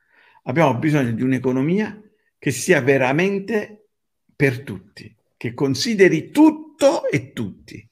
abbiamo 0.44 0.78
bisogno 0.78 1.10
di 1.10 1.22
un'economia 1.22 2.00
che 2.38 2.50
sia 2.52 2.80
veramente 2.80 3.88
per 4.36 4.62
tutti, 4.62 5.14
che 5.36 5.52
consideri 5.52 6.30
tutto 6.30 7.08
e 7.08 7.32
tutti, 7.32 7.88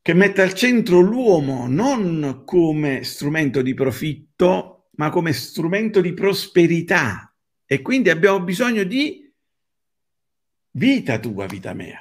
che 0.00 0.14
metta 0.14 0.42
al 0.42 0.54
centro 0.54 1.00
l'uomo 1.00 1.66
non 1.68 2.42
come 2.44 3.04
strumento 3.04 3.60
di 3.60 3.74
profitto, 3.74 4.88
ma 4.92 5.10
come 5.10 5.32
strumento 5.32 6.00
di 6.00 6.14
prosperità, 6.14 7.34
e 7.66 7.82
quindi 7.82 8.08
abbiamo 8.10 8.40
bisogno 8.42 8.84
di 8.84 9.30
vita 10.70 11.18
tua, 11.18 11.46
vita 11.46 11.74
mea. 11.74 12.00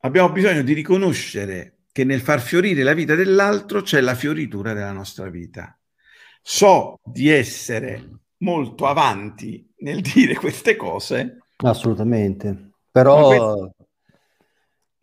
Abbiamo 0.00 0.30
bisogno 0.30 0.62
di 0.62 0.74
riconoscere 0.74 1.75
che 1.96 2.04
nel 2.04 2.20
far 2.20 2.42
fiorire 2.42 2.82
la 2.82 2.92
vita 2.92 3.14
dell'altro 3.14 3.80
c'è 3.80 4.02
la 4.02 4.14
fioritura 4.14 4.74
della 4.74 4.92
nostra 4.92 5.30
vita. 5.30 5.74
So 6.42 6.98
di 7.02 7.30
essere 7.30 8.06
molto 8.40 8.84
avanti 8.84 9.66
nel 9.78 10.02
dire 10.02 10.34
queste 10.34 10.76
cose. 10.76 11.38
Assolutamente. 11.56 12.72
Però... 12.90 13.28
Questo, 13.28 13.74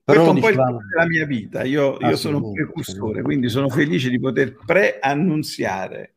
questo 0.03 0.23
è 0.23 0.27
un 0.27 0.39
po' 0.39 0.51
della 0.51 1.07
mia 1.07 1.25
vita. 1.25 1.63
Io, 1.63 1.97
io 1.99 2.15
sono 2.15 2.37
un 2.37 2.53
precursore, 2.53 3.23
quindi 3.23 3.49
sono 3.49 3.69
felice 3.69 4.09
di 4.11 4.19
poter 4.19 4.55
preannunziare 4.63 6.13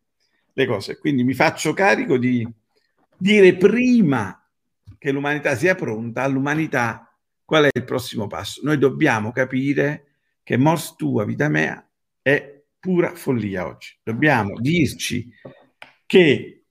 le 0.53 0.67
cose. 0.67 0.99
Quindi 0.99 1.25
mi 1.25 1.33
faccio 1.33 1.73
carico 1.73 2.19
di 2.19 2.47
dire 3.17 3.57
prima 3.57 4.47
che 4.99 5.11
l'umanità 5.11 5.57
sia 5.57 5.75
pronta 5.75 6.23
all'umanità 6.23 7.11
qual 7.47 7.65
è 7.65 7.71
il 7.73 7.85
prossimo 7.85 8.27
passo. 8.27 8.61
Noi 8.63 8.77
dobbiamo 8.77 9.33
capire 9.33 10.03
che 10.47 10.57
mors 10.57 10.95
tua, 10.95 11.25
vita 11.25 11.49
mea, 11.49 11.85
è 12.23 12.63
pura 12.79 13.17
follia 13.17 13.67
oggi. 13.67 13.99
Dobbiamo 14.01 14.61
dirci 14.61 15.29
che 16.07 16.67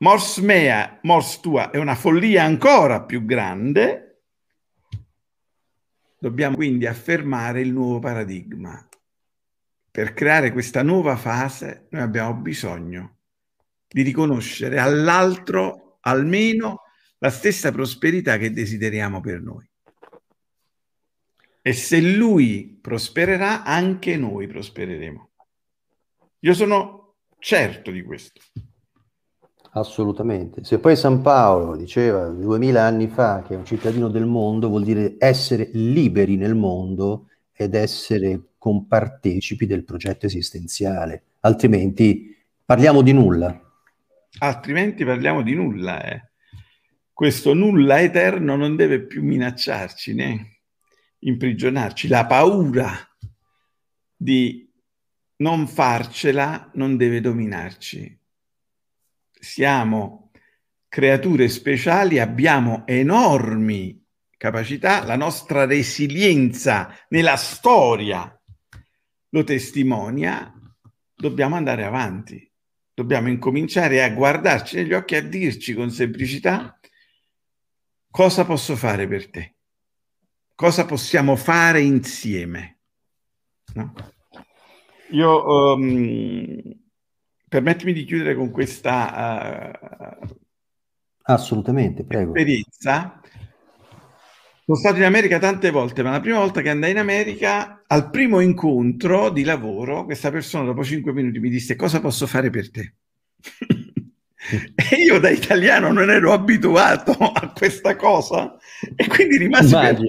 mors 0.00 0.36
mea, 0.40 0.98
mors 1.04 1.40
tua 1.40 1.70
è 1.70 1.78
una 1.78 1.94
follia 1.94 2.44
ancora 2.44 3.02
più 3.02 3.24
grande. 3.24 4.24
Dobbiamo 6.18 6.56
quindi 6.56 6.84
affermare 6.84 7.62
il 7.62 7.72
nuovo 7.72 7.98
paradigma. 7.98 8.86
Per 9.90 10.12
creare 10.12 10.52
questa 10.52 10.82
nuova 10.82 11.16
fase 11.16 11.86
noi 11.92 12.02
abbiamo 12.02 12.34
bisogno 12.34 13.20
di 13.88 14.02
riconoscere 14.02 14.78
all'altro 14.78 15.96
almeno 16.00 16.82
la 17.16 17.30
stessa 17.30 17.72
prosperità 17.72 18.36
che 18.36 18.52
desideriamo 18.52 19.22
per 19.22 19.40
noi. 19.40 19.66
E 21.66 21.72
se 21.72 22.00
lui 22.00 22.78
prospererà, 22.80 23.64
anche 23.64 24.16
noi 24.16 24.46
prospereremo. 24.46 25.30
Io 26.40 26.52
sono 26.52 27.14
certo 27.38 27.90
di 27.90 28.02
questo. 28.02 28.40
Assolutamente. 29.72 30.62
Se 30.62 30.78
poi 30.78 30.94
San 30.94 31.22
Paolo 31.22 31.74
diceva 31.74 32.28
duemila 32.28 32.84
anni 32.84 33.08
fa 33.08 33.42
che 33.42 33.54
è 33.54 33.56
un 33.56 33.64
cittadino 33.64 34.08
del 34.08 34.26
mondo 34.26 34.68
vuol 34.68 34.84
dire 34.84 35.16
essere 35.18 35.70
liberi 35.72 36.36
nel 36.36 36.54
mondo 36.54 37.28
ed 37.52 37.74
essere 37.74 38.50
compartecipi 38.58 39.66
del 39.66 39.84
progetto 39.84 40.26
esistenziale, 40.26 41.22
altrimenti 41.40 42.36
parliamo 42.64 43.02
di 43.02 43.12
nulla 43.12 43.64
altrimenti 44.38 45.04
parliamo 45.04 45.42
di 45.42 45.54
nulla. 45.54 46.02
Eh. 46.02 46.22
Questo 47.12 47.54
nulla 47.54 48.00
eterno 48.00 48.56
non 48.56 48.76
deve 48.76 49.00
più 49.00 49.22
minacciarci 49.22 50.14
né 50.14 50.53
imprigionarci. 51.24 52.08
La 52.08 52.26
paura 52.26 52.92
di 54.16 54.66
non 55.36 55.66
farcela 55.66 56.70
non 56.74 56.96
deve 56.96 57.20
dominarci. 57.20 58.18
Siamo 59.30 60.30
creature 60.88 61.48
speciali, 61.48 62.18
abbiamo 62.18 62.86
enormi 62.86 64.02
capacità, 64.36 65.04
la 65.04 65.16
nostra 65.16 65.66
resilienza 65.66 66.94
nella 67.08 67.36
storia 67.36 68.30
lo 69.30 69.42
testimonia, 69.42 70.52
dobbiamo 71.14 71.56
andare 71.56 71.84
avanti 71.84 72.48
dobbiamo 72.94 73.28
incominciare 73.28 74.04
a 74.04 74.10
guardarci 74.10 74.76
negli 74.76 74.92
occhi 74.92 75.16
a 75.16 75.22
dirci 75.22 75.74
con 75.74 75.90
semplicità 75.90 76.78
cosa 78.08 78.44
posso 78.44 78.76
fare 78.76 79.08
per 79.08 79.28
te, 79.28 79.53
cosa 80.54 80.84
possiamo 80.84 81.36
fare 81.36 81.80
insieme. 81.80 82.78
No? 83.74 83.92
Io 85.10 85.74
um, 85.74 86.60
permettimi 87.48 87.92
di 87.92 88.04
chiudere 88.04 88.34
con 88.34 88.50
questa 88.50 89.70
uh, 90.20 90.26
assolutamente 91.24 92.04
prego. 92.04 92.34
esperienza. 92.34 93.20
Sono 94.64 94.78
stato 94.78 94.96
in 94.96 95.04
America 95.04 95.38
tante 95.38 95.70
volte, 95.70 96.02
ma 96.02 96.10
la 96.10 96.20
prima 96.20 96.38
volta 96.38 96.62
che 96.62 96.70
andai 96.70 96.92
in 96.92 96.98
America, 96.98 97.82
al 97.86 98.08
primo 98.08 98.40
incontro 98.40 99.28
di 99.28 99.44
lavoro, 99.44 100.06
questa 100.06 100.30
persona 100.30 100.64
dopo 100.64 100.82
cinque 100.82 101.12
minuti 101.12 101.38
mi 101.38 101.50
disse 101.50 101.76
cosa 101.76 102.00
posso 102.00 102.26
fare 102.26 102.48
per 102.48 102.70
te? 102.70 102.94
e 104.74 104.96
io 104.96 105.18
da 105.20 105.28
italiano 105.28 105.92
non 105.92 106.10
ero 106.10 106.32
abituato 106.32 107.12
a 107.12 107.52
questa 107.52 107.94
cosa 107.96 108.56
e 108.96 109.06
quindi 109.06 109.36
rimasi 109.36 109.74
immagino, 109.74 110.08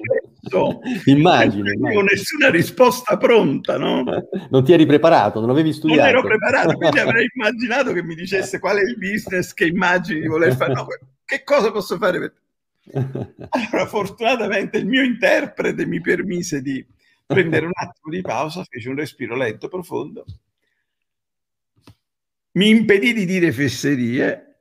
immagino, 1.05 1.71
non 1.73 1.85
avevo 1.85 2.01
nessuna 2.01 2.49
risposta 2.49 3.17
pronta 3.17 3.77
no? 3.77 4.03
non 4.49 4.63
ti 4.63 4.73
eri 4.73 4.85
preparato, 4.85 5.39
non 5.39 5.49
avevi 5.49 5.73
studiato 5.73 6.01
non 6.01 6.09
ero 6.09 6.21
preparato, 6.21 6.73
quindi 6.75 6.99
avrei 6.99 7.29
immaginato 7.33 7.93
che 7.93 8.03
mi 8.03 8.15
dicesse 8.15 8.59
qual 8.59 8.77
è 8.77 8.81
il 8.81 8.97
business 8.97 9.53
che 9.53 9.65
immagini 9.65 10.21
di 10.21 10.27
voler 10.27 10.55
fare. 10.55 10.73
No, 10.73 10.87
che 11.25 11.43
cosa 11.43 11.71
posso 11.71 11.97
fare 11.97 12.19
per? 12.19 12.31
Te? 12.31 12.43
Allora, 13.49 13.87
fortunatamente 13.87 14.77
il 14.77 14.85
mio 14.85 15.01
interprete 15.01 15.85
mi 15.85 15.99
permise 16.01 16.61
di 16.61 16.85
prendere 17.25 17.65
un 17.65 17.71
attimo 17.73 18.13
di 18.13 18.21
pausa, 18.21 18.63
fece 18.69 18.89
un 18.89 18.95
respiro 18.95 19.35
lento, 19.35 19.67
profondo, 19.67 20.23
mi 22.51 22.69
impedì 22.69 23.13
di 23.13 23.25
dire 23.25 23.51
fesserie 23.51 24.59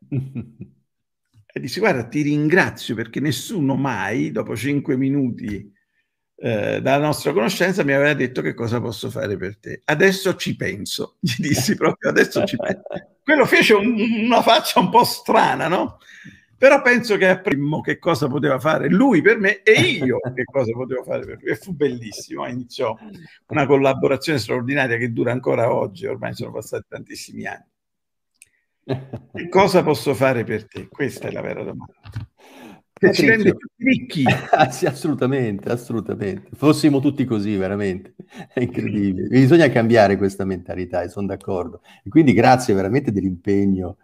e 1.57 1.61
disse 1.61 1.78
guarda 1.80 2.05
ti 2.05 2.22
ringrazio 2.22 2.95
perché 2.95 3.20
nessuno 3.20 3.76
mai 3.76 4.32
dopo 4.32 4.57
cinque 4.57 4.97
minuti 4.97 5.72
eh, 6.37 6.80
dalla 6.80 7.07
nostra 7.07 7.32
conoscenza 7.32 7.85
mi 7.85 7.93
aveva 7.93 8.14
detto 8.14 8.43
che 8.43 8.55
cosa 8.55 8.80
posso 8.80 9.11
fare 9.11 9.37
per 9.37 9.59
te. 9.59 9.82
Adesso 9.85 10.35
ci 10.37 10.57
penso. 10.57 11.16
Gli 11.20 11.37
dissi 11.39 11.76
proprio 11.76 12.11
adesso 12.11 12.45
ci 12.45 12.57
penso 12.57 12.82
quello 13.24 13.47
fece 13.47 13.72
un, 13.72 13.97
una 14.24 14.43
faccia 14.43 14.78
un 14.78 14.91
po' 14.91 15.03
strana 15.03 15.66
no? 15.66 15.99
però 16.57 16.82
penso 16.82 17.16
che 17.16 17.28
apprimo 17.28 17.80
che 17.80 17.99
cosa 17.99 18.28
poteva 18.28 18.59
fare 18.61 18.89
lui 18.89 19.22
per 19.22 19.39
me 19.39 19.62
e 19.62 19.80
io 19.80 20.18
che 20.35 20.45
cosa 20.45 20.72
potevo 20.72 21.03
fare 21.03 21.26
per 21.26 21.39
lui. 21.43 21.51
E 21.51 21.57
fu 21.57 21.74
bellissimo. 21.74 22.47
Iniziò 22.47 22.97
una 23.49 23.66
collaborazione 23.66 24.39
straordinaria 24.39 24.97
che 24.97 25.12
dura 25.12 25.32
ancora 25.32 25.74
oggi 25.74 26.07
ormai 26.07 26.32
sono 26.32 26.53
passati 26.53 26.85
tantissimi 26.89 27.45
anni. 27.45 27.66
Che 29.35 29.49
cosa 29.51 29.82
posso 29.82 30.14
fare 30.14 30.45
per 30.45 30.66
te? 30.66 30.89
questa 30.89 31.28
è 31.28 31.32
la 31.32 31.43
vera 31.43 31.64
domanda 31.64 31.95
che 32.95 33.12
ci 33.12 33.26
rende 33.26 33.55
più 33.57 33.68
ricchi 33.76 34.24
ah, 34.53 34.70
sì, 34.70 34.86
assolutamente 34.86 35.68
assolutamente 35.68 36.49
fossimo 36.55 37.01
tutti 37.01 37.24
così 37.24 37.57
veramente 37.57 38.14
è 38.53 38.61
incredibile 38.61 39.28
bisogna 39.28 39.68
cambiare 39.68 40.16
questa 40.16 40.45
mentalità 40.45 41.03
e 41.03 41.09
sono 41.09 41.26
d'accordo 41.26 41.82
e 42.03 42.09
quindi 42.09 42.32
grazie 42.32 42.72
veramente 42.74 43.12
dell'impegno 43.12 43.99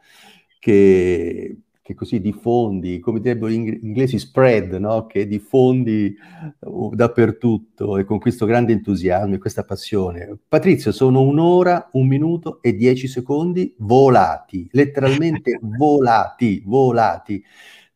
che 0.58 1.56
che 1.90 1.96
così 1.96 2.20
diffondi, 2.20 3.00
come 3.00 3.18
direbbero 3.18 3.50
gli 3.50 3.78
inglesi, 3.82 4.20
spread, 4.20 4.74
no? 4.74 5.06
che 5.06 5.26
diffondi 5.26 6.14
uh, 6.60 6.94
dappertutto 6.94 7.98
e 7.98 8.04
con 8.04 8.20
questo 8.20 8.46
grande 8.46 8.72
entusiasmo 8.72 9.34
e 9.34 9.38
questa 9.38 9.64
passione. 9.64 10.38
Patrizio, 10.46 10.92
sono 10.92 11.20
un'ora, 11.22 11.88
un 11.92 12.06
minuto 12.06 12.62
e 12.62 12.76
dieci 12.76 13.08
secondi 13.08 13.74
volati, 13.78 14.68
letteralmente 14.70 15.58
volati, 15.76 16.62
volati. 16.64 17.44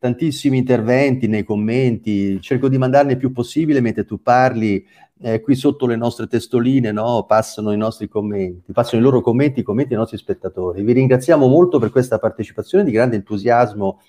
Tantissimi 0.05 0.59
interventi 0.59 1.29
nei 1.29 1.45
commenti, 1.45 2.39
cerco 2.43 2.69
di 2.69 2.77
mandarne 2.77 3.13
il 3.13 3.17
più 3.17 3.33
possibile 3.33 3.81
mentre 3.81 4.05
tu 4.05 4.21
parli, 4.21 4.85
eh, 5.23 5.41
qui 5.41 5.55
sotto 5.55 5.87
le 5.87 5.97
nostre 5.97 6.27
testoline 6.27 6.93
no, 6.93 7.25
passano 7.27 7.73
i 7.73 7.79
nostri 7.79 8.07
commenti, 8.07 8.75
passano 8.75 9.01
i 9.01 9.03
loro 9.03 9.23
commenti, 9.23 9.61
i 9.61 9.63
commenti 9.63 9.89
dei 9.89 9.97
nostri 9.97 10.19
spettatori. 10.19 10.83
Vi 10.83 10.93
ringraziamo 10.93 11.47
molto 11.47 11.79
per 11.79 11.89
questa 11.89 12.19
partecipazione 12.19 12.85
di 12.85 12.91
grande 12.91 13.17
entusiasmo 13.17 14.03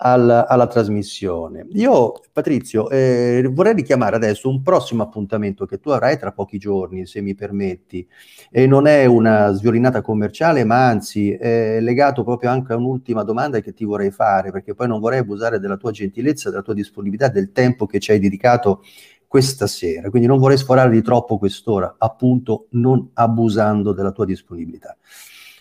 al, 0.00 0.44
alla 0.46 0.66
trasmissione. 0.66 1.66
Io, 1.72 2.20
Patrizio, 2.32 2.88
eh, 2.90 3.48
vorrei 3.52 3.74
richiamare 3.74 4.16
adesso 4.16 4.48
un 4.48 4.62
prossimo 4.62 5.02
appuntamento 5.02 5.66
che 5.66 5.80
tu 5.80 5.90
avrai 5.90 6.18
tra 6.18 6.32
pochi 6.32 6.58
giorni, 6.58 7.06
se 7.06 7.20
mi 7.20 7.34
permetti, 7.34 8.06
e 8.50 8.66
non 8.66 8.86
è 8.86 9.06
una 9.06 9.50
sviolinata 9.52 10.00
commerciale, 10.00 10.64
ma 10.64 10.86
anzi 10.86 11.32
è 11.32 11.80
legato 11.80 12.22
proprio 12.22 12.50
anche 12.50 12.72
a 12.72 12.76
un'ultima 12.76 13.24
domanda 13.24 13.60
che 13.60 13.72
ti 13.72 13.84
vorrei 13.84 14.10
fare, 14.10 14.52
perché 14.52 14.74
poi 14.74 14.86
non 14.86 15.00
vorrei 15.00 15.20
abusare 15.20 15.58
della 15.58 15.76
tua 15.76 15.90
gentilezza, 15.90 16.50
della 16.50 16.62
tua 16.62 16.74
disponibilità, 16.74 17.28
del 17.28 17.50
tempo 17.50 17.86
che 17.86 17.98
ci 17.98 18.12
hai 18.12 18.20
dedicato 18.20 18.82
questa 19.26 19.66
sera, 19.66 20.08
quindi 20.10 20.28
non 20.28 20.38
vorrei 20.38 20.56
sforare 20.56 20.90
di 20.90 21.02
troppo 21.02 21.38
quest'ora, 21.38 21.96
appunto 21.98 22.68
non 22.70 23.10
abusando 23.14 23.92
della 23.92 24.12
tua 24.12 24.24
disponibilità. 24.24 24.96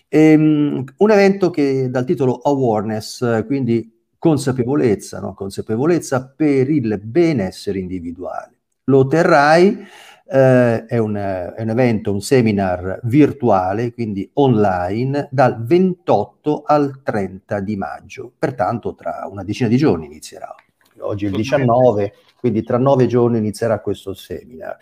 Ehm, 0.10 0.84
un 0.96 1.12
evento 1.12 1.50
che 1.50 1.90
dal 1.90 2.06
titolo 2.06 2.40
Awareness, 2.42 3.46
quindi 3.46 3.97
consapevolezza, 4.18 5.20
no? 5.20 5.34
consapevolezza 5.34 6.34
per 6.36 6.70
il 6.70 7.00
benessere 7.04 7.80
individuale. 7.80 8.60
Lo 8.86 9.08
terrai, 9.08 9.86
eh, 10.30 10.86
è, 10.86 10.98
un, 10.98 11.16
è 11.16 11.62
un 11.62 11.70
evento, 11.70 12.12
un 12.12 12.22
seminar 12.22 13.00
virtuale, 13.04 13.94
quindi 13.94 14.30
online, 14.34 15.30
dal 15.32 15.64
28 15.64 16.64
al 16.66 17.02
30 17.04 17.60
di 17.62 17.76
maggio, 17.76 18.32
pertanto 18.38 18.96
tra 18.96 19.28
una 19.30 19.44
decina 19.44 19.70
di 19.70 19.78
giorni 19.78 20.06
inizierà. 20.06 20.54
Oggi 21.00 21.26
è 21.26 21.30
il 21.30 21.36
19, 21.36 22.14
quindi 22.38 22.64
tra 22.64 22.78
nove 22.78 23.08
giorni 23.08 23.38
inizierà 23.38 23.80
questo 23.80 24.14
seminar. 24.14 24.78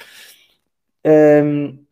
Ehm, 1.01 1.84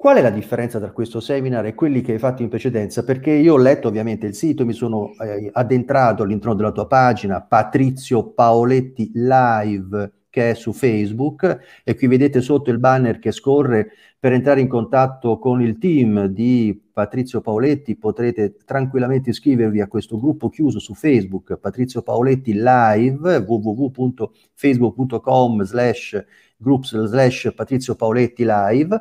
Qual 0.00 0.16
è 0.16 0.22
la 0.22 0.30
differenza 0.30 0.78
tra 0.78 0.92
questo 0.92 1.18
seminar 1.18 1.66
e 1.66 1.74
quelli 1.74 2.02
che 2.02 2.12
hai 2.12 2.20
fatto 2.20 2.42
in 2.42 2.48
precedenza? 2.48 3.02
Perché 3.02 3.32
io 3.32 3.54
ho 3.54 3.56
letto 3.56 3.88
ovviamente 3.88 4.28
il 4.28 4.34
sito, 4.34 4.64
mi 4.64 4.72
sono 4.72 5.10
eh, 5.20 5.50
addentrato 5.52 6.22
all'interno 6.22 6.54
della 6.54 6.70
tua 6.70 6.86
pagina, 6.86 7.42
Patrizio 7.42 8.30
Paoletti 8.30 9.10
Live, 9.14 10.12
che 10.30 10.50
è 10.50 10.54
su 10.54 10.72
Facebook, 10.72 11.80
e 11.82 11.96
qui 11.96 12.06
vedete 12.06 12.40
sotto 12.40 12.70
il 12.70 12.78
banner 12.78 13.18
che 13.18 13.32
scorre 13.32 13.88
per 14.20 14.32
entrare 14.32 14.60
in 14.60 14.68
contatto 14.68 15.36
con 15.40 15.60
il 15.60 15.78
team 15.78 16.26
di 16.26 16.80
Patrizio 16.92 17.40
Paoletti, 17.40 17.96
potrete 17.96 18.54
tranquillamente 18.64 19.30
iscrivervi 19.30 19.80
a 19.80 19.88
questo 19.88 20.16
gruppo 20.20 20.48
chiuso 20.48 20.78
su 20.78 20.94
Facebook, 20.94 21.56
Patrizio 21.56 22.02
Paoletti 22.02 22.52
Live, 22.54 23.38
www.facebook.com 23.38 25.64
slash 25.64 26.24
groups 26.56 27.04
slash 27.04 27.52
Patrizio 27.52 27.96
Paoletti 27.96 28.44
Live 28.46 29.00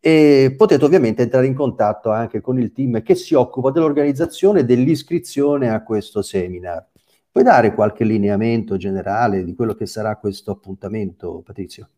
e 0.00 0.54
potete 0.56 0.84
ovviamente 0.84 1.22
entrare 1.22 1.46
in 1.46 1.54
contatto 1.54 2.10
anche 2.10 2.40
con 2.40 2.58
il 2.58 2.72
team 2.72 3.02
che 3.02 3.14
si 3.14 3.34
occupa 3.34 3.70
dell'organizzazione 3.70 4.60
e 4.60 4.64
dell'iscrizione 4.64 5.70
a 5.70 5.82
questo 5.82 6.22
seminar. 6.22 6.86
Puoi 7.30 7.44
dare 7.44 7.74
qualche 7.74 8.04
lineamento 8.04 8.76
generale 8.76 9.44
di 9.44 9.54
quello 9.54 9.74
che 9.74 9.86
sarà 9.86 10.16
questo 10.16 10.50
appuntamento, 10.50 11.42
Patrizio? 11.44 11.88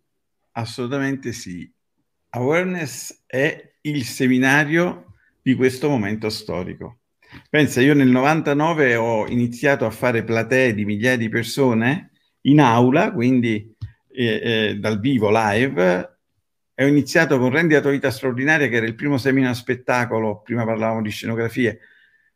Assolutamente 0.52 1.32
sì. 1.32 1.70
Awareness 2.30 3.22
è 3.26 3.74
il 3.82 4.04
seminario 4.04 5.14
di 5.42 5.54
questo 5.54 5.88
momento 5.88 6.28
storico. 6.28 6.98
Pensa, 7.48 7.80
io 7.80 7.94
nel 7.94 8.08
99 8.08 8.96
ho 8.96 9.26
iniziato 9.28 9.86
a 9.86 9.90
fare 9.90 10.24
platee 10.24 10.74
di 10.74 10.84
migliaia 10.84 11.16
di 11.16 11.28
persone 11.28 12.10
in 12.42 12.60
aula, 12.60 13.12
quindi 13.12 13.74
eh, 14.08 14.40
eh, 14.42 14.78
dal 14.78 14.98
vivo 14.98 15.30
live, 15.30 16.19
ho 16.84 16.88
iniziato 16.88 17.38
con 17.38 17.50
Rendi 17.50 17.78
vita 17.78 18.10
straordinaria, 18.10 18.68
che 18.68 18.76
era 18.76 18.86
il 18.86 18.94
primo 18.94 19.18
seminar 19.18 19.54
spettacolo, 19.54 20.40
prima 20.40 20.64
parlavamo 20.64 21.02
di 21.02 21.10
scenografie, 21.10 21.80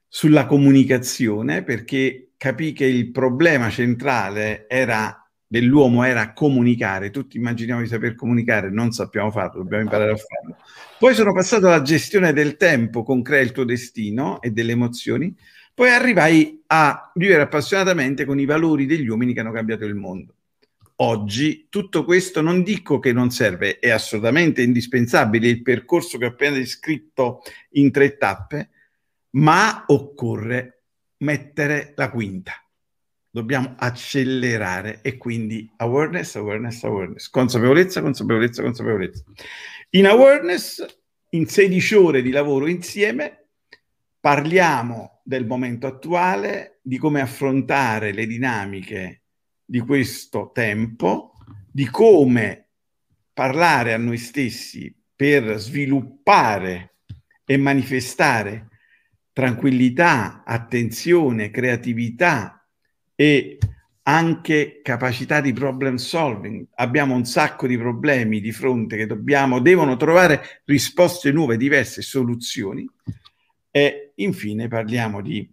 sulla 0.07 0.45
comunicazione, 0.45 1.63
perché 1.63 2.33
capì 2.37 2.73
che 2.73 2.85
il 2.85 3.11
problema 3.11 3.71
centrale 3.71 4.69
era, 4.69 5.27
dell'uomo 5.47 6.05
era 6.05 6.35
comunicare. 6.35 7.11
Tutti 7.11 7.39
immaginiamo 7.39 7.81
di 7.81 7.87
saper 7.87 8.15
comunicare, 8.15 8.71
non 8.71 8.93
sappiamo 8.93 9.31
farlo, 9.31 9.63
dobbiamo 9.63 9.85
imparare 9.85 10.13
a 10.13 10.17
farlo. 10.17 10.57
Poi 10.99 11.15
sono 11.15 11.33
passato 11.33 11.67
alla 11.67 11.83
gestione 11.83 12.35
del 12.35 12.57
tempo 12.57 13.03
con 13.03 13.23
Crea 13.23 13.41
il 13.41 13.53
tuo 13.53 13.65
destino 13.65 14.43
e 14.43 14.51
delle 14.51 14.73
emozioni, 14.73 15.35
poi 15.73 15.89
arrivai 15.89 16.63
a 16.67 17.11
vivere 17.15 17.43
appassionatamente 17.43 18.27
con 18.27 18.39
i 18.39 18.45
valori 18.45 18.85
degli 18.85 19.09
uomini 19.09 19.33
che 19.33 19.41
hanno 19.41 19.53
cambiato 19.53 19.87
il 19.87 19.95
mondo 19.95 20.35
oggi 20.97 21.67
tutto 21.69 22.05
questo 22.05 22.41
non 22.41 22.63
dico 22.63 22.99
che 22.99 23.13
non 23.13 23.31
serve, 23.31 23.79
è 23.79 23.91
assolutamente 23.91 24.63
indispensabile 24.63 25.49
il 25.49 25.63
percorso 25.63 26.19
che 26.19 26.27
ho 26.27 26.29
appena 26.29 26.57
descritto 26.57 27.43
in 27.73 27.91
tre 27.91 28.17
tappe, 28.17 28.71
ma 29.31 29.85
occorre 29.89 30.83
mettere 31.19 31.93
la 31.97 32.11
quinta. 32.11 32.53
Dobbiamo 33.29 33.75
accelerare 33.77 35.01
e 35.03 35.17
quindi 35.17 35.69
awareness, 35.79 36.37
awareness, 36.37 36.85
awareness, 36.85 37.29
consapevolezza, 37.31 38.01
consapevolezza, 38.01 38.63
consapevolezza. 38.63 39.25
In 39.91 40.07
awareness, 40.07 40.85
in 41.31 41.47
16 41.47 41.95
ore 41.97 42.23
di 42.23 42.31
lavoro 42.31 42.69
insieme, 42.69 43.49
parliamo 44.21 45.21
del 45.25 45.47
momento 45.47 45.89
attuale, 45.89 46.79
di 46.81 46.97
come 46.97 47.21
affrontare 47.21 48.13
le 48.13 48.27
dinamiche 48.27 49.24
di 49.65 49.81
questo 49.81 50.51
tempo, 50.53 51.33
di 51.71 51.89
come 51.89 52.69
parlare 53.33 53.93
a 53.93 53.99
noi 53.99 54.19
stessi 54.19 54.95
per 55.15 55.59
sviluppare 55.59 56.97
e 57.45 57.57
manifestare 57.57 58.69
tranquillità, 59.33 60.45
attenzione, 60.45 61.51
creatività 61.51 62.65
e 63.15 63.59
anche 64.03 64.81
capacità 64.83 65.41
di 65.41 65.53
problem 65.53 65.97
solving. 65.97 66.67
Abbiamo 66.75 67.15
un 67.15 67.25
sacco 67.25 67.67
di 67.67 67.77
problemi 67.77 68.41
di 68.41 68.53
fronte 68.53 68.97
che 68.97 69.07
dobbiamo, 69.07 69.61
devono 69.61 69.97
trovare 69.97 70.62
risposte 70.65 71.33
nuove, 71.33 71.57
diverse, 71.57 72.03
soluzioni. 72.03 72.89
E 73.71 74.12
infine 74.17 74.69
parliamo 74.69 75.21
di 75.21 75.51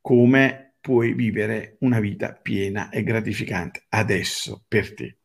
come 0.00 0.67
puoi 0.88 1.12
vivere 1.12 1.76
una 1.80 2.00
vita 2.00 2.32
piena 2.32 2.88
e 2.88 3.02
gratificante 3.02 3.84
adesso 3.90 4.64
per 4.66 4.94
te. 4.94 5.18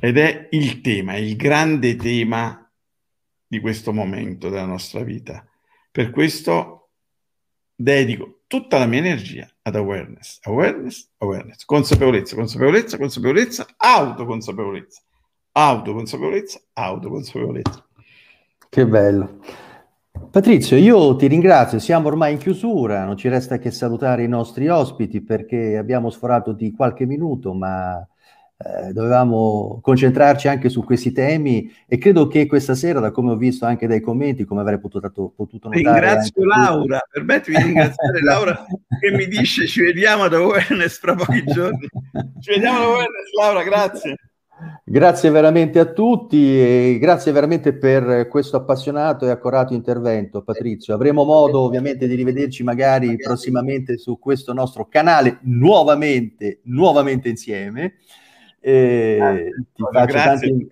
Ed 0.00 0.18
è 0.18 0.48
il 0.50 0.80
tema, 0.80 1.14
il 1.14 1.36
grande 1.36 1.94
tema 1.94 2.68
di 3.46 3.60
questo 3.60 3.92
momento 3.92 4.48
della 4.48 4.64
nostra 4.64 5.04
vita. 5.04 5.46
Per 5.92 6.10
questo 6.10 6.90
dedico 7.72 8.40
tutta 8.48 8.78
la 8.78 8.86
mia 8.86 8.98
energia 8.98 9.48
ad 9.62 9.76
awareness, 9.76 10.40
awareness, 10.42 11.08
awareness, 11.18 11.64
consapevolezza, 11.64 12.34
consapevolezza, 12.34 12.98
consapevolezza, 12.98 13.66
autoconsapevolezza, 13.76 15.02
autoconsapevolezza, 15.52 16.60
autoconsapevolezza. 16.72 17.86
Che 18.68 18.86
bello. 18.86 19.38
Patrizio, 20.30 20.76
io 20.76 21.16
ti 21.16 21.26
ringrazio, 21.26 21.78
siamo 21.78 22.08
ormai 22.08 22.32
in 22.32 22.38
chiusura, 22.38 23.04
non 23.04 23.16
ci 23.16 23.28
resta 23.28 23.58
che 23.58 23.70
salutare 23.70 24.24
i 24.24 24.28
nostri 24.28 24.68
ospiti 24.68 25.22
perché 25.22 25.76
abbiamo 25.76 26.10
sforato 26.10 26.52
di 26.52 26.72
qualche 26.72 27.06
minuto, 27.06 27.54
ma 27.54 28.06
eh, 28.60 28.92
dovevamo 28.92 29.78
concentrarci 29.80 30.48
anche 30.48 30.68
su 30.68 30.82
questi 30.82 31.12
temi 31.12 31.72
e 31.86 31.96
credo 31.96 32.26
che 32.26 32.46
questa 32.46 32.74
sera, 32.74 32.98
da 32.98 33.12
come 33.12 33.30
ho 33.30 33.36
visto 33.36 33.66
anche 33.66 33.86
dai 33.86 34.00
commenti, 34.00 34.44
come 34.44 34.62
avrei 34.62 34.80
potuto, 34.80 35.32
potuto 35.34 35.68
notare... 35.68 36.00
Ringrazio 36.00 36.44
Laura, 36.44 36.98
tu... 36.98 37.10
permettimi 37.12 37.56
di 37.56 37.62
ringraziare 37.62 38.20
Laura 38.24 38.66
che 39.00 39.10
mi 39.12 39.26
dice 39.26 39.66
ci 39.66 39.80
vediamo 39.80 40.24
ad 40.24 40.34
Awareness 40.34 40.98
fra 40.98 41.14
pochi 41.14 41.44
giorni. 41.44 41.86
Ci 42.40 42.50
vediamo 42.50 42.78
ad 42.78 42.84
Awareness, 42.84 43.32
Laura, 43.38 43.62
grazie. 43.62 44.16
Grazie 44.84 45.30
veramente 45.30 45.78
a 45.78 45.84
tutti 45.84 46.58
e 46.58 46.98
grazie 47.00 47.30
veramente 47.30 47.74
per 47.74 48.26
questo 48.28 48.56
appassionato 48.56 49.26
e 49.26 49.30
accorato 49.30 49.74
intervento, 49.74 50.42
Patrizio. 50.42 50.94
Avremo 50.94 51.24
modo 51.24 51.60
ovviamente 51.60 52.08
di 52.08 52.14
rivederci 52.14 52.64
magari 52.64 53.16
prossimamente 53.16 53.98
su 53.98 54.18
questo 54.18 54.52
nostro 54.52 54.88
canale, 54.88 55.38
nuovamente, 55.42 56.60
nuovamente 56.64 57.28
insieme. 57.28 57.94
E 58.60 59.52
ti, 59.74 59.82
faccio 59.92 60.14
tanti, 60.14 60.70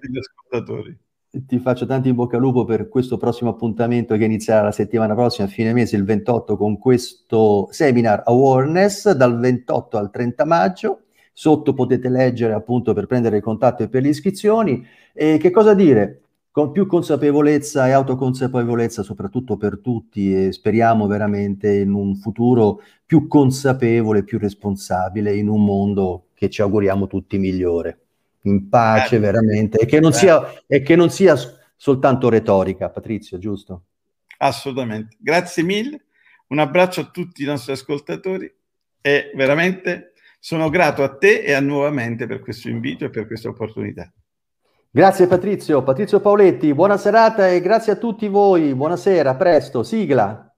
ti 1.30 1.58
faccio 1.58 1.86
tanti 1.86 2.08
in 2.08 2.14
bocca 2.14 2.36
al 2.36 2.42
lupo 2.42 2.64
per 2.64 2.88
questo 2.88 3.16
prossimo 3.16 3.50
appuntamento 3.50 4.16
che 4.16 4.24
inizierà 4.24 4.62
la 4.62 4.72
settimana 4.72 5.14
prossima, 5.14 5.46
a 5.46 5.50
fine 5.50 5.72
mese, 5.72 5.96
il 5.96 6.04
28, 6.04 6.56
con 6.56 6.78
questo 6.78 7.68
seminar 7.70 8.22
Awareness 8.24 9.12
dal 9.12 9.38
28 9.38 9.98
al 9.98 10.10
30 10.10 10.44
maggio. 10.44 11.00
Sotto 11.38 11.74
potete 11.74 12.08
leggere 12.08 12.54
appunto 12.54 12.94
per 12.94 13.04
prendere 13.04 13.36
il 13.36 13.42
contatto 13.42 13.82
e 13.82 13.90
per 13.90 14.00
le 14.00 14.08
iscrizioni. 14.08 14.82
E 15.12 15.36
che 15.36 15.50
cosa 15.50 15.74
dire? 15.74 16.22
Con 16.50 16.72
più 16.72 16.86
consapevolezza 16.86 17.86
e 17.86 17.90
autoconsapevolezza, 17.90 19.02
soprattutto 19.02 19.58
per 19.58 19.80
tutti, 19.82 20.32
e 20.32 20.52
speriamo 20.52 21.06
veramente 21.06 21.74
in 21.74 21.92
un 21.92 22.16
futuro 22.16 22.80
più 23.04 23.26
consapevole, 23.26 24.24
più 24.24 24.38
responsabile, 24.38 25.36
in 25.36 25.48
un 25.48 25.62
mondo 25.62 26.28
che 26.32 26.48
ci 26.48 26.62
auguriamo 26.62 27.06
tutti 27.06 27.36
migliore, 27.36 27.98
in 28.44 28.70
pace 28.70 29.16
eh, 29.16 29.18
veramente, 29.18 29.76
e 29.76 29.84
che, 29.84 30.00
non 30.00 30.14
sia, 30.14 30.40
e 30.66 30.80
che 30.80 30.96
non 30.96 31.10
sia 31.10 31.36
soltanto 31.76 32.30
retorica, 32.30 32.88
Patrizio, 32.88 33.36
giusto? 33.36 33.82
Assolutamente. 34.38 35.18
Grazie 35.20 35.62
mille, 35.62 36.06
un 36.46 36.60
abbraccio 36.60 37.02
a 37.02 37.10
tutti 37.12 37.42
i 37.42 37.46
nostri 37.46 37.72
ascoltatori 37.72 38.50
e 39.02 39.32
veramente 39.34 40.12
sono 40.38 40.68
grato 40.68 41.02
a 41.02 41.16
te 41.16 41.42
e 41.42 41.52
a 41.52 41.60
nuovamente 41.60 42.26
per 42.26 42.40
questo 42.40 42.68
invito 42.68 43.04
e 43.04 43.10
per 43.10 43.26
questa 43.26 43.48
opportunità. 43.48 44.10
Grazie 44.90 45.26
Patrizio, 45.26 45.82
Patrizio 45.82 46.20
Paoletti, 46.20 46.72
buona 46.72 46.96
serata 46.96 47.48
e 47.48 47.60
grazie 47.60 47.92
a 47.92 47.96
tutti 47.96 48.28
voi, 48.28 48.74
buonasera, 48.74 49.34
presto, 49.34 49.82
sigla. 49.82 50.55